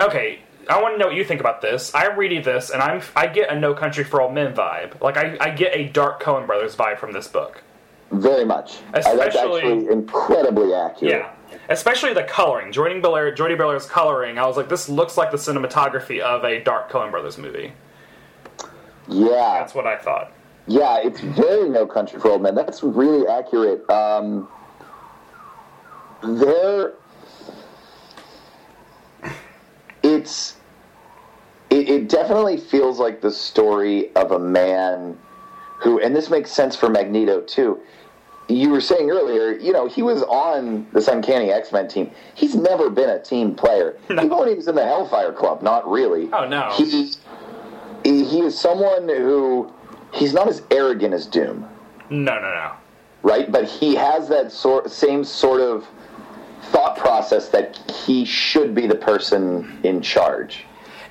okay. 0.00 0.40
I 0.70 0.80
want 0.80 0.94
to 0.94 0.98
know 0.98 1.06
what 1.06 1.16
you 1.16 1.24
think 1.24 1.40
about 1.40 1.60
this. 1.60 1.92
I'm 1.92 2.16
reading 2.16 2.42
this, 2.42 2.70
and 2.70 2.80
I'm 2.80 3.02
I 3.16 3.26
get 3.26 3.50
a 3.50 3.58
No 3.58 3.74
Country 3.74 4.04
for 4.04 4.20
Old 4.22 4.32
Men 4.32 4.54
vibe. 4.54 5.00
Like 5.00 5.16
I, 5.16 5.36
I 5.40 5.50
get 5.50 5.74
a 5.74 5.88
Dark 5.88 6.22
Coen 6.22 6.46
Brothers 6.46 6.76
vibe 6.76 6.98
from 6.98 7.12
this 7.12 7.26
book. 7.26 7.62
Very 8.12 8.44
much. 8.44 8.78
Uh, 8.94 9.00
That's 9.16 9.34
actually 9.36 9.88
incredibly 9.88 10.72
accurate. 10.74 11.12
Yeah, 11.14 11.32
especially 11.72 12.12
the 12.12 12.24
coloring. 12.24 12.72
Jordan 12.72 13.00
Bellaire, 13.02 13.34
Jordie 13.34 13.56
Bellaire's 13.56 13.86
coloring. 13.86 14.38
I 14.38 14.46
was 14.46 14.56
like, 14.56 14.68
this 14.68 14.88
looks 14.88 15.16
like 15.16 15.30
the 15.30 15.36
cinematography 15.36 16.20
of 16.20 16.44
a 16.44 16.62
Dark 16.62 16.90
Coen 16.90 17.10
Brothers 17.10 17.38
movie. 17.38 17.72
Yeah. 19.08 19.58
That's 19.58 19.74
what 19.74 19.86
I 19.86 19.96
thought. 19.96 20.32
Yeah, 20.66 21.00
it's 21.02 21.20
very 21.20 21.68
No 21.68 21.86
Country 21.86 22.20
for 22.20 22.30
Old 22.30 22.42
Men. 22.42 22.54
That's 22.54 22.82
really 22.82 23.26
accurate. 23.26 23.88
Um, 23.90 24.48
there, 26.22 26.92
it's 30.04 30.56
it, 31.70 31.88
it 31.88 32.08
definitely 32.08 32.58
feels 32.58 33.00
like 33.00 33.20
the 33.20 33.30
story 33.30 34.14
of 34.14 34.30
a 34.30 34.38
man 34.38 35.18
who, 35.80 35.98
and 36.00 36.14
this 36.14 36.30
makes 36.30 36.52
sense 36.52 36.76
for 36.76 36.88
Magneto 36.88 37.40
too. 37.40 37.80
You 38.48 38.70
were 38.70 38.80
saying 38.80 39.10
earlier, 39.10 39.52
you 39.56 39.72
know, 39.72 39.86
he 39.88 40.02
was 40.02 40.22
on 40.24 40.86
this 40.92 41.08
Uncanny 41.08 41.50
X 41.50 41.72
Men 41.72 41.88
team. 41.88 42.10
He's 42.34 42.54
never 42.54 42.90
been 42.90 43.08
a 43.08 43.22
team 43.22 43.54
player. 43.54 43.96
Even 44.10 44.28
when 44.30 44.48
he 44.48 44.54
was 44.54 44.68
in 44.68 44.74
the 44.74 44.84
Hellfire 44.84 45.32
Club, 45.32 45.62
not 45.62 45.88
really. 45.88 46.28
Oh, 46.32 46.46
no. 46.46 46.70
He 46.76 46.84
he 48.04 48.24
he 48.24 48.40
is 48.40 48.58
someone 48.58 49.08
who 49.08 49.72
he's 50.12 50.34
not 50.34 50.48
as 50.48 50.62
arrogant 50.70 51.14
as 51.14 51.24
Doom, 51.26 51.66
No, 52.10 52.34
no, 52.34 52.40
no. 52.40 52.72
right? 53.22 53.50
But 53.50 53.64
he 53.64 53.94
has 53.94 54.28
that 54.28 54.50
sort 54.52 54.90
same 54.90 55.22
sort 55.24 55.60
of 55.60 55.86
thought 56.72 56.96
process 56.96 57.48
that 57.50 57.76
he 58.04 58.24
should 58.24 58.74
be 58.74 58.86
the 58.86 58.94
person 58.96 59.78
in 59.84 60.00
charge. 60.02 60.64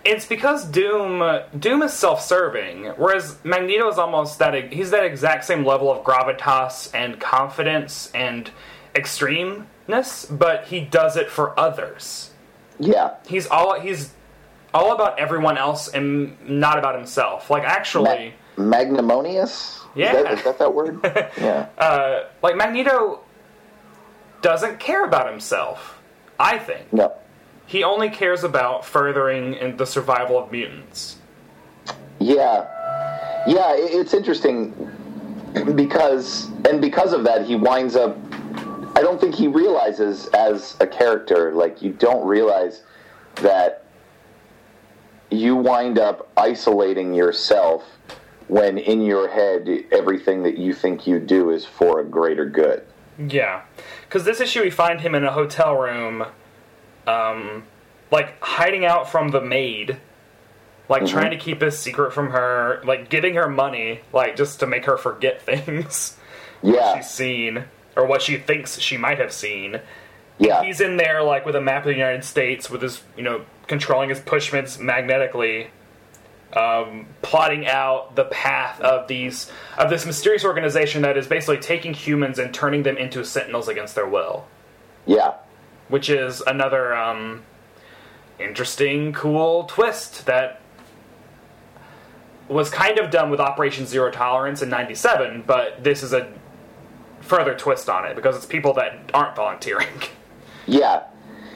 It's 0.04 0.26
because 0.26 0.66
Doom 0.66 1.42
Doom 1.58 1.82
is 1.84 1.94
self-serving, 1.94 2.86
whereas 2.98 3.38
Magneto 3.44 3.88
is 3.90 3.98
almost 3.98 4.40
that 4.40 4.74
he's 4.74 4.92
that 4.92 5.06
exact 5.06 5.46
same 5.46 5.64
level 5.66 5.92
of 5.92 6.04
gravitas 6.04 6.90
and 6.94 7.20
confidence 7.20 8.10
and 8.14 8.50
extremeness, 8.96 10.26
but 10.38 10.66
he 10.66 10.82
does 10.82 11.18
it 11.18 11.30
for 11.30 11.58
others. 11.60 12.32
Yeah, 12.80 13.16
He's 13.28 13.48
all 13.48 13.80
he's 13.80 14.12
all 14.74 14.94
about 14.94 15.20
everyone 15.20 15.58
else 15.58 15.88
and 15.88 16.38
not 16.50 16.80
about 16.80 16.96
himself. 16.96 17.50
Like 17.50 17.64
actually, 17.64 18.34
Ma- 18.58 18.64
magnanimous. 18.64 19.82
Yeah. 19.94 20.16
is 20.16 20.24
that, 20.24 20.34
is 20.34 20.44
that 20.46 20.60
that 20.60 20.74
word? 20.74 21.00
yeah, 21.38 21.68
uh, 21.78 22.24
like 22.42 22.56
Magneto 22.56 23.20
doesn't 24.42 24.80
care 24.80 25.06
about 25.06 25.30
himself. 25.30 26.00
I 26.40 26.58
think 26.58 26.92
no, 26.92 27.14
he 27.72 27.86
only 27.86 28.10
cares 28.10 28.44
about 28.44 28.84
furthering 28.84 29.54
in 29.54 29.78
the 29.78 29.86
survival 29.86 30.38
of 30.38 30.52
mutants. 30.52 31.16
yeah, 32.20 32.68
yeah. 33.48 33.72
It's 33.78 34.14
interesting 34.14 34.74
because, 35.74 36.50
and 36.70 36.82
because 36.82 37.14
of 37.14 37.24
that, 37.24 37.46
he 37.46 37.56
winds 37.56 37.96
up. 37.96 38.18
I 38.98 39.00
don't 39.00 39.22
think 39.22 39.36
he 39.36 39.48
realizes 39.48 40.28
as 40.34 40.76
a 40.82 40.86
character, 40.86 41.54
like 41.54 41.82
you 41.82 41.94
don't 41.94 42.28
realize 42.28 42.84
that 43.36 43.86
you 45.30 45.56
wind 45.56 45.98
up 45.98 46.30
isolating 46.36 47.14
yourself 47.14 47.86
when 48.50 48.78
in 48.80 49.02
your 49.02 49.30
head 49.30 49.86
everything 49.94 50.44
that 50.44 50.58
you 50.58 50.74
think 50.74 51.08
you 51.08 51.22
do 51.22 51.52
is 51.52 51.64
for 51.64 52.02
a 52.02 52.04
greater 52.04 52.46
good. 52.46 52.84
Yeah, 53.18 53.62
because 54.02 54.26
this 54.26 54.42
issue 54.42 54.62
we 54.62 54.70
find 54.70 55.00
him 55.00 55.16
in 55.16 55.24
a 55.24 55.32
hotel 55.32 55.78
room, 55.78 56.26
um, 57.08 57.64
like 58.12 58.42
hiding 58.42 58.86
out 58.86 59.10
from 59.10 59.30
the 59.30 59.42
maid, 59.42 59.98
like 60.90 61.06
trying 61.06 61.32
to 61.32 61.38
keep 61.38 61.62
his 61.62 61.78
secret 61.78 62.14
from 62.14 62.32
her, 62.32 62.82
like 62.84 63.10
giving 63.10 63.36
her 63.36 63.50
money, 63.50 64.02
like 64.14 64.36
just 64.36 64.60
to 64.60 64.68
make 64.68 64.86
her 64.86 64.98
forget 64.98 65.42
things. 65.44 66.18
Yeah, 66.62 66.96
she's 66.96 67.10
seen 67.10 67.64
or 67.96 68.06
what 68.06 68.22
she 68.22 68.38
thinks 68.38 68.80
she 68.80 68.96
might 68.98 69.18
have 69.20 69.34
seen. 69.34 69.80
yeah, 70.38 70.64
He's 70.64 70.80
in 70.80 70.98
there 70.98 71.24
like 71.24 71.46
with 71.46 71.56
a 71.56 71.62
map 71.62 71.84
of 71.84 71.88
the 71.88 71.94
United 71.94 72.24
States 72.24 72.70
with 72.70 72.82
his, 72.82 73.02
you 73.18 73.24
know, 73.24 73.44
controlling 73.68 74.10
his 74.10 74.20
pushments 74.20 74.80
magnetically. 74.80 75.70
Um, 76.54 77.08
plotting 77.22 77.66
out 77.66 78.18
the 78.18 78.26
path 78.26 78.82
of 78.82 79.08
these 79.08 79.50
of 79.78 79.90
this 79.90 80.06
mysterious 80.06 80.44
organization 80.44 81.04
that 81.04 81.16
is 81.16 81.26
basically 81.26 81.60
taking 81.60 81.94
humans 81.94 82.40
and 82.40 82.54
turning 82.54 82.84
them 82.84 82.98
into 82.98 83.24
sentinels 83.24 83.70
against 83.70 83.96
their 83.96 84.06
will. 84.06 84.46
Yeah, 85.06 85.36
which 85.92 86.10
is 86.10 86.42
another 86.48 86.96
um, 86.96 87.44
interesting, 88.40 89.14
cool 89.14 89.66
twist 89.66 90.26
that 90.26 90.62
was 92.48 92.70
kind 92.70 92.98
of 92.98 93.12
done 93.12 93.30
with 93.30 93.40
Operation 93.40 93.86
Zero 93.86 94.10
Tolerance 94.10 94.62
in 94.62 94.70
'97, 94.70 95.44
but 95.46 95.84
this 95.84 96.02
is 96.02 96.14
a 96.14 96.32
further 97.20 97.56
twist 97.56 97.90
on 97.90 98.06
it 98.06 98.16
because 98.16 98.36
it's 98.36 98.46
people 98.46 98.74
that 98.74 99.12
aren't 99.14 99.36
volunteering. 99.36 99.88
yeah, 100.66 101.04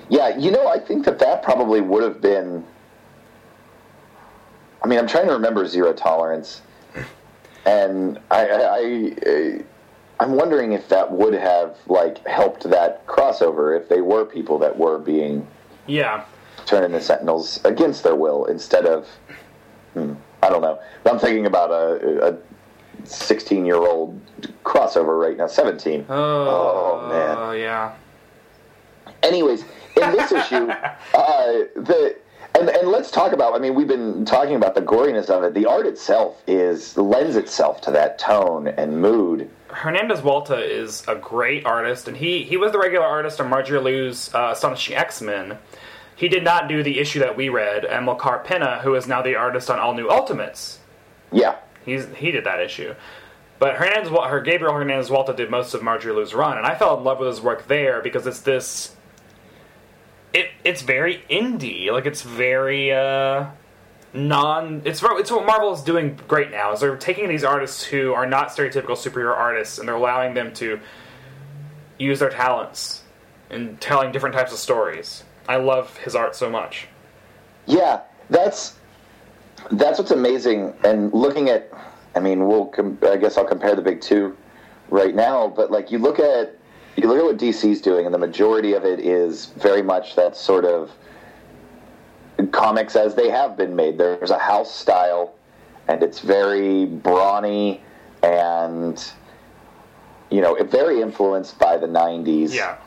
yeah. 0.10 0.38
You 0.38 0.52
know, 0.52 0.68
I 0.68 0.80
think 0.80 1.06
that 1.06 1.18
that 1.20 1.42
probably 1.42 1.82
would 1.82 2.04
have 2.04 2.22
been. 2.22 2.64
I 4.84 4.88
mean, 4.88 5.00
I'm 5.00 5.08
trying 5.08 5.28
to 5.28 5.34
remember 5.34 5.66
zero 5.66 5.94
tolerance, 5.94 6.62
and 7.66 8.20
I, 8.30 8.48
I, 8.48 9.16
I 9.26 9.64
I'm 10.20 10.32
wondering 10.34 10.74
if 10.74 10.88
that 10.89 11.11
would 11.11 11.34
have 11.34 11.78
like 11.88 12.26
helped 12.26 12.63
that 12.70 13.05
crossover 13.07 13.80
if 13.80 13.89
they 13.89 14.01
were 14.01 14.26
people 14.26 14.57
that 14.59 14.78
were 14.78 14.97
being 14.97 15.45
yeah, 15.88 16.26
turned 16.66 16.86
into 16.86 17.01
sentinels 17.01 17.59
against 17.66 18.03
their 18.03 18.16
will 18.16 18.45
instead 18.45 18.86
of 18.86 19.07
hmm, 19.93 20.13
I 20.41 20.49
don't 20.49 20.61
know. 20.61 20.80
But 21.03 21.13
I'm 21.13 21.20
thinking 21.20 21.45
about 21.45 21.72
a, 21.72 22.34
a 22.34 22.38
16 23.05 23.66
year 23.66 23.78
old 23.78 24.20
crossover 24.63 25.20
right 25.20 25.38
now, 25.38 25.47
17. 25.47 26.05
oh, 26.09 27.07
man. 27.09 27.59
yeah, 27.59 27.93
Anyways, 29.24 29.63
in 30.01 30.11
this 30.11 30.32
issue, 30.32 30.68
uh, 31.13 31.47
the 31.76 32.16
And, 32.57 32.70
and 32.70 32.88
let's 32.88 33.11
talk 33.11 33.34
about. 33.34 33.53
I 33.53 33.59
mean, 33.59 33.76
we've 33.76 33.88
been 33.88 34.24
talking 34.24 34.55
about 34.55 34.76
the 34.76 34.82
goriness 34.82 35.30
of 35.30 35.43
it. 35.43 35.53
The 35.53 35.66
art 35.66 35.86
itself 35.86 36.41
is 36.47 36.95
lends 36.97 37.36
itself 37.36 37.82
to 37.82 37.91
that 37.91 38.18
tone 38.18 38.68
and 38.68 39.01
mood. 39.01 39.49
Hernandez 39.76 40.21
Walta 40.21 40.57
is 40.57 41.03
a 41.07 41.15
great 41.15 41.65
artist, 41.65 42.07
and 42.07 42.15
he 42.15 42.43
he 42.43 42.55
was 42.57 42.71
the 42.71 42.80
regular 42.80 43.05
artist 43.05 43.41
on 43.41 43.49
Marjorie 43.49 43.80
Liu's 43.80 44.34
uh, 44.34 44.51
Astonishing 44.53 44.95
X 44.95 45.21
Men. 45.21 45.57
He 46.15 46.30
did 46.30 46.43
not 46.43 46.69
do 46.69 46.82
the 46.82 46.99
issue 46.99 47.19
that 47.19 47.36
we 47.36 47.49
read, 47.49 47.84
and 47.84 48.07
Amilcar 48.07 48.45
Pinna, 48.45 48.80
who 48.80 48.95
is 48.95 49.05
now 49.05 49.21
the 49.21 49.36
artist 49.36 49.69
on 49.69 49.80
All 49.80 49.93
New 49.93 50.09
Ultimates. 50.09 50.80
Yeah, 51.32 51.57
He's 51.86 52.07
he 52.15 52.32
did 52.32 52.45
that 52.45 52.59
issue. 52.61 52.95
But 53.59 53.76
Hernandez, 53.76 54.09
her 54.09 54.41
Gabriel 54.41 54.73
Hernandez 54.73 55.09
Walta 55.09 55.36
did 55.36 55.49
most 55.49 55.73
of 55.73 55.84
Marjorie 55.84 56.13
Liu's 56.13 56.34
run, 56.34 56.57
and 56.57 56.65
I 56.65 56.76
fell 56.76 56.97
in 56.97 57.03
love 57.03 57.19
with 57.19 57.28
his 57.30 57.41
work 57.41 57.67
there 57.67 58.01
because 58.01 58.26
it's 58.28 58.41
this. 58.41 58.95
It 60.34 60.49
it's 60.63 60.82
very 60.82 61.23
indie, 61.30 61.91
like 61.91 62.05
it's 62.05 62.21
very 62.21 62.91
uh, 62.91 63.47
non. 64.16 64.82
It's 64.86 65.03
it's 65.03 65.32
what 65.32 65.45
Marvel 65.45 65.74
is 65.74 65.82
doing 65.82 66.20
great 66.28 66.51
now. 66.51 66.74
Is 66.74 66.80
they're 66.80 66.95
taking 66.97 67.28
these 67.28 67.43
artists 67.43 67.84
who 67.84 68.13
are 68.13 68.26
not 68.26 68.49
stereotypical 68.49 68.95
superhero 68.97 69.36
artists, 69.36 69.78
and 69.78 69.88
they're 69.88 69.95
allowing 69.95 70.34
them 70.34 70.53
to 70.55 70.80
use 71.97 72.20
their 72.20 72.30
talents 72.30 73.03
in 73.49 73.78
telling 73.78 74.11
different 74.11 74.36
types 74.36 74.51
of 74.51 74.57
stories. 74.57 75.24
I 75.47 75.57
love 75.57 75.97
his 75.97 76.16
art 76.16 76.36
so 76.36 76.49
much. 76.49 76.88
yeah. 77.66 78.01
That's 78.30 78.76
that's 79.72 79.99
what's 79.99 80.09
amazing. 80.11 80.74
And 80.84 81.13
looking 81.13 81.49
at, 81.49 81.70
I 82.16 82.20
mean, 82.20 82.47
we'll. 82.47 82.66
Com- 82.66 82.97
I 83.03 83.18
guess 83.18 83.38
I'll 83.38 83.45
compare 83.45 83.76
the 83.76 83.84
big 83.84 84.01
two 84.01 84.36
right 84.89 85.13
now. 85.13 85.47
But 85.47 85.70
like, 85.70 85.91
you 85.91 85.99
look 85.99 86.18
at 86.20 86.57
you 86.95 87.07
look 87.07 87.20
at 87.20 87.24
what 87.24 87.38
DC's 87.38 87.82
doing, 87.82 88.05
and 88.05 88.13
the 88.13 88.18
majority 88.18 88.74
of 88.74 88.84
it 88.84 88.99
is 88.99 89.47
very 89.57 89.84
much 89.84 90.16
that 90.16 90.36
sort 90.36 90.66
of 90.66 90.91
comics 92.52 92.96
as 92.96 93.16
they 93.16 93.30
have 93.30 93.58
been 93.58 93.76
made. 93.76 93.98
There's 93.98 94.32
a 94.32 94.38
house 94.40 94.74
style, 94.74 95.34
and 95.88 96.02
it's 96.04 96.20
very 96.20 96.86
brawny 96.86 97.82
and 98.24 99.04
you 100.30 100.42
know 100.42 100.56
very 100.64 101.02
influenced 101.02 101.60
by 101.60 101.78
the 101.78 101.88
90s 101.88 102.52
Yeah, 102.54 102.78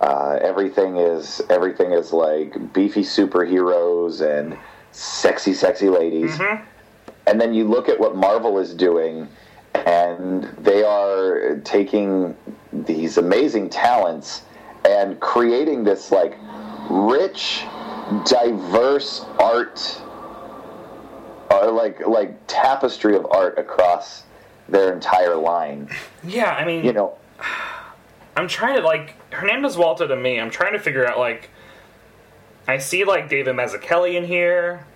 uh, 0.00 0.38
everything 0.40 0.96
is 0.96 1.42
everything 1.50 1.92
is 1.92 2.12
like 2.12 2.72
beefy 2.72 3.02
superheroes 3.02 4.20
and 4.20 4.56
sexy 4.92 5.52
sexy 5.52 5.88
ladies. 5.88 6.38
And 7.26 7.40
then 7.40 7.52
you 7.52 7.64
look 7.64 7.88
at 7.88 7.98
what 7.98 8.14
marvel 8.14 8.58
is 8.58 8.72
doing 8.72 9.28
and 9.74 10.44
they 10.58 10.84
are 10.84 11.56
taking 11.64 12.36
these 12.72 13.18
amazing 13.18 13.68
talents 13.68 14.42
and 14.84 15.18
creating 15.20 15.82
this 15.84 16.12
like 16.12 16.38
rich 16.88 17.64
diverse 18.24 19.24
art 19.38 20.00
or 21.50 21.70
like 21.70 22.06
like 22.06 22.36
tapestry 22.46 23.16
of 23.16 23.26
art 23.30 23.58
across 23.58 24.24
their 24.68 24.92
entire 24.92 25.36
line 25.36 25.88
yeah. 26.24 26.52
I 26.52 26.64
mean, 26.64 26.84
you 26.84 26.92
know 26.92 27.16
I'm 28.36 28.48
trying 28.48 28.76
to 28.76 28.82
like 28.82 29.14
Hernandez 29.32 29.76
Walta 29.76 30.06
to 30.06 30.16
me. 30.16 30.38
I'm 30.38 30.50
trying 30.50 30.74
to 30.74 30.78
figure 30.78 31.06
out 31.06 31.18
like 31.18 31.48
I 32.68 32.78
see 32.78 33.04
like 33.04 33.28
David 33.28 33.56
Mazzucchelli 33.56 34.14
in 34.14 34.24
here. 34.24 34.86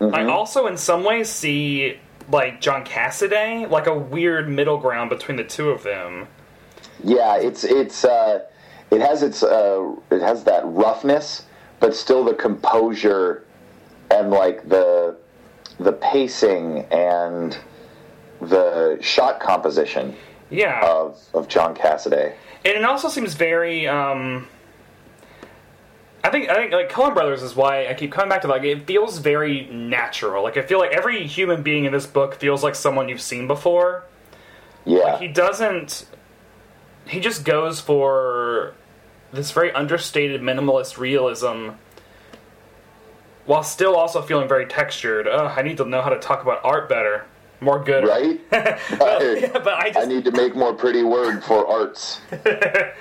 I 0.00 0.24
also, 0.24 0.66
in 0.66 0.76
some 0.76 1.04
ways, 1.04 1.30
see 1.30 1.98
like 2.28 2.60
John 2.60 2.84
Cassaday, 2.84 3.70
like 3.70 3.86
a 3.86 3.96
weird 3.96 4.48
middle 4.48 4.78
ground 4.78 5.10
between 5.10 5.36
the 5.36 5.44
two 5.44 5.70
of 5.70 5.84
them. 5.84 6.26
Yeah, 7.04 7.36
it's 7.36 7.62
it's 7.62 8.04
uh, 8.04 8.40
it 8.90 9.00
has 9.00 9.22
its 9.22 9.44
uh, 9.44 9.94
it 10.10 10.20
has 10.20 10.42
that 10.44 10.62
roughness, 10.64 11.44
but 11.82 11.94
still 11.96 12.22
the 12.24 12.32
composure 12.34 13.44
and 14.10 14.30
like 14.30 14.66
the 14.68 15.16
the 15.80 15.92
pacing 15.92 16.86
and 16.92 17.58
the 18.40 18.96
shot 19.00 19.40
composition 19.40 20.14
Yeah, 20.48 20.80
of 20.84 21.20
of 21.34 21.48
John 21.48 21.74
Cassaday. 21.74 22.34
and 22.64 22.74
it 22.76 22.84
also 22.84 23.08
seems 23.08 23.34
very. 23.34 23.86
um 23.88 24.48
I 26.24 26.30
think 26.30 26.48
I 26.48 26.54
think 26.54 26.72
like 26.72 26.88
Coen 26.88 27.14
Brothers 27.14 27.42
is 27.42 27.56
why 27.56 27.88
I 27.88 27.94
keep 27.94 28.12
coming 28.12 28.28
back 28.28 28.42
to 28.42 28.48
like 28.48 28.62
it 28.62 28.86
feels 28.86 29.18
very 29.18 29.66
natural. 29.66 30.44
Like 30.44 30.56
I 30.56 30.62
feel 30.62 30.78
like 30.78 30.92
every 30.92 31.26
human 31.26 31.62
being 31.64 31.84
in 31.84 31.92
this 31.92 32.06
book 32.06 32.36
feels 32.36 32.62
like 32.62 32.76
someone 32.76 33.08
you've 33.08 33.20
seen 33.20 33.48
before. 33.48 34.04
Yeah, 34.84 35.18
he 35.18 35.26
doesn't 35.26 36.06
he 37.08 37.18
just 37.18 37.44
goes 37.44 37.80
for 37.80 38.74
this 39.32 39.50
very 39.50 39.72
understated 39.72 40.40
minimalist 40.42 40.98
realism 40.98 41.70
while 43.46 43.62
still 43.62 43.96
also 43.96 44.22
feeling 44.22 44.48
very 44.48 44.66
textured. 44.66 45.26
Ugh, 45.26 45.52
i 45.56 45.62
need 45.62 45.76
to 45.78 45.84
know 45.84 46.00
how 46.02 46.10
to 46.10 46.18
talk 46.18 46.42
about 46.42 46.60
art 46.64 46.88
better. 46.88 47.24
More 47.60 47.82
good. 47.82 48.06
Right. 48.06 48.40
but, 48.50 48.78
I, 48.90 49.50
but 49.52 49.68
i 49.68 49.92
I 49.96 50.04
need 50.04 50.24
to 50.24 50.32
make 50.32 50.54
more 50.56 50.74
pretty 50.74 51.02
word 51.02 51.42
for 51.44 51.66
arts. 51.66 52.20
but 52.30 52.94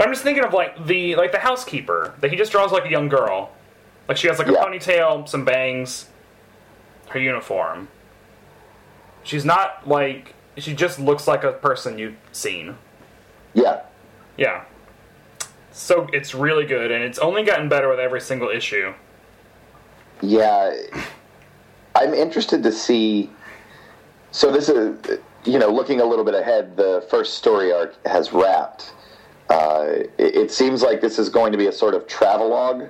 i'm 0.00 0.10
just 0.12 0.22
thinking 0.22 0.44
of 0.44 0.52
like 0.52 0.86
the 0.86 1.14
like 1.16 1.32
the 1.32 1.38
housekeeper 1.38 2.14
that 2.20 2.30
he 2.30 2.36
just 2.36 2.50
draws 2.52 2.72
like 2.72 2.84
a 2.86 2.90
young 2.90 3.08
girl. 3.08 3.52
Like 4.08 4.16
she 4.16 4.26
has 4.28 4.38
like 4.38 4.48
a 4.48 4.52
Yeah. 4.52 4.64
ponytail 4.64 5.28
some 5.28 5.44
bangs 5.44 6.06
her 7.10 7.18
uniform. 7.20 7.88
She's 9.22 9.44
not 9.44 9.86
like 9.86 10.34
she 10.56 10.74
just 10.74 10.98
looks 10.98 11.26
like 11.28 11.44
a 11.44 11.52
person 11.52 11.98
you've 11.98 12.16
seen. 12.32 12.76
Yeah, 13.54 13.82
Yeah. 14.36 14.64
So 15.72 16.06
it's 16.12 16.34
really 16.34 16.66
good, 16.66 16.90
and 16.90 17.02
it's 17.02 17.18
only 17.18 17.42
gotten 17.44 17.68
better 17.68 17.88
with 17.88 17.98
every 17.98 18.20
single 18.20 18.48
issue. 18.48 18.92
Yeah, 20.20 20.74
I'm 21.94 22.14
interested 22.14 22.62
to 22.62 22.72
see. 22.72 23.30
So 24.30 24.52
this 24.52 24.68
is, 24.68 24.96
you 25.44 25.58
know, 25.58 25.68
looking 25.68 26.00
a 26.00 26.04
little 26.04 26.24
bit 26.24 26.34
ahead. 26.34 26.76
The 26.76 27.06
first 27.10 27.34
story 27.34 27.72
arc 27.72 27.94
has 28.06 28.32
wrapped. 28.32 28.92
Uh, 29.50 29.86
it, 30.18 30.36
it 30.36 30.50
seems 30.50 30.82
like 30.82 31.00
this 31.00 31.18
is 31.18 31.28
going 31.28 31.52
to 31.52 31.58
be 31.58 31.66
a 31.66 31.72
sort 31.72 31.94
of 31.94 32.06
travelogue 32.06 32.84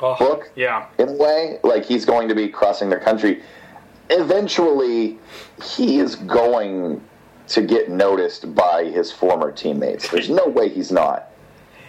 Oh, 0.00 0.14
book 0.18 0.50
Yeah. 0.54 0.86
in 0.98 1.08
a 1.08 1.12
way. 1.12 1.58
Like 1.64 1.84
he's 1.84 2.04
going 2.04 2.28
to 2.28 2.34
be 2.34 2.48
crossing 2.48 2.90
the 2.90 2.96
country. 2.98 3.42
Eventually, 4.10 5.18
he 5.62 5.98
is 5.98 6.14
going 6.16 7.02
to 7.48 7.62
get 7.62 7.88
noticed 7.90 8.54
by 8.54 8.84
his 8.84 9.12
former 9.12 9.52
teammates. 9.52 10.08
There's 10.08 10.28
no 10.30 10.46
way 10.46 10.68
he's 10.68 10.90
not. 10.90 11.30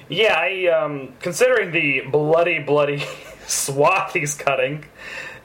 Yeah, 0.10 0.36
I, 0.38 0.68
um, 0.68 1.14
considering 1.20 1.72
the 1.72 2.02
bloody, 2.12 2.60
bloody 2.60 3.04
swath 3.48 4.14
he's 4.14 4.36
cutting, 4.36 4.86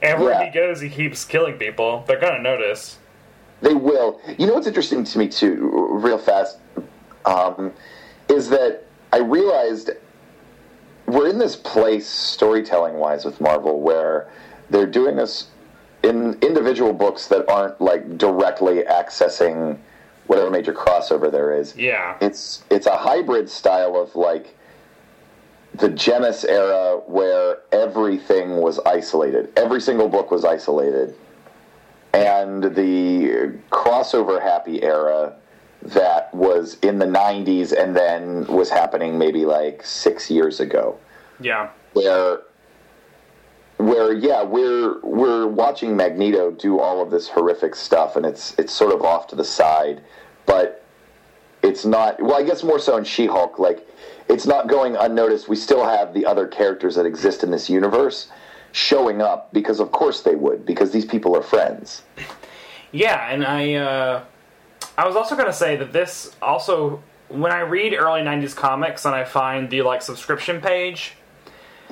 everywhere 0.02 0.34
Yeah. 0.34 0.44
he 0.46 0.50
goes, 0.50 0.80
he 0.80 0.88
keeps 0.88 1.24
killing 1.24 1.56
people. 1.58 2.04
They're 2.06 2.20
gonna 2.20 2.42
notice. 2.42 2.98
They 3.60 3.74
will. 3.74 4.20
You 4.38 4.46
know 4.46 4.54
what's 4.54 4.66
interesting 4.66 5.04
to 5.04 5.18
me 5.18 5.28
too, 5.28 5.88
real 5.92 6.18
fast, 6.18 6.58
um, 7.24 7.72
is 8.28 8.48
that 8.50 8.84
I 9.12 9.18
realized 9.18 9.90
we're 11.06 11.28
in 11.28 11.38
this 11.38 11.56
place 11.56 12.06
storytelling 12.08 12.94
wise 12.94 13.24
with 13.24 13.40
Marvel 13.40 13.80
where 13.80 14.30
they're 14.70 14.86
doing 14.86 15.16
this 15.16 15.48
in 16.02 16.34
individual 16.42 16.92
books 16.92 17.28
that 17.28 17.48
aren't 17.48 17.80
like 17.80 18.18
directly 18.18 18.82
accessing 18.82 19.78
whatever 20.32 20.50
major 20.50 20.72
crossover 20.72 21.30
there 21.30 21.52
is. 21.52 21.76
Yeah. 21.76 22.16
It's 22.22 22.64
it's 22.70 22.86
a 22.86 22.96
hybrid 22.96 23.50
style 23.50 23.96
of 23.96 24.16
like 24.16 24.56
the 25.74 25.90
Genesis 25.90 26.44
era 26.44 27.00
where 27.06 27.58
everything 27.70 28.56
was 28.56 28.78
isolated. 28.80 29.52
Every 29.58 29.80
single 29.80 30.08
book 30.08 30.30
was 30.30 30.44
isolated. 30.44 31.14
And 32.14 32.62
the 32.64 33.58
crossover 33.70 34.40
happy 34.40 34.82
era 34.82 35.34
that 35.82 36.32
was 36.34 36.78
in 36.82 36.98
the 36.98 37.06
90s 37.06 37.72
and 37.72 37.94
then 37.96 38.46
was 38.46 38.70
happening 38.70 39.18
maybe 39.18 39.44
like 39.44 39.84
6 39.84 40.30
years 40.30 40.60
ago 40.60 40.96
Yeah. 41.40 41.70
where 41.94 42.38
where 43.78 44.12
yeah 44.12 44.42
we're 44.42 45.00
we're 45.00 45.46
watching 45.46 45.96
Magneto 45.96 46.50
do 46.50 46.78
all 46.78 47.02
of 47.02 47.10
this 47.10 47.28
horrific 47.28 47.74
stuff 47.74 48.16
and 48.16 48.24
it's 48.24 48.54
it's 48.58 48.72
sort 48.72 48.94
of 48.94 49.02
off 49.02 49.26
to 49.28 49.36
the 49.36 49.44
side 49.44 50.02
but 50.46 50.84
it's 51.62 51.84
not 51.84 52.20
well 52.22 52.36
I 52.36 52.42
guess 52.42 52.62
more 52.62 52.78
so 52.78 52.96
in 52.96 53.04
She-Hulk 53.04 53.58
like 53.58 53.88
it's 54.28 54.46
not 54.46 54.66
going 54.66 54.96
unnoticed. 54.96 55.48
We 55.48 55.56
still 55.56 55.84
have 55.84 56.14
the 56.14 56.24
other 56.26 56.46
characters 56.46 56.94
that 56.94 57.06
exist 57.06 57.42
in 57.42 57.50
this 57.50 57.68
universe 57.68 58.28
showing 58.72 59.20
up 59.20 59.52
because 59.52 59.80
of 59.80 59.92
course 59.92 60.22
they 60.22 60.34
would 60.34 60.64
because 60.64 60.90
these 60.90 61.04
people 61.04 61.36
are 61.36 61.42
friends. 61.42 62.02
Yeah, 62.90 63.28
and 63.30 63.44
I, 63.44 63.74
uh, 63.74 64.24
I 64.96 65.06
was 65.06 65.16
also 65.16 65.36
gonna 65.36 65.52
say 65.52 65.76
that 65.76 65.92
this 65.92 66.34
also, 66.40 67.02
when 67.28 67.52
I 67.52 67.60
read 67.60 67.94
early 67.94 68.22
'90s 68.22 68.54
comics 68.54 69.04
and 69.04 69.14
I 69.14 69.24
find 69.24 69.70
the 69.70 69.82
like 69.82 70.02
subscription 70.02 70.60
page, 70.60 71.14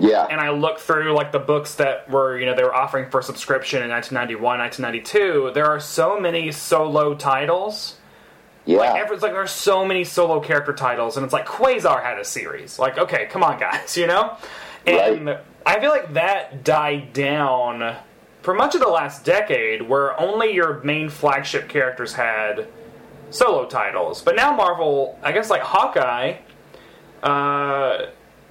yeah 0.00 0.26
and 0.30 0.40
I 0.40 0.50
look 0.50 0.78
through 0.80 1.12
like 1.12 1.30
the 1.32 1.38
books 1.38 1.74
that 1.76 2.08
were 2.10 2.38
you 2.38 2.46
know 2.46 2.54
they 2.56 2.64
were 2.64 2.74
offering 2.74 3.10
for 3.10 3.22
subscription 3.22 3.82
in 3.82 3.90
1991, 3.90 4.58
1992. 4.58 5.52
There 5.54 5.66
are 5.66 5.78
so 5.80 6.18
many 6.18 6.50
solo 6.52 7.14
titles. 7.14 7.96
yeah 8.64 8.78
Like 8.78 8.96
every, 9.00 9.14
it's 9.14 9.22
like 9.22 9.32
there's 9.32 9.50
so 9.50 9.84
many 9.84 10.04
solo 10.04 10.40
character 10.40 10.72
titles, 10.72 11.16
and 11.16 11.24
it's 11.24 11.32
like 11.32 11.46
Quasar 11.46 12.02
had 12.02 12.18
a 12.18 12.24
series. 12.24 12.78
Like 12.78 12.98
okay, 12.98 13.26
come 13.26 13.42
on 13.42 13.58
guys, 13.66 13.96
you 13.96 14.06
know. 14.06 14.36
And 14.86 15.26
Right. 15.26 15.40
I 15.66 15.78
feel 15.80 15.90
like 15.90 16.14
that 16.14 16.64
died 16.64 17.12
down 17.12 17.96
for 18.42 18.54
much 18.54 18.74
of 18.74 18.80
the 18.80 18.88
last 18.88 19.24
decade, 19.24 19.82
where 19.82 20.18
only 20.18 20.54
your 20.54 20.80
main 20.82 21.10
flagship 21.10 21.68
characters 21.68 22.14
had 22.14 22.66
solo 23.28 23.66
titles. 23.66 24.22
But 24.22 24.36
now 24.36 24.54
Marvel, 24.56 25.18
I 25.22 25.32
guess, 25.32 25.50
like 25.50 25.60
Hawkeye, 25.60 26.36
uh, 27.22 28.06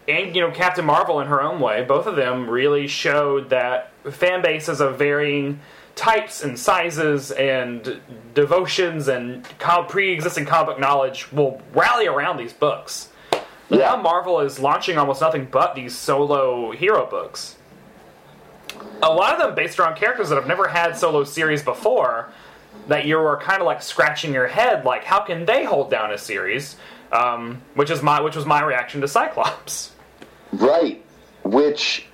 and 0.09 0.35
you 0.35 0.41
know 0.41 0.51
Captain 0.51 0.85
Marvel 0.85 1.19
in 1.21 1.27
her 1.27 1.41
own 1.41 1.59
way, 1.59 1.83
both 1.83 2.05
of 2.07 2.15
them 2.15 2.49
really 2.49 2.87
showed 2.87 3.49
that 3.49 3.91
fan 4.11 4.41
bases 4.41 4.81
of 4.81 4.97
varying 4.97 5.59
types 5.95 6.43
and 6.43 6.57
sizes 6.57 7.31
and 7.31 7.99
devotions 8.33 9.07
and 9.09 9.45
pre-existing 9.89 10.45
comic 10.45 10.67
book 10.67 10.79
knowledge 10.79 11.31
will 11.31 11.61
rally 11.73 12.07
around 12.07 12.37
these 12.37 12.53
books. 12.53 13.09
But 13.31 13.45
Yeah. 13.79 13.95
now 13.95 14.01
Marvel 14.01 14.39
is 14.39 14.59
launching 14.59 14.97
almost 14.97 15.21
nothing 15.21 15.47
but 15.51 15.75
these 15.75 15.95
solo 15.97 16.71
hero 16.71 17.05
books. 17.05 17.57
A 19.03 19.11
lot 19.13 19.33
of 19.33 19.39
them 19.39 19.55
based 19.55 19.79
around 19.79 19.95
characters 19.97 20.29
that 20.29 20.35
have 20.35 20.47
never 20.47 20.67
had 20.69 20.97
solo 20.97 21.23
series 21.23 21.61
before. 21.63 22.29
That 22.87 23.05
you 23.05 23.17
are 23.19 23.37
kind 23.37 23.61
of 23.61 23.65
like 23.65 23.81
scratching 23.81 24.33
your 24.33 24.47
head, 24.47 24.85
like 24.85 25.03
how 25.03 25.19
can 25.21 25.45
they 25.45 25.63
hold 25.65 25.91
down 25.91 26.11
a 26.11 26.17
series? 26.17 26.75
Um, 27.11 27.61
which 27.73 27.89
is 27.89 28.01
my 28.01 28.21
which 28.21 28.35
was 28.35 28.45
my 28.45 28.63
reaction 28.63 29.01
to 29.01 29.07
Cyclops. 29.07 29.91
Right. 30.53 31.03
Which 31.43 32.05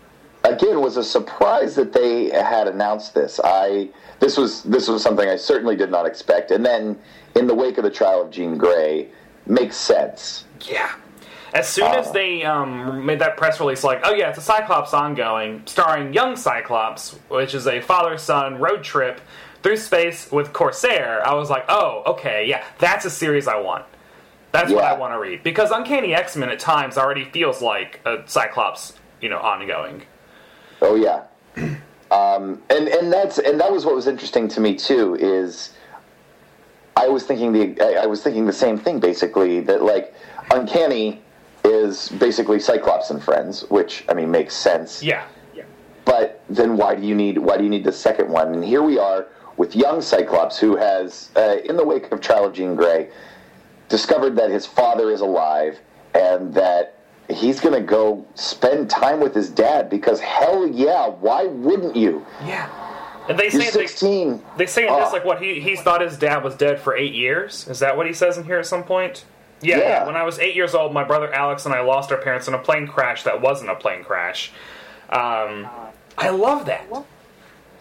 again 0.44 0.82
was 0.82 0.98
a 0.98 1.04
surprise 1.04 1.76
that 1.76 1.94
they 1.94 2.30
had 2.30 2.68
announced 2.68 3.14
this. 3.14 3.40
I 3.44 3.90
this 4.20 4.38
was 4.38 4.64
this 4.64 4.88
was 4.88 5.02
something 5.02 5.28
I 5.28 5.36
certainly 5.36 5.76
did 5.76 5.92
not 5.92 6.06
expect. 6.06 6.52
And 6.52 6.66
then 6.66 6.98
in 7.36 7.48
the 7.48 7.56
wake 7.56 7.78
of 7.78 7.84
the 7.84 7.92
trial 7.92 8.22
of 8.22 8.32
Jean 8.32 8.58
Grey, 8.58 9.10
makes 9.46 9.76
sense. 9.76 10.46
Yeah. 10.62 10.94
As 11.54 11.70
soon 11.70 11.86
as 11.86 12.08
Uh. 12.08 12.12
they 12.12 12.44
um, 12.44 13.06
made 13.06 13.20
that 13.20 13.38
press 13.38 13.60
release, 13.62 13.84
like, 13.84 14.02
oh 14.04 14.14
yeah, 14.14 14.30
it's 14.30 14.38
a 14.38 14.42
Cyclops 14.42 14.94
ongoing, 14.94 15.62
starring 15.66 16.14
young 16.14 16.36
Cyclops, 16.36 17.12
which 17.30 17.54
is 17.54 17.66
a 17.66 17.80
father-son 17.80 18.60
road 18.60 18.84
trip 18.84 19.22
through 19.64 19.78
space 19.78 20.32
with 20.32 20.54
Corsair, 20.54 21.28
I 21.28 21.34
was 21.34 21.50
like, 21.50 21.66
oh, 21.70 22.04
okay, 22.06 22.46
yeah, 22.46 22.64
that's 22.78 23.04
a 23.04 23.10
series 23.10 23.48
I 23.48 23.60
want. 23.60 23.86
That's 24.56 24.72
what 24.72 24.84
I 24.84 24.94
want 24.94 25.14
to 25.14 25.20
read 25.20 25.44
because 25.44 25.72
Uncanny 25.72 26.14
X-Men 26.14 26.50
at 26.50 26.60
times 26.60 26.98
already 26.98 27.26
feels 27.26 27.62
like 27.62 28.00
a 28.06 28.24
Cyclops, 28.26 28.94
you 29.22 29.30
know, 29.30 29.40
ongoing. 29.40 30.04
Oh 30.82 30.96
yeah. 30.96 31.24
Um, 32.12 32.62
and 32.70 32.88
and 32.88 33.12
that's 33.12 33.40
and 33.40 33.60
that 33.60 33.72
was 33.72 33.84
what 33.84 33.96
was 33.96 34.06
interesting 34.06 34.48
to 34.50 34.62
me 34.62 34.76
too 34.76 35.16
is 35.16 35.72
I 36.96 37.08
was 37.08 37.26
thinking 37.26 37.52
the 37.52 37.82
I, 37.84 38.04
I 38.04 38.06
was 38.06 38.22
thinking 38.22 38.46
the 38.46 38.54
same 38.54 38.78
thing 38.78 39.00
basically 39.00 39.60
that 39.62 39.82
like 39.82 40.14
uncanny 40.52 41.22
is 41.64 42.10
basically 42.10 42.60
Cyclops 42.60 43.10
and 43.10 43.22
friends, 43.22 43.64
which 43.70 44.06
I 44.08 44.14
mean 44.14 44.30
makes 44.30 44.56
sense. 44.56 45.02
Yeah. 45.02 45.26
Yeah. 45.56 45.64
But 46.06 46.44
then 46.48 46.78
why 46.78 46.96
do 46.96 47.06
you 47.06 47.16
need 47.16 47.40
why 47.40 47.58
do 47.58 47.64
you 47.64 47.72
need 47.72 47.84
the 47.84 47.92
second 47.92 48.30
one? 48.30 48.54
And 48.54 48.64
here 48.64 48.84
we 48.84 49.00
are 49.00 49.28
with 49.58 49.76
young 49.76 50.00
Cyclops 50.00 50.60
who 50.60 50.76
has 50.76 51.32
uh, 51.36 51.58
in 51.66 51.76
the 51.76 51.84
wake 51.84 52.12
of 52.12 52.22
Trial 52.22 52.46
of 52.46 52.54
Jean 52.54 52.76
Grey 52.76 53.10
discovered 53.90 54.36
that 54.38 54.50
his 54.50 54.66
father 54.66 55.12
is 55.12 55.22
alive 55.22 55.80
and 56.14 56.54
that 56.54 56.96
he's 57.30 57.60
going 57.60 57.74
to 57.76 57.86
go 57.86 58.26
spend 58.36 58.90
time 58.90 59.20
with 59.20 59.34
his 59.34 59.50
dad 59.50 59.90
because 59.90 60.20
hell 60.20 60.68
yeah, 60.68 61.08
why 61.08 61.46
wouldn't 61.46 61.96
you? 61.96 62.26
Yeah. 62.44 62.70
And 63.28 63.40
they 63.40 63.46
You're 63.46 63.52
say 63.64 63.72
they, 63.72 63.88
16. 63.88 64.44
They 64.58 64.66
say 64.68 64.88
in 64.88 64.94
this 64.94 65.10
Oh. 65.10 65.14
like 65.14 65.26
what 65.26 65.42
he 65.42 65.60
he's 65.60 65.82
thought 65.82 66.02
his 66.02 66.18
dad 66.18 66.44
was 66.44 66.56
dead 66.56 66.80
for 66.80 66.96
eight 66.96 67.14
years. 67.14 67.68
Is 67.68 67.80
that 67.80 67.98
what 67.98 68.06
he 68.06 68.14
says 68.14 68.38
in 68.38 68.44
here 68.44 68.60
at 68.60 68.68
some 68.68 68.84
point? 68.84 69.26
Yeah, 69.62 69.78
Yeah. 69.78 69.84
yeah. 69.84 70.06
When 70.06 70.16
I 70.16 70.24
was 70.24 70.38
eight 70.38 70.56
years 70.56 70.76
old, 70.76 70.94
my 70.94 71.04
brother 71.04 71.34
Alex 71.34 71.66
and 71.66 71.74
I 71.74 71.82
lost 71.82 72.12
our 72.12 72.20
parents 72.20 72.48
in 72.48 72.54
a 72.54 72.60
plane 72.60 72.88
crash 72.88 73.24
that 73.24 73.42
wasn't 73.42 73.72
a 73.72 73.76
plane 73.76 74.04
crash. 74.04 74.52
Um, 75.10 75.68
I 76.18 76.30
love 76.30 76.66
that. 76.68 76.86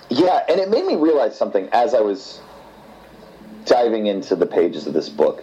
Yeah, 0.08 0.44
and 0.48 0.58
it 0.60 0.70
made 0.70 0.86
me 0.86 0.96
realize 0.96 1.36
something 1.36 1.68
as 1.72 1.94
I 1.94 2.00
was 2.00 2.40
diving 3.64 4.06
into 4.06 4.36
the 4.36 4.46
pages 4.46 4.86
of 4.86 4.92
this 4.94 5.08
book. 5.08 5.42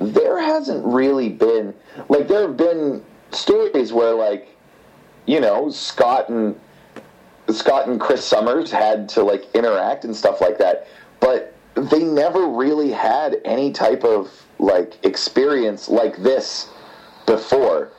There 0.00 0.38
hasn't 0.40 0.84
really 0.84 1.28
been 1.28 1.74
like 2.08 2.28
there 2.28 2.42
have 2.42 2.56
been 2.56 3.04
stories 3.30 3.92
where 3.92 4.14
like 4.14 4.48
you 5.26 5.40
know 5.40 5.70
Scott 5.70 6.28
and 6.28 6.58
Scott 7.50 7.88
and 7.88 8.00
Chris 8.00 8.24
Summers 8.24 8.70
had 8.70 9.08
to 9.10 9.22
like 9.22 9.44
interact 9.54 10.04
and 10.04 10.14
stuff 10.14 10.40
like 10.40 10.58
that, 10.58 10.86
but 11.20 11.54
they 11.74 12.02
never 12.02 12.46
really 12.48 12.90
had 12.90 13.40
any 13.44 13.72
type 13.72 14.04
of 14.04 14.30
like 14.58 14.94
experience 15.04 15.88
like 15.88 16.16
this 16.22 16.68
before. 17.26 17.90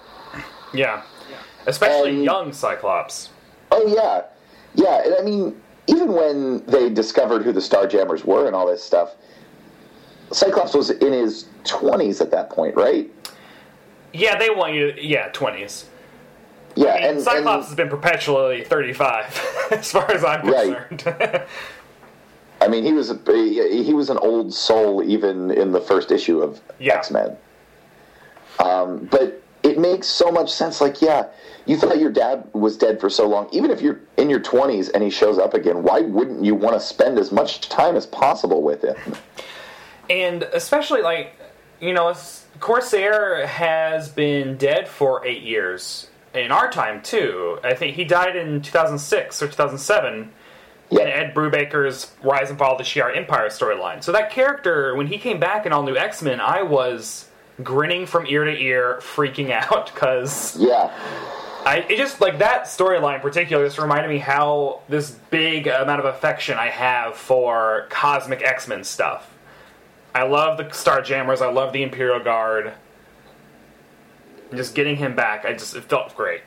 Yeah, 0.74 1.04
especially 1.66 2.12
And- 2.16 2.24
young 2.24 2.54
Cyclops. 2.54 3.30
Oh 3.72 3.86
yeah, 3.88 4.24
yeah. 4.76 5.04
And 5.06 5.16
I 5.16 5.22
mean, 5.22 5.62
even 5.88 6.14
when 6.14 6.66
they 6.66 6.90
discovered 6.90 7.44
who 7.44 7.52
the 7.54 7.60
Starjammers 7.60 8.24
were 8.26 8.48
and 8.48 8.56
all 8.56 8.68
this 8.68 8.84
stuff, 8.84 9.16
Cyclops 10.32 10.74
was 10.74 10.90
in 10.90 11.14
his 11.14 11.46
twenties 11.68 12.22
at 12.22 12.32
that 12.32 12.50
point, 12.50 12.76
right? 12.76 13.10
Yeah, 14.14 14.38
they 14.38 14.50
want 14.50 14.74
you. 14.74 14.94
Yeah, 15.00 15.28
twenties. 15.30 15.86
Yeah, 16.76 16.90
I 16.94 16.96
mean, 17.00 17.04
and, 17.10 17.22
Cyclops 17.22 17.48
and 17.48 17.66
has 17.66 17.76
been 17.76 17.90
perpetually 17.90 18.64
thirty-five, 18.64 19.68
as 19.72 19.92
far 19.92 20.10
as 20.12 20.24
I'm 20.24 20.48
Right. 20.48 20.88
concerned. 20.90 21.44
I 22.62 22.68
mean, 22.68 22.84
he 22.84 22.92
was 22.94 23.12
a, 23.12 23.20
he 23.84 23.94
was 23.94 24.10
an 24.10 24.18
old 24.18 24.52
soul 24.54 25.04
even 25.04 25.52
in 25.52 25.72
the 25.72 25.82
first 25.82 26.12
issue 26.12 26.42
of 26.42 26.60
Yeah. 26.80 26.96
X 26.96 27.12
Men. 27.12 27.38
Um, 28.60 29.08
but 29.12 29.44
it 29.64 29.78
makes 29.78 30.08
so 30.08 30.32
much 30.32 30.52
sense. 30.52 30.82
Like, 30.82 31.00
yeah, 31.02 31.28
you 31.68 31.78
thought 31.78 32.00
your 32.00 32.12
dad 32.12 32.48
was 32.54 32.76
dead 32.78 33.00
for 33.00 33.10
so 33.12 33.28
long. 33.28 33.48
Even 33.52 33.70
if 33.70 33.82
you're 33.82 34.00
in 34.18 34.30
your 34.30 34.40
twenties 34.40 34.90
and 34.90 35.04
he 35.04 35.10
shows 35.12 35.38
up 35.38 35.54
again, 35.54 35.84
why 35.84 36.02
wouldn't 36.02 36.44
you 36.44 36.56
want 36.56 36.74
to 36.74 36.80
spend 36.80 37.20
as 37.20 37.32
much 37.32 37.70
time 37.70 37.96
as 37.96 38.06
possible 38.06 38.62
with 38.64 38.84
him? 38.84 38.96
and 40.10 40.44
especially 40.54 41.02
like 41.02 41.34
you 41.80 41.94
know 41.94 42.14
corsair 42.60 43.46
has 43.48 44.10
been 44.10 44.58
dead 44.58 44.88
for 44.88 45.26
eight 45.26 45.44
years 45.44 46.10
in 46.34 46.52
our 46.52 46.70
time 46.72 47.02
too 47.02 47.60
i 47.64 47.74
think 47.74 47.96
he 47.96 48.04
died 48.04 48.36
in 48.36 48.62
2006 48.62 49.42
or 49.42 49.48
2007 49.48 50.32
Yeah. 50.90 51.02
in 51.02 51.08
ed 51.08 51.34
brubaker's 51.36 52.12
rise 52.24 52.50
and 52.50 52.58
fall 52.58 52.74
of 52.74 52.78
the 52.78 52.84
shi'ar 52.84 53.16
empire 53.16 53.50
storyline 53.50 54.04
so 54.04 54.12
that 54.12 54.32
character 54.32 54.96
when 54.96 55.08
he 55.08 55.18
came 55.18 55.40
back 55.40 55.66
in 55.66 55.72
all 55.74 55.84
new 55.84 55.96
x-men 55.96 56.40
i 56.42 56.62
was 56.64 57.28
grinning 57.64 58.06
from 58.06 58.26
ear 58.28 58.44
to 58.46 58.52
ear 58.60 59.00
freaking 59.02 59.52
out 59.52 59.92
because 59.94 60.56
Yeah. 60.58 60.92
I 61.66 61.80
it 61.90 61.98
just 61.98 62.22
like 62.22 62.38
that 62.40 62.64
storyline 62.64 63.16
in 63.16 63.22
particular 63.22 63.66
just 63.66 63.78
reminded 63.78 64.08
me 64.10 64.20
how 64.20 64.82
this 64.88 65.12
big 65.32 65.68
amount 65.68 66.00
of 66.00 66.06
affection 66.06 66.58
I 66.58 66.68
have 66.70 67.18
for 67.18 67.88
cosmic 67.90 68.42
X 68.42 68.70
Men 68.70 68.86
stuff. 68.86 69.30
I 70.18 70.24
love 70.24 70.58
the 70.58 70.64
Starjammers. 70.64 71.42
I 71.44 71.52
love 71.52 71.74
the 71.74 71.84
Imperial 71.84 72.20
Guard. 72.20 72.74
And 74.50 74.58
Just 74.58 74.74
getting 74.74 74.96
him 74.96 75.16
back, 75.16 75.46
I 75.46 75.54
just 75.54 75.76
it 75.76 75.84
felt 75.84 76.16
great. 76.16 76.42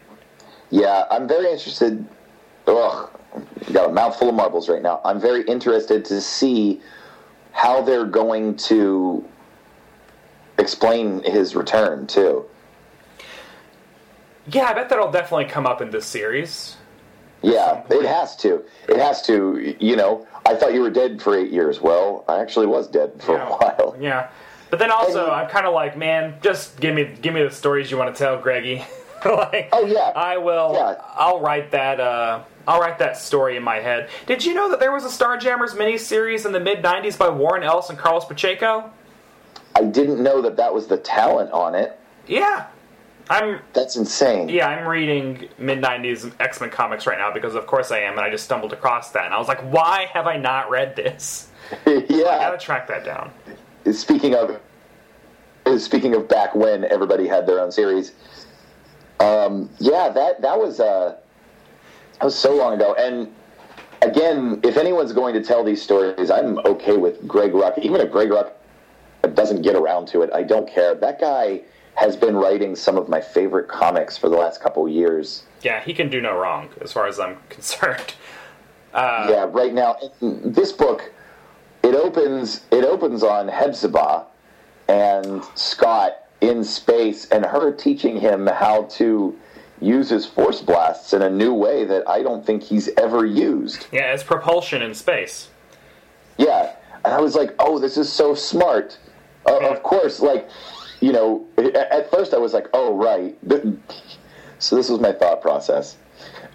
Yeah, 0.70 1.04
I'm 1.08 1.28
very 1.28 1.52
interested. 1.52 2.04
Ugh, 2.66 3.08
got 3.72 3.90
a 3.90 3.92
mouthful 3.92 4.28
of 4.28 4.34
marbles 4.34 4.68
right 4.68 4.82
now. 4.82 5.00
I'm 5.04 5.20
very 5.20 5.44
interested 5.44 6.04
to 6.06 6.20
see 6.20 6.80
how 7.52 7.80
they're 7.80 8.06
going 8.06 8.56
to 8.56 9.24
explain 10.58 11.22
his 11.22 11.54
return 11.54 12.08
too. 12.08 12.46
Yeah, 14.48 14.64
I 14.64 14.74
bet 14.74 14.88
that'll 14.88 15.12
definitely 15.12 15.44
come 15.44 15.66
up 15.66 15.80
in 15.80 15.90
this 15.90 16.06
series. 16.06 16.76
Yeah, 17.42 17.84
it 17.88 18.04
has 18.04 18.34
to. 18.36 18.64
It 18.88 18.96
has 18.96 19.22
to. 19.22 19.76
You 19.78 19.94
know, 19.94 20.26
I 20.47 20.55
thought 20.57 20.72
you 20.74 20.80
were 20.80 20.91
dead 20.91 21.20
for 21.22 21.36
eight 21.36 21.51
years. 21.53 21.80
Well, 21.80 22.24
I 22.28 22.41
actually 22.41 22.66
was 22.66 22.88
dead 22.88 23.12
for 23.22 23.36
yeah. 23.36 23.47
a 23.47 23.51
while. 23.51 23.97
Yeah, 24.01 24.30
but 24.70 24.78
then 24.78 24.91
also 24.91 25.24
And- 25.24 25.32
I'm 25.32 25.49
kind 25.49 25.66
of 25.66 25.74
like, 25.74 25.97
man, 25.97 26.36
just 26.43 26.78
give 26.80 26.95
me 26.95 27.05
give 27.20 27.34
me 27.34 27.43
the 27.43 27.51
stories 27.51 27.91
you 27.91 27.97
want 27.99 28.14
to 28.14 28.18
tell, 28.18 28.38
Greggy. 28.38 28.84
like, 29.24 29.68
Oh, 29.72 29.84
yeah. 29.84 30.12
I 30.16 30.38
will. 30.38 30.72
Yeah. 30.74 30.95
I'll 31.14 31.41
write 31.41 31.70
that. 31.72 32.01
Uh, 32.01 32.43
I'll 32.66 32.80
write 32.80 32.99
that 32.99 33.16
story 33.16 33.57
in 33.57 33.62
my 33.62 33.76
head. 33.76 34.09
Did 34.26 34.45
you 34.45 34.55
know 34.55 34.70
that 34.70 34.80
there 34.80 34.93
was 34.93 35.05
a 35.05 35.09
Starjammers 35.09 35.70
miniseries 35.74 36.47
in 36.47 36.53
the 36.53 36.61
mid 36.61 36.82
'90s 36.82 37.18
by 37.18 37.28
Warren 37.28 37.62
Ellis 37.62 37.91
and 37.91 37.99
Carlos 37.99 38.24
Pacheco? 38.24 38.91
I 39.76 39.84
didn't 39.84 40.22
know 40.22 40.43
that 40.43 40.57
that 40.57 40.72
was 40.74 40.86
the 40.88 40.97
talent 40.99 41.53
on 41.53 41.74
it. 41.74 41.99
Yeah, 42.26 42.66
I'm. 43.31 43.61
That's 43.72 43.97
insane. 43.97 44.49
Yeah, 44.49 44.68
I'm 44.68 44.87
reading 44.87 45.49
mid 45.57 45.81
'90s 45.81 46.35
X 46.41 46.61
Men 46.61 46.68
comics 46.70 47.07
right 47.07 47.18
now 47.18 47.33
because, 47.33 47.55
of 47.55 47.66
course, 47.66 47.91
I 47.91 48.01
am, 48.01 48.12
and 48.12 48.20
I 48.20 48.31
just 48.31 48.45
stumbled 48.45 48.72
across 48.72 49.12
that, 49.12 49.24
and 49.24 49.33
I 49.33 49.39
was 49.39 49.49
like, 49.49 49.61
why 49.72 50.07
have 50.12 50.26
I 50.26 50.37
not 50.37 50.68
read 50.68 50.97
this? 50.97 51.49
yeah, 51.87 51.97
I 51.97 52.39
gotta 52.39 52.59
track 52.59 52.89
that 52.89 53.05
down. 53.05 53.33
speaking 53.93 54.35
of 54.35 54.61
speaking 55.78 56.14
of 56.14 56.28
back 56.28 56.55
when 56.55 56.85
everybody 56.87 57.28
had 57.28 57.47
their 57.47 57.61
own 57.61 57.70
series 57.70 58.12
um, 59.20 59.68
yeah 59.78 60.09
that 60.09 60.41
that 60.43 60.59
was 60.59 60.81
uh 60.81 61.16
that 62.18 62.24
was 62.24 62.37
so 62.37 62.55
long 62.55 62.74
ago 62.74 62.95
and 62.99 63.33
again 64.03 64.59
if 64.64 64.76
anyone's 64.76 65.12
going 65.12 65.35
to 65.35 65.43
tell 65.43 65.62
these 65.62 65.81
stories 65.81 66.31
i'm 66.31 66.59
okay 66.61 66.97
with 66.97 67.26
greg 67.28 67.53
rucka 67.53 67.78
even 67.81 68.01
if 68.01 68.11
greg 68.11 68.31
rucka 68.31 68.53
doesn't 69.35 69.62
get 69.62 69.76
around 69.76 70.07
to 70.09 70.22
it 70.22 70.31
i 70.33 70.43
don't 70.43 70.68
care 70.68 70.95
that 70.95 71.20
guy 71.20 71.61
has 71.95 72.16
been 72.16 72.36
writing 72.36 72.74
some 72.74 72.97
of 72.97 73.09
my 73.09 73.20
favorite 73.20 73.68
comics 73.68 74.16
for 74.16 74.28
the 74.28 74.36
last 74.36 74.62
couple 74.62 74.86
of 74.86 74.93
years 74.93 75.43
Yeah, 75.62 75.82
he 75.82 75.93
can 75.93 76.09
do 76.09 76.20
no 76.20 76.36
wrong, 76.36 76.70
as 76.80 76.93
far 76.93 77.07
as 77.07 77.20
I'm 77.20 77.36
concerned. 77.49 78.14
Uh, 78.93 79.28
yeah, 79.30 79.47
right 79.51 79.72
now 79.72 79.97
this 80.20 80.72
book 80.72 81.12
it 81.82 81.95
opens 81.95 82.62
it 82.70 82.84
opens 82.84 83.22
on 83.22 83.49
Hepzibah 83.49 84.26
and 84.88 85.45
Scott 85.55 86.24
in 86.41 86.64
space 86.64 87.26
and 87.28 87.45
her 87.45 87.72
teaching 87.72 88.18
him 88.18 88.47
how 88.47 88.84
to 88.84 89.36
use 89.80 90.11
his 90.11 90.26
force 90.26 90.61
blasts 90.61 91.12
in 91.12 91.22
a 91.22 91.30
new 91.30 91.55
way 91.55 91.84
that 91.84 92.07
I 92.09 92.22
don't 92.22 92.45
think 92.45 92.62
he's 92.62 92.88
ever 92.99 93.24
used. 93.24 93.86
Yeah, 93.93 94.12
it's 94.12 94.22
propulsion 94.22 94.82
in 94.82 94.95
space. 94.95 95.49
Yeah, 96.36 96.74
and 97.05 97.14
I 97.14 97.20
was 97.20 97.34
like, 97.34 97.55
"Oh, 97.59 97.78
this 97.78 97.97
is 97.97 98.11
so 98.12 98.34
smart." 98.34 98.99
Uh, 99.47 99.59
of 99.70 99.82
course, 99.82 100.20
like 100.20 100.49
you 101.01 101.12
know, 101.12 101.46
at 101.59 102.11
first 102.11 102.34
I 102.34 102.38
was 102.38 102.53
like, 102.53 102.68
"Oh, 102.72 102.94
right." 102.94 103.36
So 104.59 104.76
this 104.76 104.90
was 104.90 105.01
my 105.01 105.12
thought 105.12 105.40
process. 105.40 105.96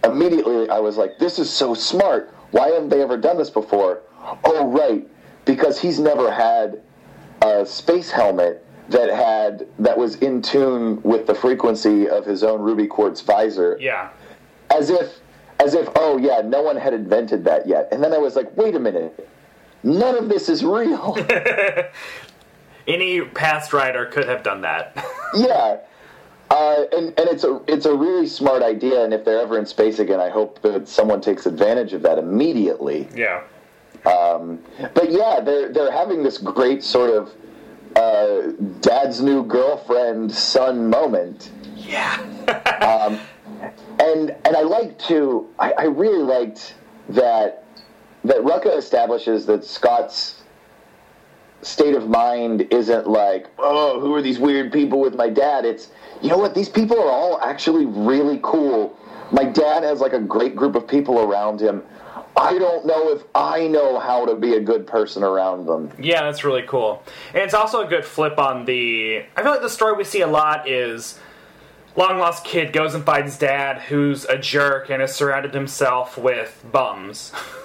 Immediately, 0.04 0.70
I 0.70 0.80
was 0.80 0.98
like, 0.98 1.18
"This 1.18 1.40
is 1.40 1.50
so 1.50 1.74
smart. 1.74 2.34
Why 2.52 2.70
haven't 2.70 2.90
they 2.90 3.02
ever 3.02 3.18
done 3.18 3.38
this 3.38 3.50
before?" 3.50 4.02
Oh, 4.44 4.68
right, 4.68 5.08
because 5.46 5.80
he's 5.80 6.00
never 6.00 6.32
had 6.32 6.82
a 7.42 7.66
space 7.66 8.12
helmet 8.12 8.66
that 8.90 9.10
had 9.10 9.68
that 9.80 9.98
was 9.98 10.16
in 10.18 10.42
tune 10.42 11.02
with 11.02 11.26
the 11.26 11.36
frequency 11.36 12.08
of 12.08 12.26
his 12.26 12.44
own 12.44 12.62
ruby 12.62 12.88
quartz 12.88 13.22
visor. 13.22 13.78
Yeah. 13.80 14.10
As 14.70 14.90
if 14.90 15.20
as 15.60 15.74
if 15.74 15.90
oh 15.96 16.18
yeah, 16.18 16.42
no 16.44 16.62
one 16.62 16.76
had 16.76 16.94
invented 16.94 17.44
that 17.46 17.68
yet. 17.68 17.88
And 17.92 18.04
then 18.04 18.14
I 18.14 18.18
was 18.18 18.36
like, 18.36 18.56
"Wait 18.56 18.76
a 18.76 18.80
minute. 18.80 19.28
None 19.84 20.18
of 20.18 20.30
this 20.30 20.50
is 20.50 20.64
real." 20.64 21.18
Any 22.88 23.22
past 23.22 23.74
writer 23.74 24.06
could 24.06 24.28
have 24.28 24.44
done 24.44 24.62
that. 24.62 24.96
yeah. 25.36 25.78
Uh, 26.52 26.84
and 26.94 27.08
and 27.18 27.28
it's 27.30 27.44
a 27.44 27.60
it's 27.68 27.86
a 27.86 27.96
really 27.96 28.28
smart 28.28 28.62
idea, 28.62 29.04
and 29.04 29.14
if 29.14 29.26
they're 29.26 29.42
ever 29.42 29.58
in 29.58 29.66
space 29.66 29.98
again, 29.98 30.20
I 30.20 30.30
hope 30.30 30.62
that 30.62 30.88
someone 30.88 31.20
takes 31.20 31.48
advantage 31.48 31.94
of 31.94 32.04
that 32.04 32.20
immediately. 32.20 33.10
Yeah. 33.16 33.42
Um, 34.06 34.60
but 34.94 35.12
yeah, 35.12 35.40
they're 35.40 35.74
they're 35.74 35.92
having 35.92 36.22
this 36.22 36.38
great 36.38 36.84
sort 36.84 37.10
of 37.10 37.34
uh, 37.96 38.52
dad's 38.82 39.22
new 39.22 39.44
girlfriend 39.44 40.32
son 40.32 40.88
moment. 40.88 41.52
Yeah. 41.76 42.16
um, 42.82 43.20
and 44.00 44.36
and 44.46 44.56
I 44.56 44.62
like 44.62 45.00
to 45.00 45.50
I, 45.58 45.74
I 45.74 45.84
really 45.86 46.22
liked 46.22 46.76
that 47.10 47.64
that 48.24 48.38
Rucka 48.38 48.78
establishes 48.78 49.46
that 49.48 49.66
Scott's 49.66 50.44
state 51.66 51.96
of 51.96 52.08
mind 52.08 52.68
isn't 52.72 53.08
like, 53.08 53.48
oh, 53.58 54.00
who 54.00 54.14
are 54.14 54.22
these 54.22 54.40
weird 54.40 54.72
people 54.72 55.00
with 55.00 55.16
my 55.16 55.30
dad? 55.30 55.66
It's, 55.66 55.90
you 56.22 56.30
know 56.30 56.38
what, 56.38 56.54
these 56.54 56.70
people 56.70 56.98
are 57.00 57.10
all 57.10 57.42
actually 57.42 57.86
really 57.86 58.40
cool. 58.44 58.98
My 59.32 59.44
dad 59.44 59.84
has 59.84 60.00
like 60.00 60.14
a 60.14 60.20
great 60.20 60.56
group 60.56 60.76
of 60.76 60.88
people 60.88 61.20
around 61.20 61.60
him. 61.60 61.82
I 62.38 62.60
don't 62.60 62.86
know 62.86 63.12
if 63.12 63.24
I 63.34 63.68
know 63.68 63.98
how 63.98 64.26
to 64.26 64.36
be 64.36 64.56
a 64.56 64.60
good 64.60 64.86
person 64.86 65.24
around 65.24 65.66
them. 65.66 65.92
Yeah, 65.98 66.24
that's 66.24 66.44
really 66.44 66.64
cool. 66.64 67.02
And 67.30 67.38
it's 67.38 67.54
also 67.54 67.82
a 67.82 67.88
good 67.88 68.06
flip 68.06 68.38
on 68.38 68.66
the. 68.66 69.24
I 69.36 69.42
feel 69.42 69.52
like 69.52 69.62
the 69.62 69.70
story 69.70 69.94
we 69.96 70.04
see 70.04 70.22
a 70.22 70.28
lot 70.28 70.70
is 70.70 71.18
long 71.96 72.20
lost 72.20 72.44
kid 72.44 72.74
goes 72.74 72.94
and 72.94 73.06
finds 73.06 73.38
dad, 73.38 73.84
who's 73.84 74.26
a 74.26 74.38
jerk 74.38 74.90
and 74.90 75.02
has 75.02 75.16
surrounded 75.16 75.54
himself 75.54 76.18
with 76.18 76.64
bums. 76.72 77.32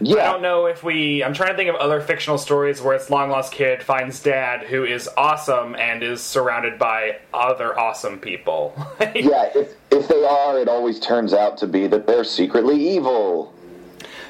Yeah. 0.00 0.16
I 0.16 0.32
don't 0.32 0.42
know 0.42 0.66
if 0.66 0.84
we. 0.84 1.24
I'm 1.24 1.34
trying 1.34 1.50
to 1.50 1.56
think 1.56 1.70
of 1.70 1.76
other 1.76 2.00
fictional 2.00 2.38
stories 2.38 2.80
where 2.80 2.94
it's 2.94 3.10
long 3.10 3.30
lost 3.30 3.52
kid 3.52 3.82
finds 3.82 4.20
dad 4.20 4.66
who 4.66 4.84
is 4.84 5.08
awesome 5.16 5.74
and 5.74 6.02
is 6.02 6.22
surrounded 6.22 6.78
by 6.78 7.18
other 7.34 7.78
awesome 7.78 8.18
people. 8.18 8.74
yeah, 9.00 9.50
if 9.54 9.74
if 9.90 10.08
they 10.08 10.24
are, 10.24 10.58
it 10.58 10.68
always 10.68 11.00
turns 11.00 11.32
out 11.32 11.56
to 11.58 11.66
be 11.66 11.86
that 11.88 12.06
they're 12.06 12.24
secretly 12.24 12.94
evil. 12.94 13.52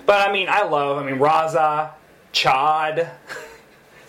But 0.06 0.28
I 0.28 0.32
mean, 0.32 0.48
I 0.48 0.64
love. 0.64 0.98
I 0.98 1.10
mean, 1.10 1.20
Raza, 1.20 1.90
Chod. 2.32 3.10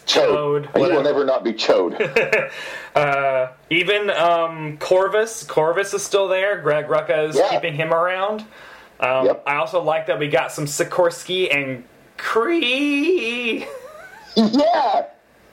Chode. 0.05 0.75
He 0.75 0.81
will 0.81 1.03
never 1.03 1.25
not 1.25 1.43
be 1.43 1.53
Chode. 1.53 2.51
uh, 2.95 3.51
even 3.69 4.09
um, 4.09 4.77
Corvus. 4.77 5.43
Corvus 5.43 5.93
is 5.93 6.03
still 6.03 6.27
there. 6.27 6.59
Greg 6.59 6.87
Rucka 6.87 7.29
is 7.29 7.35
yeah. 7.35 7.49
keeping 7.49 7.75
him 7.75 7.93
around. 7.93 8.43
Um, 9.01 9.25
yep. 9.25 9.43
I 9.47 9.55
also 9.55 9.81
like 9.81 10.05
that 10.07 10.19
we 10.19 10.27
got 10.27 10.51
some 10.51 10.65
Sikorsky 10.65 11.53
and 11.53 11.83
Kree. 12.17 13.65
yeah. 14.35 15.05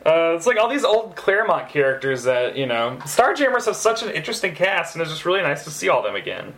Uh, 0.07 0.35
it's 0.37 0.47
like 0.47 0.59
all 0.59 0.69
these 0.69 0.85
old 0.85 1.17
Claremont 1.17 1.69
characters 1.69 2.23
that 2.25 2.57
you 2.57 2.67
know. 2.67 2.99
Starjammers 3.03 3.67
have 3.67 3.77
such 3.77 4.03
an 4.03 4.11
interesting 4.11 4.55
cast, 4.55 4.95
and 4.95 5.03
it's 5.03 5.11
just 5.11 5.25
really 5.25 5.43
nice 5.43 5.65
to 5.65 5.71
see 5.71 5.89
all 5.89 6.03
them 6.03 6.15
again. 6.15 6.55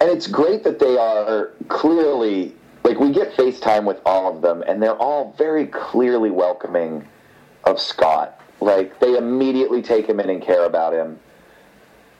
And 0.00 0.10
it's 0.10 0.26
great 0.26 0.64
that 0.64 0.78
they 0.78 0.96
are 0.96 1.50
clearly 1.68 2.54
like 2.84 2.98
we 2.98 3.12
get 3.12 3.32
FaceTime 3.36 3.84
with 3.84 4.00
all 4.06 4.34
of 4.34 4.40
them, 4.40 4.62
and 4.66 4.82
they're 4.82 4.96
all 4.96 5.34
very 5.36 5.66
clearly 5.66 6.30
welcoming 6.30 7.06
of 7.64 7.78
Scott. 7.78 8.40
Like 8.60 8.98
they 9.00 9.16
immediately 9.16 9.82
take 9.82 10.08
him 10.08 10.20
in 10.20 10.30
and 10.30 10.42
care 10.42 10.64
about 10.64 10.92
him. 10.92 11.18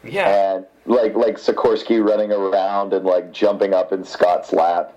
Yeah. 0.05 0.55
And 0.55 0.67
like 0.87 1.15
like 1.15 1.37
Sikorsky 1.37 2.05
running 2.05 2.33
around 2.33 2.93
and 2.93 3.05
like 3.05 3.33
jumping 3.33 3.75
up 3.75 3.93
in 3.93 4.05
Scott's 4.05 4.53
lap. 4.53 4.97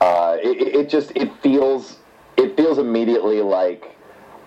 Uh, 0.00 0.36
it, 0.40 0.74
it 0.74 0.88
just 0.88 1.12
it 1.16 1.34
feels 1.42 1.98
it 2.36 2.56
feels 2.56 2.78
immediately 2.78 3.40
like 3.42 3.96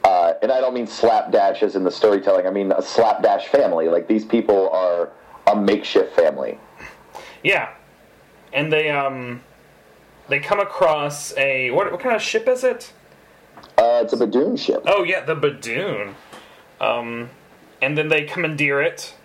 uh, 0.04 0.34
and 0.42 0.52
I 0.52 0.60
don't 0.62 0.74
mean 0.74 0.88
slapdash 0.88 1.62
as 1.64 1.76
in 1.76 1.84
the 1.84 1.92
storytelling. 1.92 2.48
I 2.48 2.50
mean 2.52 2.72
a 2.72 2.82
slapdash 2.82 3.48
family. 3.48 3.88
Like 3.90 4.08
these 4.08 4.26
people 4.26 4.70
are 4.70 5.12
a 5.48 5.56
makeshift 5.56 6.16
family. 6.16 6.58
Yeah, 7.44 7.74
and 8.54 8.72
they 8.72 8.90
um 8.90 9.42
they 10.30 10.40
come 10.40 10.60
across 10.60 11.36
a 11.38 11.72
what 11.72 11.92
what 11.92 12.00
kind 12.00 12.16
of 12.16 12.22
ship 12.22 12.48
is 12.48 12.64
it? 12.64 12.94
Uh, 13.78 14.02
it's 14.04 14.14
a 14.14 14.18
Badoon 14.18 14.58
ship. 14.58 14.84
Oh 14.86 15.04
yeah, 15.04 15.26
the 15.26 15.36
Badoon. 15.36 16.14
Um, 16.80 17.30
and 17.82 17.98
then 17.98 18.08
they 18.08 18.24
commandeer 18.24 18.82
it 18.82 19.16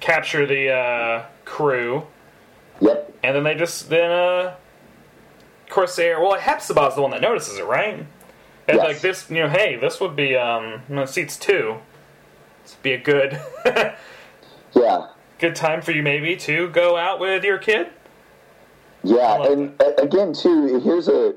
capture 0.00 0.46
the 0.46 0.70
uh, 0.70 1.26
crew. 1.44 2.06
Yep. 2.80 3.14
And 3.22 3.36
then 3.36 3.44
they 3.44 3.54
just 3.54 3.88
then 3.88 4.10
uh, 4.10 4.54
Corsair. 5.68 6.20
Well, 6.20 6.38
Hepzibah's 6.38 6.94
the 6.94 7.02
one 7.02 7.10
that 7.12 7.20
notices 7.20 7.58
it, 7.58 7.64
right? 7.64 8.06
And 8.68 8.78
yes. 8.78 8.84
like 8.84 9.00
this, 9.00 9.30
you 9.30 9.36
know, 9.36 9.48
hey, 9.48 9.76
this 9.76 10.00
would 10.00 10.16
be 10.16 10.36
um, 10.36 10.82
seats 11.06 11.36
two. 11.36 11.76
This 12.62 12.74
would 12.74 12.82
be 12.82 12.92
a 12.92 12.98
good. 12.98 13.40
yeah. 14.74 15.08
Good 15.38 15.54
time 15.54 15.82
for 15.82 15.92
you 15.92 16.02
maybe 16.02 16.36
to 16.36 16.68
go 16.70 16.96
out 16.96 17.20
with 17.20 17.44
your 17.44 17.58
kid. 17.58 17.88
Yeah, 19.04 19.44
and 19.44 19.78
that. 19.78 20.02
again 20.02 20.32
too, 20.32 20.80
here's 20.80 21.08
a 21.08 21.34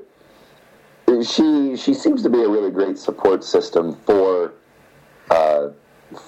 she 1.22 1.76
she 1.76 1.94
seems 1.94 2.22
to 2.22 2.30
be 2.30 2.42
a 2.42 2.48
really 2.48 2.70
great 2.70 2.98
support 2.98 3.44
system 3.44 3.96
for 4.06 4.54
uh, 5.30 5.68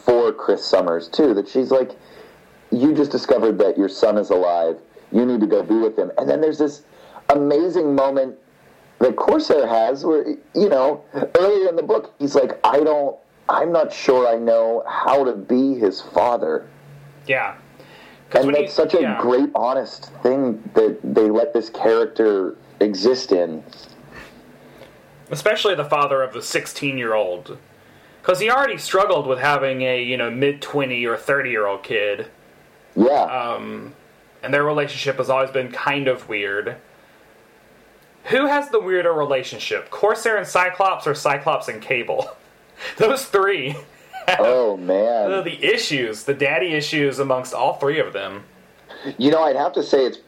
for 0.04 0.32
Chris 0.32 0.64
Summers 0.64 1.08
too. 1.08 1.34
That 1.34 1.48
she's 1.48 1.70
like, 1.70 1.92
you 2.72 2.94
just 2.94 3.10
discovered 3.10 3.58
that 3.58 3.76
your 3.76 3.88
son 3.88 4.18
is 4.18 4.30
alive. 4.30 4.78
You 5.12 5.26
need 5.26 5.40
to 5.40 5.46
go 5.46 5.62
be 5.62 5.76
with 5.76 5.98
him. 5.98 6.10
And 6.18 6.28
then 6.28 6.40
there's 6.40 6.58
this 6.58 6.82
amazing 7.28 7.94
moment 7.94 8.36
that 8.98 9.16
Corsair 9.16 9.66
has 9.66 10.04
where, 10.04 10.26
you 10.54 10.68
know, 10.68 11.04
earlier 11.38 11.68
in 11.68 11.76
the 11.76 11.82
book, 11.82 12.14
he's 12.18 12.34
like, 12.34 12.58
I 12.64 12.80
don't, 12.80 13.16
I'm 13.48 13.72
not 13.72 13.92
sure 13.92 14.26
I 14.28 14.38
know 14.38 14.84
how 14.88 15.24
to 15.24 15.32
be 15.32 15.74
his 15.74 16.00
father. 16.00 16.66
Yeah. 17.26 17.56
And 18.34 18.54
that's 18.54 18.60
he, 18.60 18.68
such 18.68 18.94
a 18.94 19.02
yeah. 19.02 19.20
great, 19.20 19.50
honest 19.54 20.10
thing 20.22 20.62
that 20.74 20.98
they 21.02 21.28
let 21.28 21.52
this 21.52 21.68
character 21.68 22.56
exist 22.80 23.32
in. 23.32 23.62
Especially 25.30 25.74
the 25.74 25.84
father 25.84 26.22
of 26.22 26.32
the 26.32 26.42
16 26.42 26.96
year 26.96 27.14
old. 27.14 27.58
Because 28.22 28.38
he 28.38 28.50
already 28.50 28.78
struggled 28.78 29.26
with 29.26 29.40
having 29.40 29.82
a, 29.82 30.02
you 30.02 30.16
know, 30.16 30.30
mid 30.30 30.62
20 30.62 31.04
or 31.06 31.16
30 31.16 31.50
year 31.50 31.66
old 31.66 31.82
kid. 31.82 32.28
Yeah. 32.96 33.22
Um, 33.22 33.94
and 34.42 34.52
their 34.52 34.64
relationship 34.64 35.16
has 35.16 35.30
always 35.30 35.50
been 35.50 35.70
kind 35.70 36.08
of 36.08 36.28
weird. 36.28 36.76
Who 38.24 38.46
has 38.46 38.70
the 38.70 38.80
weirder 38.80 39.12
relationship, 39.12 39.90
Corsair 39.90 40.36
and 40.36 40.46
Cyclops, 40.46 41.06
or 41.06 41.14
Cyclops 41.14 41.68
and 41.68 41.80
Cable? 41.82 42.30
Those 42.96 43.24
three. 43.24 43.76
oh 44.38 44.76
man, 44.76 45.42
the 45.42 45.64
issues, 45.64 46.22
the 46.24 46.34
daddy 46.34 46.74
issues 46.74 47.18
amongst 47.18 47.54
all 47.54 47.74
three 47.74 47.98
of 47.98 48.12
them. 48.12 48.44
You 49.18 49.32
know, 49.32 49.42
I'd 49.42 49.56
have 49.56 49.72
to 49.72 49.82
say 49.82 50.06
it's. 50.06 50.18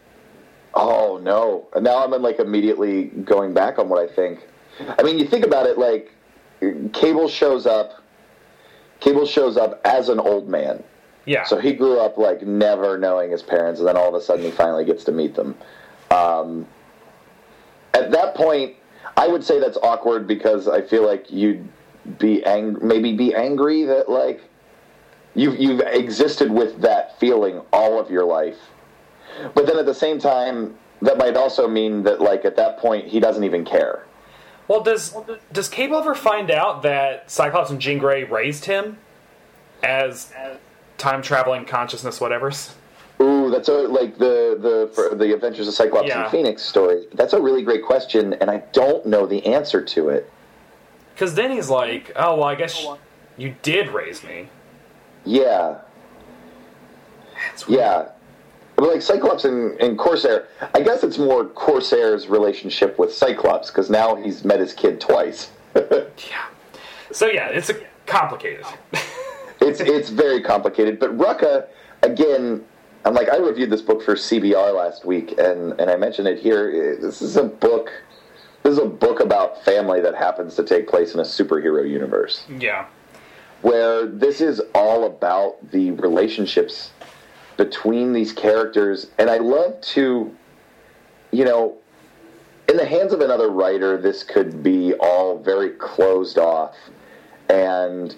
Oh 0.74 1.20
no! 1.22 1.68
Now 1.80 2.02
I'm 2.02 2.10
like 2.20 2.40
immediately 2.40 3.04
going 3.04 3.54
back 3.54 3.78
on 3.78 3.88
what 3.88 4.00
I 4.00 4.12
think. 4.12 4.40
I 4.98 5.04
mean, 5.04 5.18
you 5.18 5.28
think 5.28 5.44
about 5.44 5.66
it, 5.66 5.78
like 5.78 6.12
Cable 6.92 7.28
shows 7.28 7.66
up. 7.66 8.02
Cable 8.98 9.26
shows 9.26 9.56
up 9.56 9.80
as 9.84 10.08
an 10.08 10.18
old 10.18 10.48
man 10.48 10.82
yeah. 11.26 11.44
So 11.44 11.58
he 11.58 11.72
grew 11.72 12.00
up 12.00 12.18
like 12.18 12.42
never 12.42 12.98
knowing 12.98 13.30
his 13.30 13.42
parents, 13.42 13.80
and 13.80 13.88
then 13.88 13.96
all 13.96 14.08
of 14.08 14.14
a 14.14 14.20
sudden 14.20 14.44
he 14.44 14.50
finally 14.50 14.84
gets 14.84 15.04
to 15.04 15.12
meet 15.12 15.34
them. 15.34 15.54
Um, 16.10 16.66
at 17.92 18.10
that 18.10 18.34
point, 18.34 18.76
I 19.16 19.28
would 19.28 19.44
say 19.44 19.60
that's 19.60 19.78
awkward 19.78 20.26
because 20.26 20.68
I 20.68 20.82
feel 20.82 21.06
like 21.06 21.30
you'd 21.30 21.68
be 22.18 22.44
ang- 22.44 22.78
maybe 22.82 23.14
be 23.14 23.34
angry 23.34 23.84
that 23.84 24.08
like 24.10 24.42
you've 25.34 25.58
you've 25.58 25.80
existed 25.80 26.50
with 26.50 26.80
that 26.82 27.18
feeling 27.18 27.62
all 27.72 27.98
of 27.98 28.10
your 28.10 28.24
life, 28.24 28.58
but 29.54 29.66
then 29.66 29.78
at 29.78 29.86
the 29.86 29.94
same 29.94 30.18
time, 30.18 30.76
that 31.02 31.18
might 31.18 31.36
also 31.36 31.68
mean 31.68 32.02
that 32.02 32.20
like 32.20 32.44
at 32.44 32.56
that 32.56 32.78
point 32.78 33.06
he 33.06 33.20
doesn't 33.20 33.44
even 33.44 33.64
care. 33.64 34.04
Well, 34.68 34.82
does 34.82 35.16
does 35.52 35.68
Cable 35.68 35.98
ever 35.98 36.14
find 36.14 36.50
out 36.50 36.82
that 36.82 37.30
Cyclops 37.30 37.70
and 37.70 37.80
Jean 37.80 37.98
Grey 37.98 38.24
raised 38.24 38.64
him 38.64 38.98
as 39.82 40.32
time 41.04 41.22
traveling 41.22 41.64
consciousness, 41.66 42.20
whatever's? 42.20 42.74
Ooh, 43.20 43.50
that's 43.50 43.68
a 43.68 43.72
like 43.72 44.18
the 44.18 44.56
the 44.60 44.90
for 44.94 45.14
the 45.14 45.32
Adventures 45.34 45.68
of 45.68 45.74
Cyclops 45.74 46.08
Yeah. 46.08 46.22
and 46.22 46.30
Phoenix 46.30 46.62
story. 46.62 47.06
That's 47.14 47.32
a 47.32 47.40
really 47.40 47.62
great 47.62 47.84
question, 47.84 48.32
and 48.34 48.50
I 48.50 48.58
don't 48.72 49.06
know 49.06 49.26
the 49.26 49.44
answer 49.46 49.82
to 49.84 50.08
it. 50.08 50.30
Because 51.14 51.34
then 51.34 51.50
he's 51.52 51.70
like, 51.70 52.10
"Oh 52.16 52.34
well, 52.36 52.44
I 52.48 52.54
guess 52.56 52.84
you 53.36 53.54
did 53.62 53.90
raise 53.90 54.24
me." 54.24 54.48
Yeah, 55.24 55.78
That's 57.50 57.68
weird. 57.68 57.80
yeah. 57.80 58.08
But 58.76 58.88
like 58.88 59.02
Cyclops 59.02 59.44
and, 59.44 59.80
and 59.80 59.96
Corsair, 59.96 60.48
I 60.74 60.80
guess 60.80 61.04
it's 61.04 61.16
more 61.16 61.44
Corsair's 61.44 62.26
relationship 62.26 62.98
with 62.98 63.14
Cyclops 63.14 63.70
because 63.70 63.88
now 63.88 64.16
he's 64.16 64.44
met 64.44 64.58
his 64.58 64.72
kid 64.72 65.00
twice. 65.00 65.50
Yeah. 65.76 66.46
So 67.12 67.26
yeah, 67.26 67.48
it's 67.48 67.70
a 67.70 67.74
complicated. 68.06 68.64
Oh. 68.64 68.76
it's 69.64 69.80
it's 69.80 70.10
very 70.10 70.42
complicated. 70.42 70.98
But 70.98 71.16
Rucka, 71.16 71.66
again, 72.02 72.64
I'm 73.04 73.14
like 73.14 73.28
I 73.28 73.36
reviewed 73.38 73.70
this 73.70 73.82
book 73.82 74.02
for 74.02 74.14
CBR 74.14 74.74
last 74.74 75.04
week, 75.04 75.38
and 75.38 75.78
and 75.80 75.90
I 75.90 75.96
mentioned 75.96 76.28
it 76.28 76.38
here. 76.38 76.96
This 77.00 77.22
is 77.22 77.36
a 77.36 77.44
book. 77.44 77.90
This 78.62 78.72
is 78.72 78.78
a 78.78 78.86
book 78.86 79.20
about 79.20 79.62
family 79.64 80.00
that 80.00 80.14
happens 80.14 80.54
to 80.56 80.64
take 80.64 80.88
place 80.88 81.12
in 81.14 81.20
a 81.20 81.24
superhero 81.24 81.88
universe, 81.88 82.46
yeah. 82.58 82.86
where 83.60 84.06
this 84.06 84.40
is 84.40 84.62
all 84.74 85.04
about 85.04 85.70
the 85.70 85.90
relationships 85.92 86.90
between 87.58 88.12
these 88.12 88.32
characters, 88.32 89.10
and 89.18 89.28
I 89.28 89.38
love 89.38 89.80
to, 89.80 90.34
you 91.30 91.44
know. 91.44 91.76
In 92.66 92.78
the 92.78 92.86
hands 92.86 93.12
of 93.12 93.20
another 93.20 93.50
writer, 93.50 94.00
this 94.00 94.24
could 94.24 94.62
be 94.62 94.94
all 94.94 95.38
very 95.38 95.68
closed 95.68 96.38
off, 96.38 96.74
and 97.50 98.16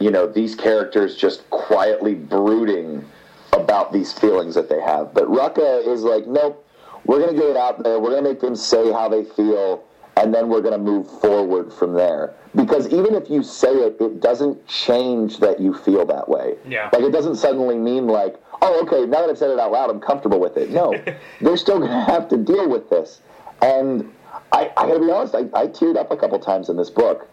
you 0.00 0.10
know 0.10 0.26
these 0.26 0.54
characters 0.54 1.14
just 1.14 1.48
quietly 1.50 2.14
brooding 2.14 3.04
about 3.52 3.92
these 3.92 4.12
feelings 4.12 4.54
that 4.54 4.68
they 4.68 4.80
have. 4.80 5.14
But 5.14 5.24
Rucka 5.24 5.86
is 5.86 6.02
like, 6.02 6.26
nope, 6.26 6.66
we're 7.04 7.18
going 7.18 7.34
to 7.34 7.40
get 7.40 7.50
it 7.50 7.56
out 7.56 7.82
there. 7.82 7.98
We're 8.00 8.10
going 8.10 8.24
to 8.24 8.30
make 8.30 8.40
them 8.40 8.56
say 8.56 8.92
how 8.92 9.08
they 9.08 9.24
feel, 9.24 9.84
and 10.16 10.34
then 10.34 10.48
we're 10.48 10.62
going 10.62 10.72
to 10.72 10.78
move 10.78 11.08
forward 11.20 11.72
from 11.72 11.94
there. 11.94 12.34
Because 12.54 12.88
even 12.88 13.14
if 13.14 13.30
you 13.30 13.42
say 13.42 13.70
it, 13.70 13.96
it 14.00 14.20
doesn't 14.20 14.66
change 14.66 15.38
that 15.38 15.60
you 15.60 15.74
feel 15.74 16.04
that 16.06 16.28
way. 16.28 16.56
Yeah. 16.66 16.90
Like 16.92 17.02
it 17.02 17.12
doesn't 17.12 17.36
suddenly 17.36 17.76
mean 17.76 18.06
like, 18.06 18.36
oh, 18.62 18.82
okay, 18.86 19.06
now 19.06 19.20
that 19.20 19.30
I've 19.30 19.38
said 19.38 19.50
it 19.50 19.58
out 19.58 19.70
loud, 19.70 19.90
I'm 19.90 20.00
comfortable 20.00 20.40
with 20.40 20.56
it. 20.56 20.70
No, 20.70 20.94
they're 21.40 21.56
still 21.56 21.78
going 21.78 21.90
to 21.90 22.04
have 22.04 22.28
to 22.30 22.36
deal 22.36 22.68
with 22.68 22.90
this. 22.90 23.20
And 23.62 24.10
I, 24.52 24.72
I 24.76 24.86
got 24.86 24.94
to 24.94 25.00
be 25.00 25.10
honest, 25.10 25.34
I, 25.34 25.40
I 25.54 25.66
teared 25.66 25.96
up 25.96 26.10
a 26.10 26.16
couple 26.16 26.38
times 26.38 26.68
in 26.68 26.76
this 26.76 26.90
book. 26.90 27.28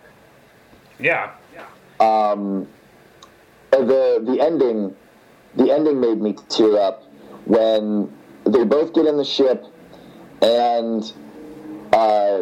Yeah. 1.00 1.32
Um, 2.00 2.68
the 3.72 4.24
the 4.26 4.40
ending 4.42 4.96
the 5.56 5.72
ending 5.72 6.00
made 6.00 6.22
me 6.22 6.36
tear 6.50 6.80
up 6.80 7.04
when 7.46 8.12
they 8.46 8.64
both 8.64 8.94
get 8.94 9.06
in 9.06 9.18
the 9.18 9.26
ship 9.26 9.66
and 10.42 11.12
uh, 11.94 12.42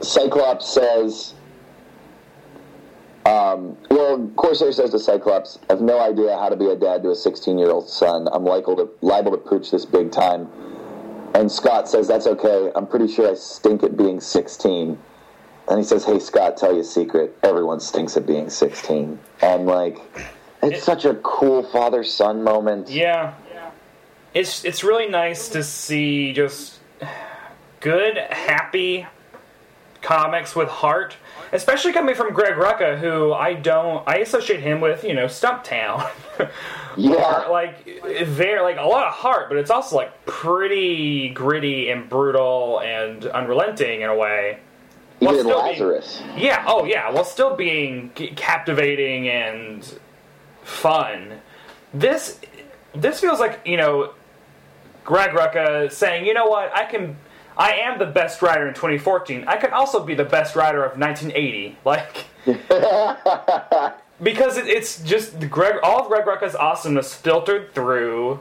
Cyclops 0.00 0.72
says 0.72 1.34
um, 3.26 3.76
well, 3.90 4.30
Corsair 4.36 4.72
says 4.72 4.90
to 4.90 4.98
Cyclops, 4.98 5.58
I 5.68 5.74
have 5.74 5.82
no 5.82 6.00
idea 6.00 6.36
how 6.38 6.48
to 6.48 6.56
be 6.56 6.66
a 6.66 6.76
dad 6.76 7.02
to 7.02 7.10
a 7.10 7.14
16 7.14 7.58
year 7.58 7.70
old 7.70 7.88
son. 7.88 8.28
I'm 8.32 8.44
liable 8.44 8.76
to, 8.76 8.90
liable 9.02 9.32
to 9.32 9.36
pooch 9.36 9.70
this 9.70 9.84
big 9.84 10.10
time. 10.10 10.48
And 11.34 11.52
Scott 11.52 11.88
says, 11.88 12.08
That's 12.08 12.26
okay. 12.26 12.72
I'm 12.74 12.86
pretty 12.86 13.12
sure 13.12 13.30
I 13.30 13.34
stink 13.34 13.82
at 13.82 13.96
being 13.96 14.20
16. 14.20 14.98
And 15.70 15.78
he 15.78 15.84
says, 15.84 16.04
Hey, 16.04 16.18
Scott, 16.18 16.56
tell 16.56 16.74
you 16.74 16.80
a 16.80 16.84
secret. 16.84 17.38
Everyone 17.42 17.80
stinks 17.80 18.16
at 18.16 18.26
being 18.26 18.50
16. 18.50 19.18
And, 19.40 19.66
like, 19.66 19.98
it's 20.62 20.84
such 20.84 21.04
a 21.04 21.14
cool 21.16 21.62
father 21.62 22.04
son 22.04 22.42
moment. 22.42 22.90
Yeah. 22.90 23.34
It's 24.32 24.64
it's 24.64 24.84
really 24.84 25.08
nice 25.08 25.48
to 25.50 25.62
see 25.64 26.32
just 26.32 26.78
good, 27.80 28.16
happy 28.16 29.06
comics 30.02 30.54
with 30.54 30.68
heart, 30.68 31.16
especially 31.52 31.92
coming 31.92 32.14
from 32.14 32.32
Greg 32.32 32.54
Rucka, 32.54 32.98
who 32.98 33.32
I 33.32 33.54
don't 33.54 34.06
I 34.08 34.18
associate 34.18 34.60
him 34.60 34.80
with 34.80 35.02
you 35.02 35.14
know 35.14 35.26
Stumptown. 35.26 36.08
Yeah. 36.96 37.46
Like 37.48 37.86
very 38.26 38.60
like 38.62 38.76
a 38.76 38.82
lot 38.84 39.06
of 39.06 39.14
heart, 39.14 39.48
but 39.48 39.58
it's 39.58 39.70
also 39.70 39.94
like 39.94 40.26
pretty 40.26 41.28
gritty 41.28 41.88
and 41.88 42.08
brutal 42.08 42.80
and 42.80 43.24
unrelenting 43.26 44.00
in 44.00 44.10
a 44.10 44.16
way. 44.16 44.58
While 45.20 45.34
still 45.34 45.44
being- 45.62 45.72
Lazarus. 45.72 46.22
yeah, 46.36 46.64
oh 46.66 46.84
yeah, 46.84 47.10
while 47.10 47.24
still 47.24 47.54
being 47.56 48.10
captivating 48.10 49.28
and 49.28 49.86
fun. 50.64 51.40
This 51.94 52.38
this 52.94 53.20
feels 53.20 53.38
like, 53.40 53.60
you 53.64 53.76
know, 53.76 54.12
Greg 55.04 55.30
Rucka 55.30 55.90
saying, 55.92 56.26
"You 56.26 56.34
know 56.34 56.46
what? 56.46 56.74
I 56.76 56.84
can 56.84 57.16
I 57.56 57.72
am 57.72 57.98
the 57.98 58.06
best 58.06 58.40
writer 58.42 58.66
in 58.68 58.74
2014. 58.74 59.44
I 59.46 59.56
can 59.56 59.72
also 59.72 60.02
be 60.04 60.14
the 60.14 60.24
best 60.24 60.56
writer 60.56 60.82
of 60.84 60.98
1980." 60.98 61.76
Like 61.84 62.26
because 64.22 64.56
it, 64.56 64.66
it's 64.68 65.02
just 65.02 65.38
Greg 65.50 65.76
all 65.82 66.02
of 66.02 66.08
Greg 66.08 66.24
Rucka's 66.24 66.54
awesomeness 66.54 67.14
filtered 67.14 67.74
through, 67.74 68.40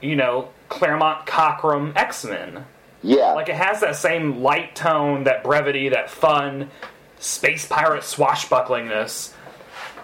you 0.00 0.16
know, 0.16 0.48
Claremont 0.68 1.26
Cockrum 1.26 1.92
X-Men. 1.96 2.64
Yeah. 3.02 3.32
Like 3.32 3.48
it 3.48 3.56
has 3.56 3.80
that 3.80 3.96
same 3.96 4.42
light 4.42 4.74
tone, 4.76 5.24
that 5.24 5.42
brevity, 5.42 5.88
that 5.90 6.10
fun, 6.10 6.70
space 7.18 7.66
pirate 7.66 8.02
swashbucklingness, 8.02 9.32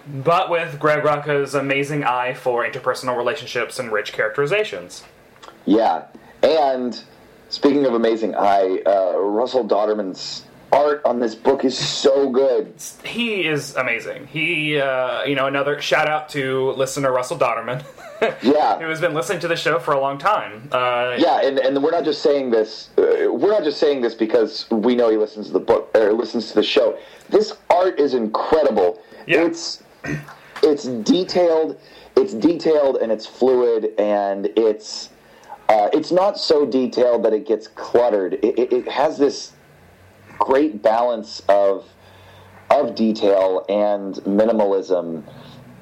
but 0.07 0.49
with 0.49 0.79
Greg 0.79 1.03
Rucka's 1.03 1.53
amazing 1.55 2.03
eye 2.03 2.33
for 2.33 2.67
interpersonal 2.67 3.17
relationships 3.17 3.79
and 3.79 3.91
rich 3.91 4.11
characterizations. 4.13 5.03
Yeah, 5.65 6.05
and 6.41 7.01
speaking 7.49 7.85
of 7.85 7.93
amazing 7.93 8.35
eye, 8.35 8.81
uh, 8.85 9.17
Russell 9.17 9.67
Dauterman's 9.67 10.45
art 10.71 11.01
on 11.05 11.19
this 11.19 11.35
book 11.35 11.65
is 11.65 11.77
so 11.77 12.29
good. 12.29 12.73
He 13.03 13.45
is 13.47 13.75
amazing. 13.75 14.27
He, 14.27 14.79
uh, 14.79 15.23
you 15.23 15.35
know, 15.35 15.47
another 15.47 15.81
shout 15.81 16.07
out 16.09 16.29
to 16.29 16.71
listener 16.71 17.11
Russell 17.11 17.37
Dauterman, 17.37 17.83
Yeah. 18.43 18.79
who 18.79 18.87
has 18.89 19.01
been 19.01 19.13
listening 19.13 19.39
to 19.41 19.47
the 19.47 19.55
show 19.55 19.79
for 19.79 19.93
a 19.93 19.99
long 19.99 20.17
time. 20.17 20.69
Uh, 20.71 21.15
Yeah, 21.17 21.41
and, 21.41 21.57
and 21.59 21.81
we're 21.83 21.91
not 21.91 22.03
just 22.03 22.21
saying 22.21 22.51
this. 22.51 22.89
Uh, 22.97 23.31
we're 23.31 23.51
not 23.51 23.63
just 23.63 23.79
saying 23.79 24.01
this 24.01 24.13
because 24.15 24.69
we 24.71 24.95
know 24.95 25.09
he 25.09 25.17
listens 25.17 25.47
to 25.47 25.53
the 25.53 25.59
book 25.59 25.89
or 25.95 26.13
listens 26.13 26.49
to 26.49 26.55
the 26.55 26.63
show. 26.63 26.97
This 27.29 27.53
art 27.69 27.99
is 27.99 28.13
incredible. 28.13 29.01
Yeah. 29.27 29.43
It's 29.45 29.83
it's 30.63 30.83
detailed. 30.85 31.79
It's 32.15 32.33
detailed 32.33 32.97
and 32.97 33.11
it's 33.11 33.25
fluid 33.25 33.91
and 33.99 34.47
it's 34.57 35.09
uh, 35.69 35.89
it's 35.93 36.11
not 36.11 36.37
so 36.37 36.65
detailed 36.65 37.23
that 37.23 37.31
it 37.33 37.45
gets 37.47 37.67
cluttered. 37.67 38.33
It, 38.35 38.57
it, 38.59 38.73
it 38.73 38.87
has 38.87 39.17
this 39.19 39.53
great 40.39 40.81
balance 40.81 41.41
of 41.47 41.85
of 42.71 42.95
detail 42.95 43.65
and 43.67 44.15
minimalism. 44.25 45.23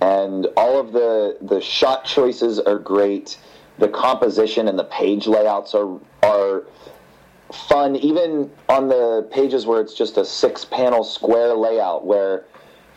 And 0.01 0.47
all 0.57 0.79
of 0.79 0.91
the 0.91 1.37
the 1.41 1.61
shot 1.61 2.05
choices 2.05 2.59
are 2.59 2.79
great. 2.79 3.39
The 3.79 3.87
composition 3.87 4.67
and 4.67 4.77
the 4.77 4.83
page 4.85 5.27
layouts 5.27 5.73
are 5.73 5.99
are 6.23 6.63
fun. 7.69 7.95
Even 7.95 8.51
on 8.69 8.89
the 8.89 9.27
pages 9.31 9.65
where 9.65 9.81
it's 9.81 9.93
just 9.93 10.17
a 10.17 10.25
six 10.25 10.65
panel 10.65 11.03
square 11.03 11.53
layout 11.53 12.05
where 12.05 12.45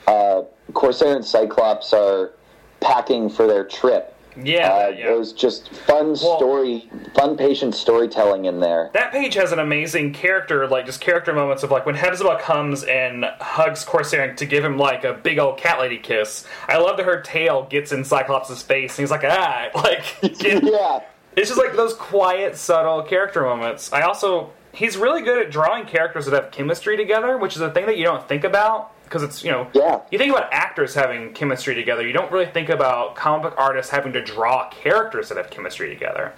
uh, 0.07 0.43
corsair 0.73 1.15
and 1.15 1.25
cyclops 1.25 1.93
are 1.93 2.33
packing 2.81 3.29
for 3.29 3.47
their 3.47 3.65
trip 3.65 4.17
Yeah, 4.37 4.73
uh, 4.73 4.89
yeah. 4.89 5.07
there's 5.07 5.33
just 5.33 5.71
fun 5.71 6.17
story 6.17 6.89
fun 7.15 7.37
patient 7.37 7.75
storytelling 7.75 8.45
in 8.45 8.61
there 8.61 8.91
That 8.93 9.13
page 9.13 9.35
has 9.35 9.53
an 9.53 9.59
amazing 9.59 10.13
character, 10.13 10.67
like 10.69 10.87
just 10.87 11.01
character 11.01 11.33
moments 11.33 11.63
of 11.63 11.71
like 11.71 11.87
when 11.87 11.95
Hepzibah 11.95 12.39
comes 12.41 12.85
and 12.85 13.25
hugs 13.41 13.85
Corsair 13.85 14.35
to 14.35 14.47
give 14.47 14.65
him 14.65 14.79
like 14.79 15.05
a 15.05 15.15
big 15.15 15.39
old 15.39 15.59
cat 15.59 15.81
lady 15.81 15.99
kiss. 15.99 16.47
I 16.69 16.79
love 16.79 16.97
that 16.97 17.07
her 17.07 17.21
tail 17.21 17.67
gets 17.69 17.93
in 17.93 18.05
Cyclops' 18.05 18.63
face 18.63 18.99
and 18.99 19.03
he's 19.03 19.11
like, 19.11 19.25
ah, 19.25 19.71
like 19.75 20.17
yeah 20.43 21.03
it's 21.37 21.49
just 21.49 21.61
like 21.61 21.77
those 21.77 21.95
quiet, 21.95 22.57
subtle 22.57 23.03
character 23.03 23.43
moments. 23.43 23.93
I 23.93 24.03
also 24.03 24.51
he's 24.73 24.97
really 24.97 25.23
good 25.23 25.39
at 25.39 25.51
drawing 25.51 25.87
characters 25.87 26.27
that 26.27 26.35
have 26.35 26.53
chemistry 26.53 26.97
together, 26.97 27.37
which 27.39 27.57
is 27.57 27.63
a 27.63 27.71
thing 27.71 27.87
that 27.87 27.97
you 27.97 28.05
don't 28.05 28.27
think 28.29 28.45
about 28.45 28.93
because 29.11 29.25
it's 29.25 29.43
you 29.43 29.51
know 29.51 29.67
Yeah. 29.75 30.01
you 30.13 30.19
think 30.19 30.31
about 30.33 30.49
actors 30.53 30.95
having 30.95 31.33
chemistry 31.35 31.75
together. 31.75 32.07
You 32.07 32.13
don't 32.13 32.31
really 32.31 32.47
think 32.47 32.69
about 32.69 33.17
comic 33.17 33.43
book 33.43 33.55
artists 33.59 33.91
having 33.91 34.13
to 34.13 34.23
draw 34.23 34.71
characters 34.71 35.29
that 35.31 35.37
have 35.37 35.51
chemistry 35.51 35.89
together. 35.93 36.33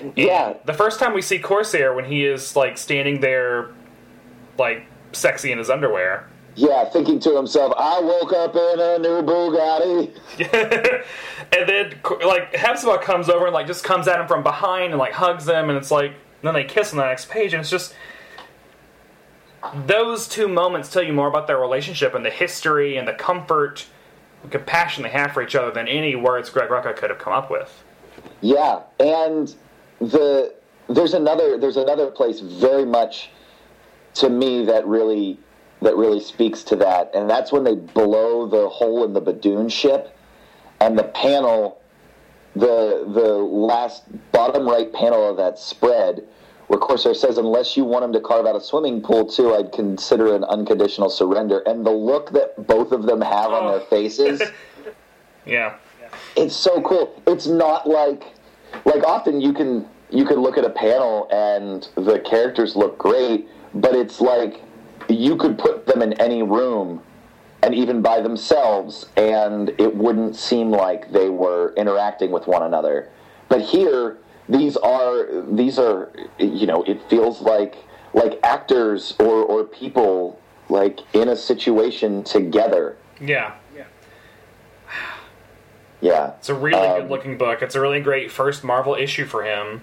And 0.00 0.12
Yeah. 0.16 0.54
the 0.64 0.74
first 0.74 0.98
time 0.98 1.14
we 1.14 1.22
see 1.22 1.38
Corsair 1.38 1.94
when 1.94 2.04
he 2.04 2.26
is 2.26 2.56
like 2.56 2.78
standing 2.78 3.20
there, 3.20 3.70
like 4.58 4.84
sexy 5.12 5.52
in 5.52 5.58
his 5.58 5.70
underwear, 5.70 6.26
Yeah, 6.56 6.84
thinking 6.86 7.20
to 7.20 7.36
himself, 7.36 7.72
I 7.78 8.00
woke 8.00 8.32
up 8.32 8.56
in 8.56 8.80
a 8.80 8.98
new 8.98 9.22
Bugatti. 9.22 10.10
and 11.56 11.68
then 11.68 11.94
like 12.26 12.54
Hepzibah 12.56 12.98
comes 12.98 13.28
over 13.28 13.44
and 13.46 13.54
like 13.54 13.66
just 13.68 13.84
comes 13.84 14.08
at 14.08 14.18
him 14.20 14.26
from 14.26 14.42
behind 14.42 14.92
and 14.92 14.98
like 14.98 15.12
hugs 15.12 15.48
him, 15.48 15.68
and 15.70 15.78
it's 15.78 15.92
like 15.92 16.10
and 16.10 16.42
then 16.42 16.54
they 16.54 16.64
kiss 16.64 16.90
on 16.92 16.98
the 16.98 17.04
next 17.06 17.28
page, 17.28 17.54
and 17.54 17.60
it's 17.60 17.70
just 17.70 17.94
those 19.74 20.28
two 20.28 20.48
moments 20.48 20.90
tell 20.90 21.02
you 21.02 21.12
more 21.12 21.28
about 21.28 21.46
their 21.46 21.58
relationship 21.58 22.14
and 22.14 22.24
the 22.24 22.30
history 22.30 22.96
and 22.96 23.06
the 23.06 23.12
comfort 23.12 23.86
and 24.42 24.52
compassion 24.52 25.02
they 25.02 25.10
have 25.10 25.32
for 25.32 25.42
each 25.42 25.54
other 25.54 25.70
than 25.70 25.88
any 25.88 26.14
words 26.14 26.50
Greg 26.50 26.68
Rucka 26.68 26.96
could 26.96 27.10
have 27.10 27.18
come 27.18 27.32
up 27.32 27.50
with. 27.50 27.82
Yeah, 28.40 28.82
and 29.00 29.54
the 30.00 30.54
there's 30.88 31.14
another 31.14 31.58
there's 31.58 31.76
another 31.76 32.10
place 32.10 32.40
very 32.40 32.84
much 32.84 33.30
to 34.14 34.30
me 34.30 34.64
that 34.64 34.86
really 34.86 35.38
that 35.82 35.96
really 35.96 36.20
speaks 36.20 36.62
to 36.64 36.76
that, 36.76 37.10
and 37.14 37.28
that's 37.28 37.52
when 37.52 37.64
they 37.64 37.74
blow 37.74 38.46
the 38.46 38.68
hole 38.68 39.04
in 39.04 39.12
the 39.12 39.20
Badoon 39.20 39.70
ship, 39.70 40.16
and 40.80 40.98
the 40.98 41.04
panel, 41.04 41.80
the 42.54 43.04
the 43.12 43.34
last 43.34 44.04
bottom 44.32 44.66
right 44.66 44.92
panel 44.92 45.30
of 45.30 45.36
that 45.36 45.58
spread, 45.58 46.26
where 46.68 46.78
Corsair 46.78 47.14
says, 47.14 47.38
"Unless 47.38 47.76
you 47.76 47.84
want 47.84 48.04
him 48.04 48.12
to 48.12 48.20
carve 48.20 48.46
out 48.46 48.56
a 48.56 48.60
swimming 48.60 49.00
pool 49.00 49.26
too, 49.26 49.54
I'd 49.54 49.72
consider 49.72 50.34
an 50.34 50.44
unconditional 50.44 51.08
surrender." 51.08 51.60
And 51.60 51.86
the 51.86 51.90
look 51.90 52.30
that 52.32 52.66
both 52.66 52.92
of 52.92 53.04
them 53.04 53.20
have 53.20 53.52
on 53.52 53.72
their 53.72 53.80
oh. 53.80 53.86
faces, 53.86 54.42
Yeah. 55.46 55.74
it's 56.34 56.56
so 56.56 56.82
cool. 56.82 57.22
It's 57.26 57.46
not 57.46 57.88
like 57.88 58.24
like 58.84 59.04
often 59.04 59.40
you 59.40 59.52
can 59.52 59.86
you 60.10 60.24
can 60.24 60.40
look 60.40 60.58
at 60.58 60.64
a 60.64 60.70
panel 60.70 61.28
and 61.30 61.88
the 61.94 62.18
characters 62.20 62.76
look 62.76 62.98
great, 62.98 63.48
but 63.74 63.94
it's 63.94 64.20
like 64.20 64.62
you 65.08 65.36
could 65.36 65.58
put 65.58 65.86
them 65.86 66.02
in 66.02 66.12
any 66.14 66.42
room 66.42 67.02
and 67.62 67.74
even 67.74 68.02
by 68.02 68.20
themselves 68.20 69.06
and 69.16 69.70
it 69.78 69.94
wouldn't 69.94 70.36
seem 70.36 70.70
like 70.70 71.10
they 71.12 71.28
were 71.28 71.72
interacting 71.76 72.30
with 72.30 72.46
one 72.46 72.62
another. 72.62 73.08
But 73.48 73.60
here 73.60 74.18
these 74.48 74.76
are 74.76 75.42
these 75.42 75.78
are 75.78 76.10
you 76.38 76.66
know, 76.66 76.82
it 76.84 77.02
feels 77.08 77.40
like 77.40 77.76
like 78.14 78.38
actors 78.42 79.14
or, 79.18 79.42
or 79.44 79.64
people 79.64 80.40
like 80.68 81.00
in 81.14 81.28
a 81.28 81.36
situation 81.36 82.22
together. 82.24 82.96
Yeah. 83.20 83.54
Yeah. 83.74 83.84
Yeah. 86.02 86.32
It's 86.38 86.50
a 86.50 86.54
really 86.54 86.76
Um, 86.78 87.00
good 87.02 87.10
looking 87.10 87.38
book. 87.38 87.62
It's 87.62 87.74
a 87.74 87.80
really 87.80 88.00
great 88.00 88.30
first 88.30 88.62
Marvel 88.62 88.94
issue 88.94 89.24
for 89.24 89.42
him. 89.44 89.80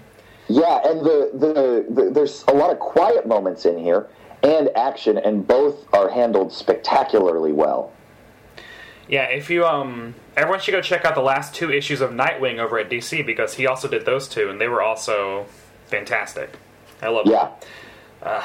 Yeah, 0.48 0.80
and 0.84 1.00
the, 1.00 1.30
the, 1.34 1.86
the 2.02 2.10
there's 2.10 2.44
a 2.46 2.52
lot 2.54 2.70
of 2.70 2.78
quiet 2.78 3.26
moments 3.26 3.64
in 3.64 3.76
here 3.78 4.06
and 4.42 4.70
action, 4.76 5.18
and 5.18 5.46
both 5.46 5.92
are 5.94 6.08
handled 6.10 6.52
spectacularly 6.52 7.52
well. 7.52 7.92
Yeah, 9.08 9.24
if 9.24 9.50
you 9.50 9.66
um 9.66 10.14
everyone 10.36 10.60
should 10.60 10.72
go 10.72 10.80
check 10.80 11.04
out 11.04 11.14
the 11.14 11.20
last 11.22 11.54
two 11.54 11.70
issues 11.72 12.00
of 12.00 12.10
Nightwing 12.10 12.58
over 12.58 12.78
at 12.78 12.90
DC 12.90 13.24
because 13.24 13.54
he 13.54 13.66
also 13.66 13.88
did 13.88 14.04
those 14.04 14.28
two 14.28 14.48
and 14.50 14.60
they 14.60 14.68
were 14.68 14.82
also 14.82 15.46
fantastic. 15.86 16.50
I 17.02 17.08
love 17.08 17.26
Yeah, 17.26 17.50
them. 18.22 18.42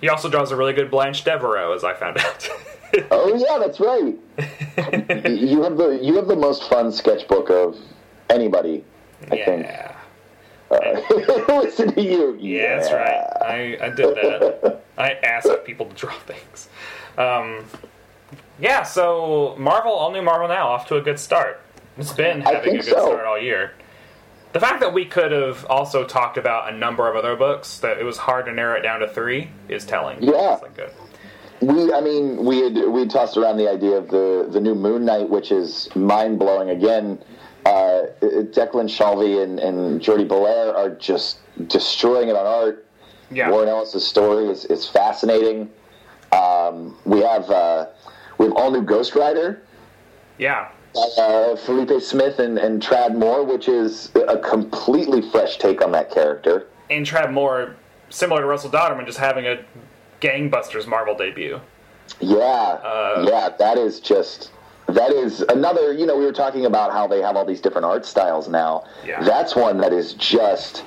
He 0.00 0.08
also 0.08 0.28
draws 0.30 0.50
a 0.50 0.56
really 0.56 0.72
good 0.72 0.90
Blanche 0.90 1.24
Devereaux, 1.24 1.72
as 1.74 1.84
I 1.84 1.92
found 1.94 2.18
out. 2.18 2.48
oh 3.10 3.34
yeah, 3.36 3.58
that's 3.58 3.80
right. 3.80 4.16
you 5.28 5.62
have 5.62 5.76
the 5.76 5.98
you 6.02 6.16
have 6.16 6.26
the 6.26 6.36
most 6.36 6.68
fun 6.70 6.90
sketchbook 6.90 7.50
of 7.50 7.76
anybody. 8.30 8.82
I 9.24 9.28
think. 9.44 9.66
yeah. 9.66 9.96
Uh, 10.70 11.00
listen 11.60 11.92
to 11.94 12.00
you. 12.00 12.36
Yeah, 12.40 12.76
that's 12.78 12.92
right. 12.92 13.26
I, 13.42 13.86
I 13.86 13.88
did 13.90 14.14
that. 14.14 14.82
I 14.96 15.12
asked 15.14 15.48
people 15.64 15.86
to 15.86 15.94
draw 15.94 16.14
things. 16.20 16.68
Um, 17.18 17.64
yeah, 18.60 18.82
so 18.82 19.56
Marvel, 19.58 19.92
all 19.92 20.12
new 20.12 20.22
Marvel 20.22 20.48
now, 20.48 20.68
off 20.68 20.86
to 20.88 20.96
a 20.96 21.00
good 21.00 21.18
start. 21.18 21.60
It's 21.96 22.12
been 22.12 22.40
having 22.40 22.74
a 22.74 22.76
good 22.76 22.84
so. 22.84 23.06
start 23.06 23.26
all 23.26 23.38
year. 23.38 23.72
The 24.52 24.60
fact 24.60 24.80
that 24.80 24.92
we 24.92 25.04
could 25.04 25.30
have 25.30 25.64
also 25.66 26.04
talked 26.04 26.36
about 26.36 26.72
a 26.72 26.76
number 26.76 27.08
of 27.08 27.16
other 27.16 27.36
books, 27.36 27.78
that 27.80 27.98
it 27.98 28.04
was 28.04 28.18
hard 28.18 28.46
to 28.46 28.52
narrow 28.52 28.78
it 28.78 28.82
down 28.82 29.00
to 29.00 29.08
three, 29.08 29.50
is 29.68 29.84
telling. 29.84 30.22
Yeah. 30.22 30.58
Like 30.60 30.74
good. 30.74 30.90
We, 31.60 31.92
I 31.92 32.00
mean, 32.00 32.44
we 32.44 32.62
had 32.62 32.88
we 32.88 33.06
tossed 33.06 33.36
around 33.36 33.58
the 33.58 33.70
idea 33.70 33.96
of 33.96 34.08
the 34.08 34.48
the 34.50 34.60
new 34.60 34.74
Moon 34.74 35.04
Knight, 35.04 35.28
which 35.28 35.52
is 35.52 35.88
mind 35.94 36.38
blowing. 36.38 36.70
Again, 36.70 37.22
uh, 37.66 38.06
Declan 38.20 38.88
Shalvey 38.88 39.42
and, 39.42 39.60
and 39.60 40.00
Jordie 40.00 40.26
Bellaire 40.26 40.74
are 40.74 40.90
just 40.90 41.38
destroying 41.68 42.28
it 42.28 42.36
on 42.36 42.46
art. 42.46 42.86
Yeah. 43.30 43.50
Warren 43.50 43.68
Ellis' 43.68 44.04
story 44.04 44.48
is, 44.48 44.64
is 44.64 44.88
fascinating. 44.88 45.70
Um, 46.32 46.96
we 47.04 47.20
have 47.20 47.48
uh, 47.50 47.86
we 48.40 48.46
have 48.46 48.54
all 48.56 48.70
new 48.70 48.80
Ghost 48.80 49.14
Rider, 49.14 49.60
Yeah. 50.38 50.68
uh, 51.18 51.56
Felipe 51.56 52.00
Smith 52.00 52.38
and, 52.38 52.56
and 52.58 52.82
Tradd 52.82 53.14
Moore, 53.14 53.44
which 53.44 53.68
is 53.68 54.10
a 54.14 54.38
completely 54.38 55.20
fresh 55.30 55.58
take 55.58 55.82
on 55.84 55.92
that 55.92 56.10
character. 56.10 56.66
And 56.88 57.04
Tradd 57.04 57.32
Moore, 57.32 57.76
similar 58.08 58.40
to 58.40 58.46
Russell 58.46 58.70
Dauterman, 58.70 59.04
just 59.04 59.18
having 59.18 59.46
a 59.46 59.58
gangbusters 60.22 60.86
Marvel 60.86 61.14
debut. 61.14 61.60
Yeah, 62.18 62.38
Uh, 62.40 63.26
yeah, 63.28 63.50
that 63.58 63.76
is 63.76 64.00
just 64.00 64.50
that 64.88 65.12
is 65.12 65.42
another. 65.42 65.92
You 65.92 66.04
know, 66.06 66.16
we 66.18 66.24
were 66.24 66.32
talking 66.32 66.64
about 66.66 66.90
how 66.90 67.06
they 67.06 67.20
have 67.22 67.36
all 67.36 67.44
these 67.44 67.60
different 67.60 67.84
art 67.84 68.04
styles 68.04 68.48
now. 68.48 68.82
Yeah. 69.06 69.22
That's 69.22 69.54
one 69.54 69.78
that 69.78 69.92
is 69.92 70.14
just 70.14 70.82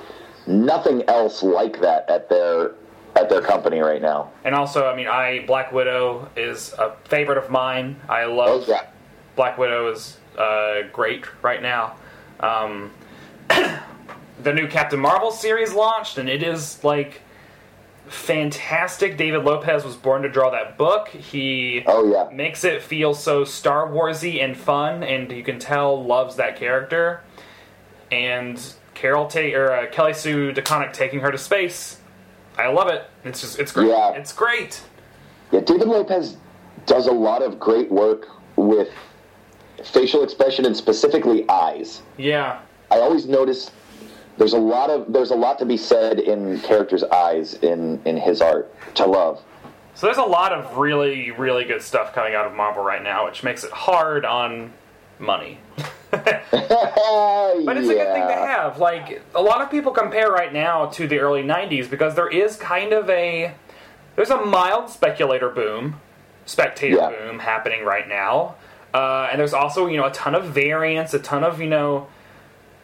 nothing 0.47 1.03
else 1.07 1.41
like 1.41 1.79
that 1.79 2.09
at 2.09 2.27
their 2.27 2.71
at 3.15 3.29
their 3.29 3.41
company 3.41 3.79
right 3.79 4.01
now. 4.01 4.31
And 4.43 4.55
also, 4.55 4.87
I 4.87 4.95
mean, 4.95 5.07
I 5.07 5.45
Black 5.45 5.71
Widow 5.71 6.29
is 6.35 6.73
a 6.73 6.95
favorite 7.05 7.37
of 7.37 7.49
mine. 7.49 7.99
I 8.09 8.25
love 8.25 8.63
Oh 8.63 8.65
yeah, 8.67 8.87
Black 9.35 9.57
Widow 9.57 9.91
is 9.91 10.17
uh, 10.37 10.83
great 10.91 11.25
right 11.43 11.61
now. 11.61 11.95
Um, 12.39 12.91
the 13.49 14.53
new 14.53 14.67
Captain 14.67 14.99
Marvel 14.99 15.31
series 15.31 15.73
launched, 15.73 16.17
and 16.17 16.29
it 16.29 16.43
is 16.43 16.83
like 16.83 17.21
fantastic. 18.07 19.17
David 19.17 19.43
Lopez 19.43 19.83
was 19.83 19.95
born 19.95 20.23
to 20.23 20.29
draw 20.29 20.49
that 20.51 20.77
book. 20.77 21.09
He 21.09 21.83
oh 21.85 22.11
yeah, 22.11 22.35
makes 22.35 22.63
it 22.63 22.81
feel 22.81 23.13
so 23.13 23.43
Star 23.43 23.87
Warsy 23.87 24.43
and 24.43 24.57
fun, 24.57 25.03
and 25.03 25.31
you 25.31 25.43
can 25.43 25.59
tell 25.59 26.03
loves 26.03 26.35
that 26.37 26.55
character. 26.55 27.21
And 28.11 28.61
Carol 28.93 29.27
ta- 29.27 29.39
or 29.39 29.71
uh, 29.71 29.87
Kelly 29.87 30.13
Sue 30.13 30.51
DeConnick 30.51 30.93
taking 30.93 31.21
her 31.21 31.31
to 31.31 31.37
space. 31.37 31.99
I 32.57 32.67
love 32.67 32.87
it. 32.87 33.09
It's 33.23 33.41
just 33.41 33.59
it's 33.59 33.71
great. 33.71 33.87
Yeah. 33.87 34.11
It's 34.13 34.33
great. 34.33 34.81
yeah. 35.51 35.61
David 35.61 35.87
Lopez 35.87 36.37
does 36.85 37.07
a 37.07 37.11
lot 37.11 37.41
of 37.41 37.59
great 37.59 37.89
work 37.91 38.27
with 38.55 38.89
facial 39.83 40.23
expression 40.23 40.65
and 40.65 40.75
specifically 40.75 41.47
eyes. 41.49 42.01
Yeah. 42.17 42.59
I 42.91 42.99
always 42.99 43.25
notice 43.25 43.71
there's 44.37 44.53
a 44.53 44.57
lot 44.59 44.89
of 44.89 45.11
there's 45.11 45.31
a 45.31 45.35
lot 45.35 45.59
to 45.59 45.65
be 45.65 45.77
said 45.77 46.19
in 46.19 46.59
characters' 46.61 47.03
eyes 47.03 47.55
in 47.55 48.01
in 48.05 48.17
his 48.17 48.41
art, 48.41 48.73
to 48.95 49.05
love. 49.05 49.41
So 49.95 50.07
there's 50.07 50.17
a 50.17 50.23
lot 50.23 50.51
of 50.53 50.77
really, 50.77 51.29
really 51.31 51.65
good 51.65 51.81
stuff 51.81 52.13
coming 52.13 52.33
out 52.33 52.47
of 52.47 52.53
Marvel 52.53 52.83
right 52.83 53.03
now, 53.03 53.25
which 53.25 53.43
makes 53.43 53.63
it 53.63 53.71
hard 53.71 54.25
on 54.25 54.73
money. 55.19 55.59
but 57.65 57.77
it's 57.77 57.89
a 57.89 57.93
good 57.93 58.13
thing 58.13 58.27
to 58.27 58.33
have. 58.33 58.79
Like 58.79 59.21
a 59.35 59.41
lot 59.41 59.61
of 59.61 59.69
people 59.71 59.91
compare 59.91 60.29
right 60.31 60.51
now 60.53 60.87
to 60.87 61.07
the 61.07 61.19
early 61.19 61.43
'90s 61.43 61.89
because 61.89 62.15
there 62.15 62.29
is 62.29 62.55
kind 62.57 62.93
of 62.93 63.09
a 63.09 63.53
there's 64.15 64.29
a 64.29 64.45
mild 64.45 64.89
speculator 64.89 65.49
boom, 65.49 65.99
spectator 66.45 66.97
Yeah. 66.97 67.09
boom 67.09 67.39
happening 67.39 67.83
right 67.83 68.07
now, 68.07 68.55
uh, 68.93 69.29
and 69.31 69.39
there's 69.39 69.53
also 69.53 69.87
you 69.87 69.97
know 69.97 70.05
a 70.05 70.11
ton 70.11 70.35
of 70.35 70.45
variants, 70.45 71.13
a 71.13 71.19
ton 71.19 71.43
of 71.43 71.59
you 71.59 71.69
know 71.69 72.07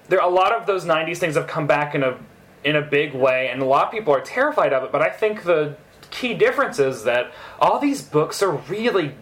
there 0.07 0.19
a 0.19 0.27
lot 0.27 0.51
of 0.51 0.65
those 0.65 0.85
'90s 0.85 1.17
things 1.17 1.35
have 1.35 1.47
come 1.47 1.67
back 1.67 1.93
in 1.95 2.03
a 2.03 2.17
in 2.63 2.75
a 2.75 2.81
big 2.81 3.13
way, 3.13 3.49
and 3.49 3.61
a 3.61 3.65
lot 3.65 3.85
of 3.85 3.91
people 3.91 4.13
are 4.13 4.21
terrified 4.21 4.73
of 4.73 4.83
it. 4.83 4.91
But 4.91 5.01
I 5.01 5.09
think 5.09 5.43
the 5.43 5.75
key 6.11 6.33
difference 6.33 6.79
is 6.79 7.03
that 7.03 7.31
all 7.61 7.79
these 7.79 8.01
books 8.01 8.41
are 8.41 8.51
really 8.51 9.13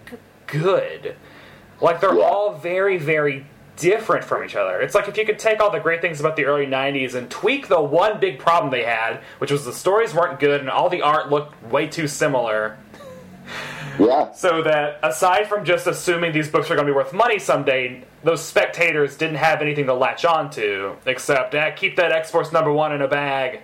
good. 0.47 1.15
Like 1.81 1.99
they're 1.99 2.15
Yeah. 2.15 2.23
all 2.23 2.53
very, 2.53 2.97
very 2.97 3.45
different 3.77 4.25
from 4.25 4.43
each 4.43 4.55
other. 4.55 4.81
It's 4.81 4.93
like 4.95 5.07
if 5.07 5.17
you 5.17 5.25
could 5.25 5.39
take 5.39 5.61
all 5.61 5.71
the 5.71 5.79
great 5.79 6.01
things 6.01 6.19
about 6.19 6.35
the 6.35 6.45
early 6.45 6.65
'90s 6.65 7.15
and 7.15 7.29
tweak 7.29 7.67
the 7.69 7.81
one 7.81 8.19
big 8.19 8.39
problem 8.39 8.71
they 8.71 8.83
had, 8.83 9.21
which 9.37 9.51
was 9.51 9.63
the 9.63 9.71
stories 9.73 10.13
weren't 10.13 10.39
good 10.39 10.59
and 10.59 10.69
all 10.69 10.89
the 10.89 11.01
art 11.01 11.29
looked 11.29 11.63
way 11.71 11.87
too 11.87 12.07
similar. 12.07 12.77
Yeah, 13.99 14.31
So 14.33 14.61
that 14.61 14.99
aside 15.01 15.47
from 15.47 15.65
just 15.65 15.87
assuming 15.87 16.31
these 16.31 16.49
books 16.49 16.69
are 16.69 16.75
going 16.75 16.85
to 16.85 16.93
be 16.93 16.95
worth 16.95 17.13
money 17.13 17.39
someday, 17.39 18.03
those 18.23 18.43
spectators 18.43 19.17
didn't 19.17 19.37
have 19.37 19.59
anything 19.61 19.87
to 19.87 19.93
latch 19.95 20.23
on 20.23 20.51
to 20.51 20.97
except 21.07 21.55
eh, 21.55 21.71
keep 21.71 21.95
that 21.95 22.11
X 22.11 22.29
Force 22.29 22.51
number 22.51 22.71
one 22.71 22.91
in 22.93 23.01
a 23.01 23.07
bag. 23.07 23.61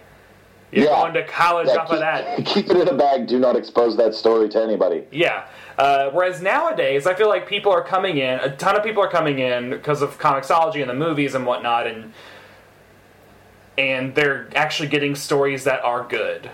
You're 0.72 0.86
Yeah. 0.86 1.02
going 1.02 1.14
to 1.14 1.24
college 1.28 1.68
Yeah, 1.68 1.76
off 1.76 1.92
of 1.92 2.00
that. 2.00 2.38
keep, 2.38 2.46
keep 2.48 2.70
it 2.72 2.78
in 2.78 2.88
a 2.88 2.96
bag. 2.96 3.28
Do 3.28 3.38
not 3.38 3.56
expose 3.56 3.96
that 3.98 4.16
story 4.16 4.50
to 4.50 4.60
anybody. 4.64 5.04
Yeah. 5.12 5.44
Uh, 5.78 6.10
whereas 6.12 6.42
nowadays, 6.42 7.08
I 7.08 7.16
feel 7.16 7.30
like 7.30 7.48
people 7.48 7.72
are 7.72 7.84
coming 7.84 8.18
in. 8.18 8.40
A 8.40 8.56
ton 8.56 8.76
of 8.76 8.84
people 8.84 9.04
are 9.04 9.10
coming 9.10 9.40
in 9.40 9.72
because 9.72 10.02
of 10.02 10.20
Comixology 10.20 10.82
and 10.82 10.90
the 10.90 10.94
movies 10.94 11.36
and 11.36 11.46
whatnot, 11.46 11.88
and 11.88 12.14
and 13.78 14.14
they're 14.14 14.50
actually 14.56 14.90
getting 14.90 15.16
stories 15.16 15.64
that 15.64 15.84
are 15.84 16.04
good. 16.08 16.52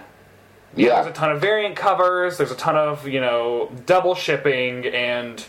Yeah. 0.75 1.01
there's 1.01 1.07
a 1.07 1.11
ton 1.11 1.31
of 1.31 1.41
variant 1.41 1.75
covers. 1.75 2.37
There's 2.37 2.51
a 2.51 2.55
ton 2.55 2.77
of 2.77 3.07
you 3.07 3.19
know 3.19 3.71
double 3.85 4.15
shipping 4.15 4.85
and 4.85 5.43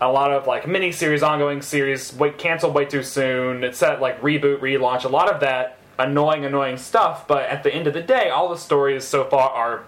a 0.00 0.10
lot 0.10 0.32
of 0.32 0.46
like 0.46 0.66
mini 0.66 0.92
series, 0.92 1.22
ongoing 1.22 1.62
series, 1.62 2.14
wait 2.14 2.38
canceled 2.38 2.74
way 2.74 2.84
too 2.84 3.02
soon. 3.02 3.64
It's 3.64 3.78
set 3.78 4.00
like 4.00 4.20
reboot, 4.22 4.60
relaunch. 4.60 5.04
A 5.04 5.08
lot 5.08 5.32
of 5.32 5.40
that 5.40 5.78
annoying, 5.98 6.44
annoying 6.44 6.76
stuff. 6.76 7.28
But 7.28 7.48
at 7.48 7.62
the 7.62 7.74
end 7.74 7.86
of 7.86 7.94
the 7.94 8.02
day, 8.02 8.30
all 8.30 8.48
the 8.48 8.56
stories 8.56 9.04
so 9.04 9.24
far 9.24 9.50
are 9.50 9.84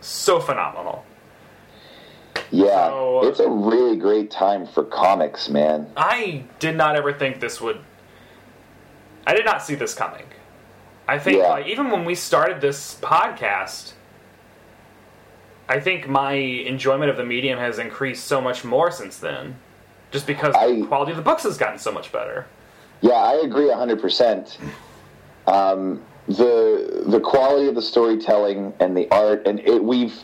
so 0.00 0.40
phenomenal. 0.40 1.04
Yeah, 2.52 2.88
So- 2.88 3.24
it's 3.24 3.40
a 3.40 3.48
really 3.48 3.96
great 3.96 4.30
time 4.30 4.66
for 4.66 4.84
comics, 4.84 5.48
man. 5.48 5.86
I 5.96 6.44
did 6.58 6.76
not 6.76 6.94
ever 6.96 7.12
think 7.12 7.40
this 7.40 7.60
would. 7.60 7.80
I 9.26 9.34
did 9.34 9.44
not 9.46 9.62
see 9.62 9.74
this 9.74 9.94
coming. 9.94 10.24
I 11.08 11.18
think 11.18 11.38
Yeah. 11.38 11.48
like 11.48 11.66
even 11.66 11.90
when 11.90 12.04
we 12.04 12.14
started 12.14 12.60
this 12.60 12.98
podcast, 13.00 13.92
I 15.68 15.80
think 15.80 16.06
my 16.08 16.32
enjoyment 16.34 17.10
of 17.10 17.16
the 17.16 17.24
medium 17.24 17.58
has 17.58 17.78
increased 17.78 18.26
so 18.26 18.40
much 18.40 18.64
more 18.64 18.90
since 18.90 19.16
then, 19.16 19.56
just 20.10 20.26
because 20.26 20.54
I- 20.54 20.72
the 20.80 20.86
quality 20.86 21.12
of 21.12 21.16
the 21.16 21.22
books 21.22 21.44
has 21.44 21.56
gotten 21.56 21.78
so 21.78 21.90
much 21.90 22.12
better. 22.12 22.46
Yeah, 23.00 23.14
I 23.14 23.34
agree 23.42 23.70
hundred 23.70 24.00
percent. 24.00 24.58
Um, 25.46 26.02
the 26.28 27.02
the 27.06 27.18
quality 27.20 27.66
of 27.68 27.74
the 27.74 27.82
storytelling 27.82 28.74
and 28.78 28.96
the 28.96 29.08
art, 29.10 29.46
and 29.46 29.58
it, 29.60 29.82
we've 29.82 30.14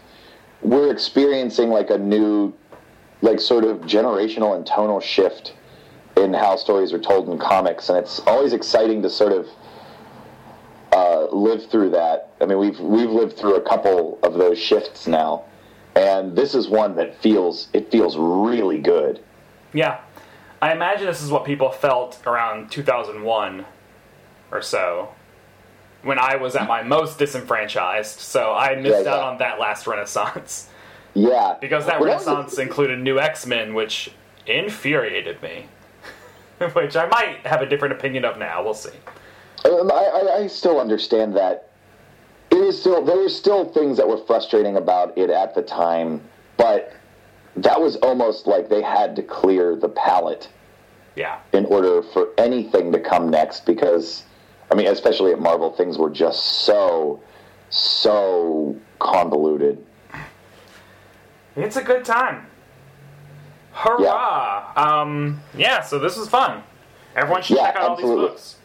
we're 0.63 0.91
experiencing 0.91 1.71
like 1.71 1.91
a 1.91 1.99
new, 1.99 2.53
like 3.23 3.41
sort 3.41 3.65
of 3.65 3.79
generational 3.83 4.57
and 4.57 4.67
tonal 4.67 5.01
shift 5.01 5.55
in 6.17 6.35
how 6.35 6.57
stories 6.57 6.93
are 6.93 6.99
told 6.99 7.29
in 7.29 7.39
comics, 7.39 7.89
and 7.89 7.99
it's 7.99 8.21
always 8.21 8.53
exciting 8.53 9.03
to 9.03 9.11
sort 9.11 9.33
of 9.33 9.49
uh, 10.93 11.27
live 11.31 11.71
through 11.71 11.91
that. 11.91 12.33
I 12.41 12.47
mean, 12.47 12.59
we've 12.59 12.81
we've 12.81 13.11
lived 13.11 13.37
through 13.37 13.57
a 13.57 13.61
couple 13.61 14.19
of 14.23 14.35
those 14.35 14.59
shifts 14.59 15.07
now, 15.07 15.45
and 15.95 16.37
this 16.37 16.55
is 16.55 16.69
one 16.69 16.97
that 16.97 17.21
feels 17.21 17.69
it 17.73 17.91
feels 17.91 18.17
really 18.17 18.79
good. 18.79 19.23
Yeah, 19.73 20.01
I 20.61 20.73
imagine 20.73 21.07
this 21.07 21.23
is 21.23 21.31
what 21.31 21.45
people 21.45 21.71
felt 21.71 22.21
around 22.27 22.71
2001 22.71 23.65
or 24.51 24.63
so, 24.63 25.15
when 26.03 26.18
I 26.18 26.36
was 26.36 26.55
at 26.57 26.66
my 26.68 26.82
most 26.82 27.18
disenfranchised. 27.18 28.20
So 28.20 28.53
I 28.55 28.74
missed 28.76 29.05
Yeah, 29.05 29.12
out 29.12 29.18
yeah. 29.20 29.24
on 29.28 29.38
that 29.38 29.59
last 29.59 29.86
renaissance. 29.86 30.68
Yeah, 31.14 31.57
Because 31.61 31.86
that 31.86 32.01
Well, 32.01 32.14
was 32.14 32.26
a- 32.26 32.30
renaissance 32.30 32.59
included 32.59 33.01
new 33.01 33.18
X 33.18 33.46
Men, 33.46 33.74
which 33.74 34.11
infuriated 34.46 35.42
me. 35.42 35.66
which 36.74 36.96
I 36.96 37.07
might 37.07 37.46
have 37.46 37.62
a 37.62 37.66
different 37.66 37.94
opinion 37.94 38.24
of 38.24 38.38
now. 38.38 38.62
We'll 38.62 38.74
see. 38.74 38.90
Um, 39.64 39.90
I, 39.92 39.94
I, 39.94 40.36
I 40.42 40.46
still 40.46 40.80
understand 40.80 41.36
that. 41.36 41.70
It 42.51 42.59
is 42.59 42.80
still 42.80 43.05
there 43.05 43.16
were 43.16 43.28
still 43.28 43.64
things 43.72 43.96
that 43.99 44.09
were 44.09 44.16
frustrating 44.18 44.76
about 44.76 45.16
it 45.18 45.30
at 45.30 45.55
the 45.55 45.62
time, 45.62 46.20
but 46.57 46.92
that 47.57 47.80
was 47.80 47.96
almost 47.96 48.46
like 48.46 48.68
they 48.68 48.82
had 48.82 49.14
to 49.16 49.22
clear 49.22 49.76
the 49.76 49.88
palette 49.88 50.49
Yeah. 51.16 51.38
in 51.53 51.66
order 51.66 52.03
for 52.03 52.28
anything 52.38 52.90
to 52.92 53.01
come 53.01 53.28
next. 53.30 53.66
Because, 53.66 54.22
I 54.71 54.75
mean, 54.75 54.87
especially 54.89 55.33
at 55.33 55.41
Marvel, 55.41 55.73
things 55.73 55.97
were 55.99 56.11
just 56.11 56.43
so, 56.64 57.21
so 57.71 58.77
convoluted. 58.99 59.85
It's 61.57 61.77
a 61.77 61.83
good 61.83 62.05
time. 62.05 62.47
Hurrah! 63.73 64.73
Yeah. 64.77 64.83
Um, 64.83 65.41
yeah, 65.57 65.83
so 65.83 65.99
this 65.99 66.16
was 66.16 66.29
fun. 66.29 66.62
Everyone 67.16 67.43
should 67.43 67.57
Yeah, 67.57 67.66
check 67.73 67.77
out 67.77 67.93
absolutely. 67.93 68.25
all 68.27 68.31
these 68.33 68.57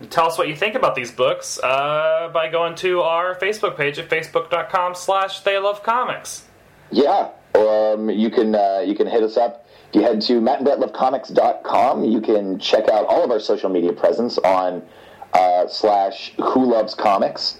books. 0.00 0.10
Tell 0.10 0.26
us 0.26 0.36
what 0.36 0.48
you 0.48 0.54
think 0.54 0.74
about 0.74 0.94
these 0.94 1.10
books 1.10 1.58
uh, 1.62 2.30
by 2.32 2.48
going 2.48 2.74
to 2.76 3.00
our 3.00 3.34
Facebook 3.34 3.76
page 3.76 3.98
at 3.98 4.10
facebook.com 4.10 4.94
slash 4.94 5.40
they 5.40 5.58
love 5.58 5.82
comics. 5.82 6.44
Yeah, 6.90 7.30
um, 7.54 8.10
you 8.10 8.28
can 8.30 8.54
uh, 8.54 8.80
you 8.84 8.94
can 8.94 9.06
hit 9.06 9.22
us 9.22 9.36
up. 9.38 9.66
If 9.88 9.94
you 9.96 10.02
head 10.02 10.20
to 10.22 10.40
mattandbrettlovecomics.com, 10.40 12.04
you 12.04 12.20
can 12.20 12.58
check 12.58 12.88
out 12.88 13.06
all 13.06 13.24
of 13.24 13.30
our 13.30 13.40
social 13.40 13.70
media 13.70 13.92
presence 13.92 14.36
on 14.38 14.82
uh, 15.32 15.66
slash 15.68 16.32
Who 16.36 16.64
Loves 16.64 16.94
Comics, 16.94 17.58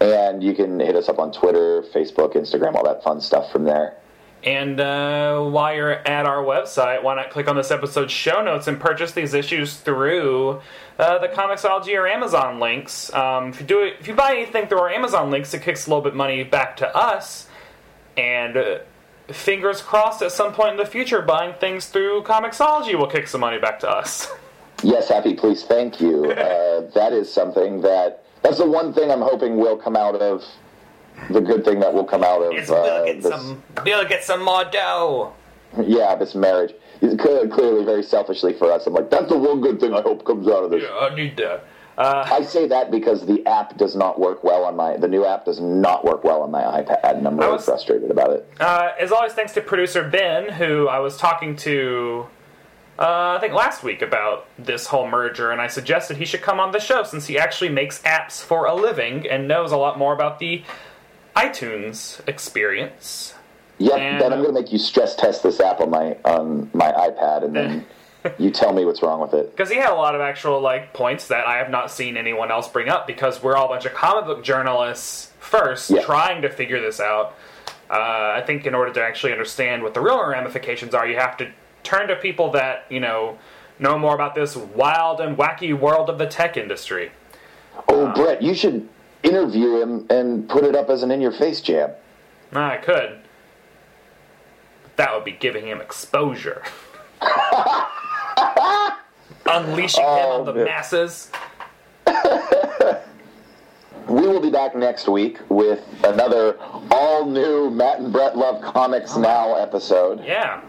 and 0.00 0.42
you 0.42 0.54
can 0.54 0.78
hit 0.80 0.96
us 0.96 1.08
up 1.08 1.18
on 1.18 1.32
Twitter, 1.32 1.82
Facebook, 1.94 2.34
Instagram, 2.34 2.74
all 2.74 2.84
that 2.84 3.02
fun 3.02 3.20
stuff 3.20 3.50
from 3.52 3.64
there. 3.64 3.96
And 4.44 4.78
uh, 4.78 5.42
while 5.44 5.74
you're 5.74 5.92
at 5.92 6.24
our 6.24 6.44
website, 6.44 7.02
why 7.02 7.16
not 7.16 7.30
click 7.30 7.48
on 7.48 7.56
this 7.56 7.72
episode's 7.72 8.12
show 8.12 8.42
notes 8.42 8.68
and 8.68 8.78
purchase 8.78 9.10
these 9.12 9.34
issues 9.34 9.76
through 9.76 10.60
uh, 10.98 11.18
the 11.18 11.28
Comixology 11.28 11.98
or 11.98 12.06
Amazon 12.06 12.60
links? 12.60 13.12
Um, 13.12 13.48
if 13.48 13.60
you 13.60 13.66
do 13.66 13.82
it, 13.82 13.96
if 13.98 14.06
you 14.06 14.14
buy 14.14 14.36
anything 14.36 14.68
through 14.68 14.78
our 14.78 14.90
Amazon 14.90 15.30
links, 15.30 15.52
it 15.54 15.62
kicks 15.62 15.86
a 15.86 15.90
little 15.90 16.04
bit 16.04 16.14
money 16.14 16.44
back 16.44 16.76
to 16.76 16.96
us. 16.96 17.48
And 18.16 18.56
uh, 18.56 18.78
fingers 19.26 19.82
crossed, 19.82 20.22
at 20.22 20.30
some 20.30 20.52
point 20.52 20.72
in 20.72 20.76
the 20.76 20.86
future, 20.86 21.20
buying 21.20 21.54
things 21.54 21.86
through 21.86 22.22
Comixology 22.22 22.96
will 22.96 23.08
kick 23.08 23.26
some 23.26 23.40
money 23.40 23.58
back 23.58 23.80
to 23.80 23.90
us. 23.90 24.28
Yes, 24.82 25.08
happy, 25.08 25.34
please, 25.34 25.64
thank 25.64 26.00
you. 26.00 26.34
Uh, 26.78 26.82
that 26.94 27.12
is 27.12 27.30
something 27.32 27.80
that 27.82 28.22
that's 28.42 28.58
the 28.58 28.66
one 28.68 28.92
thing 28.92 29.10
I'm 29.10 29.20
hoping 29.20 29.56
will 29.56 29.76
come 29.76 29.96
out 29.96 30.14
of 30.14 30.44
the 31.30 31.40
good 31.40 31.64
thing 31.64 31.80
that 31.80 31.92
will 31.92 32.04
come 32.04 32.22
out 32.22 32.40
of 32.42 32.52
uh, 32.52 32.64
we'll 32.68 33.04
get 33.04 33.22
this. 33.22 33.32
some, 33.32 33.62
we'll 33.84 34.08
get 34.08 34.22
some 34.24 34.42
more 34.42 34.64
dough. 34.64 35.32
Yeah, 35.82 36.14
this 36.14 36.34
marriage. 36.34 36.74
Clearly, 37.00 37.84
very 37.84 38.02
selfishly 38.02 38.52
for 38.54 38.70
us, 38.72 38.86
I'm 38.86 38.94
like, 38.94 39.10
that's 39.10 39.28
the 39.28 39.38
one 39.38 39.60
good 39.60 39.80
thing 39.80 39.92
I 39.94 40.02
hope 40.02 40.24
comes 40.24 40.46
out 40.48 40.64
of 40.64 40.70
this. 40.70 40.82
Yeah, 40.82 40.96
I 40.96 41.14
need 41.14 41.36
that. 41.36 41.64
Uh, 41.96 42.24
I 42.30 42.42
say 42.42 42.68
that 42.68 42.92
because 42.92 43.26
the 43.26 43.44
app 43.46 43.76
does 43.76 43.96
not 43.96 44.20
work 44.20 44.44
well 44.44 44.62
on 44.64 44.76
my 44.76 44.96
the 44.96 45.08
new 45.08 45.24
app 45.26 45.44
does 45.44 45.60
not 45.60 46.04
work 46.04 46.22
well 46.22 46.42
on 46.42 46.50
my 46.52 46.62
iPad, 46.62 47.00
and 47.02 47.26
I'm 47.26 47.36
really 47.36 47.52
was- 47.52 47.64
frustrated 47.64 48.10
about 48.12 48.30
it. 48.30 48.48
Uh, 48.60 48.90
as 49.00 49.10
always, 49.10 49.32
thanks 49.32 49.52
to 49.54 49.60
producer 49.60 50.08
Ben, 50.08 50.52
who 50.52 50.86
I 50.86 51.00
was 51.00 51.16
talking 51.16 51.56
to, 51.56 52.28
uh, 52.98 53.36
I 53.36 53.38
think 53.40 53.54
last 53.54 53.82
week 53.84 54.02
about 54.02 54.46
this 54.58 54.86
whole 54.86 55.06
merger, 55.08 55.50
and 55.52 55.60
I 55.60 55.66
suggested 55.68 56.16
he 56.16 56.24
should 56.24 56.42
come 56.42 56.58
on 56.58 56.72
the 56.72 56.80
show 56.80 57.02
since 57.04 57.26
he 57.26 57.38
actually 57.38 57.68
makes 57.70 58.00
apps 58.02 58.42
for 58.42 58.66
a 58.66 58.74
living 58.74 59.28
and 59.28 59.46
knows 59.46 59.70
a 59.72 59.76
lot 59.76 59.98
more 59.98 60.12
about 60.12 60.38
the 60.40 60.62
iTunes 61.36 62.20
experience. 62.28 63.34
Yeah, 63.78 63.94
And- 63.96 64.20
then 64.20 64.32
I'm 64.32 64.42
going 64.42 64.54
to 64.54 64.60
make 64.60 64.72
you 64.72 64.78
stress 64.78 65.14
test 65.14 65.42
this 65.44 65.60
app 65.60 65.80
on 65.80 65.90
my 65.90 66.16
on 66.24 66.68
my 66.74 66.90
iPad, 66.90 67.44
and 67.44 67.54
then 67.54 67.86
you 68.38 68.50
tell 68.50 68.72
me 68.72 68.84
what's 68.84 69.02
wrong 69.02 69.20
with 69.20 69.32
it. 69.34 69.52
Because 69.52 69.70
he 69.70 69.76
had 69.76 69.90
a 69.90 69.94
lot 69.94 70.16
of 70.16 70.20
actual 70.20 70.60
like 70.60 70.92
points 70.92 71.28
that 71.28 71.46
I 71.46 71.58
have 71.58 71.70
not 71.70 71.90
seen 71.92 72.16
anyone 72.16 72.50
else 72.50 72.66
bring 72.68 72.88
up 72.88 73.06
because 73.06 73.40
we're 73.40 73.54
all 73.56 73.66
a 73.66 73.68
bunch 73.68 73.84
of 73.84 73.94
comic 73.94 74.24
book 74.26 74.42
journalists 74.42 75.30
first 75.38 75.90
Yeah. 75.90 76.02
trying 76.02 76.42
to 76.42 76.50
figure 76.50 76.80
this 76.80 76.98
out. 76.98 77.36
Uh, 77.88 77.94
I 78.36 78.42
think 78.44 78.66
in 78.66 78.74
order 78.74 78.92
to 78.92 79.02
actually 79.02 79.30
understand 79.32 79.82
what 79.84 79.94
the 79.94 80.00
real 80.00 80.22
ramifications 80.26 80.92
are, 80.94 81.06
you 81.06 81.16
have 81.16 81.36
to 81.38 81.48
turn 81.82 82.08
to 82.08 82.16
people 82.16 82.50
that 82.52 82.84
you 82.90 83.00
know 83.00 83.38
know 83.78 83.98
more 83.98 84.14
about 84.14 84.34
this 84.34 84.56
wild 84.56 85.20
and 85.20 85.36
wacky 85.36 85.78
world 85.78 86.10
of 86.10 86.18
the 86.18 86.26
tech 86.26 86.56
industry. 86.56 87.10
Oh, 87.88 88.12
Brett, 88.14 88.42
you 88.42 88.54
should 88.54 88.88
interview 89.22 89.80
him 89.80 90.06
and 90.10 90.48
put 90.48 90.64
it 90.64 90.74
up 90.74 90.90
as 90.90 91.02
an 91.02 91.10
in 91.10 91.20
your 91.20 91.32
face 91.32 91.60
jab. 91.60 91.94
I 92.52 92.76
could. 92.78 93.18
But 94.82 94.96
that 94.96 95.14
would 95.14 95.24
be 95.24 95.32
giving 95.32 95.66
him 95.66 95.80
exposure. 95.80 96.62
Unleashing 99.46 100.02
him 100.02 100.08
Oh, 100.10 100.40
on 100.40 100.46
the 100.46 100.54
man. 100.54 100.64
masses. 100.64 101.30
We 104.08 104.26
will 104.26 104.40
be 104.40 104.48
back 104.50 104.74
next 104.74 105.06
week 105.06 105.36
with 105.50 105.84
another 106.02 106.56
all 106.90 107.26
new 107.26 107.68
Matt 107.68 107.98
and 108.00 108.10
Brett 108.10 108.38
Love 108.38 108.62
Comics 108.62 109.18
Now 109.18 109.54
episode. 109.56 110.24
Yeah. 110.24 110.62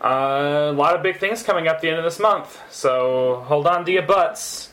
Uh, 0.00 0.68
a 0.70 0.72
lot 0.72 0.94
of 0.94 1.02
big 1.02 1.18
things 1.18 1.42
coming 1.42 1.68
up 1.68 1.80
the 1.80 1.88
end 1.88 1.98
of 1.98 2.04
this 2.04 2.18
month, 2.18 2.60
so 2.70 3.42
hold 3.46 3.66
on 3.66 3.84
to 3.84 3.90
your 3.92 4.02
butts. 4.02 4.70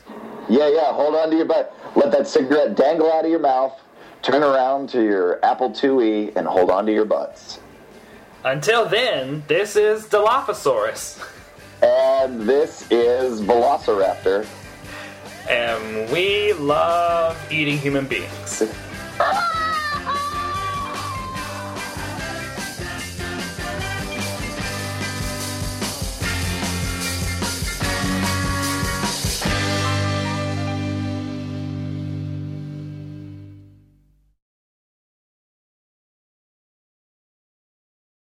Yeah, 0.48 0.68
yeah, 0.68 0.92
hold 0.92 1.14
on 1.14 1.30
to 1.30 1.36
your 1.36 1.46
butt. 1.46 1.74
Let 1.96 2.12
that 2.12 2.28
cigarette 2.28 2.76
dangle 2.76 3.10
out 3.12 3.24
of 3.24 3.30
your 3.30 3.40
mouth. 3.40 3.80
Turn 4.22 4.42
around 4.42 4.88
to 4.90 5.02
your 5.02 5.42
Apple 5.44 5.70
IIe 5.70 6.36
and 6.36 6.46
hold 6.46 6.70
on 6.70 6.84
to 6.86 6.92
your 6.92 7.04
butts. 7.06 7.58
Until 8.44 8.86
then, 8.86 9.42
this 9.48 9.76
is 9.76 10.06
Dilophosaurus, 10.06 11.22
And 11.82 12.42
this 12.42 12.86
is 12.90 13.40
Velociraptor. 13.40 14.46
and 15.48 16.10
we 16.10 16.52
love 16.54 17.38
eating 17.50 17.78
human 17.78 18.06
beings. 18.06 18.62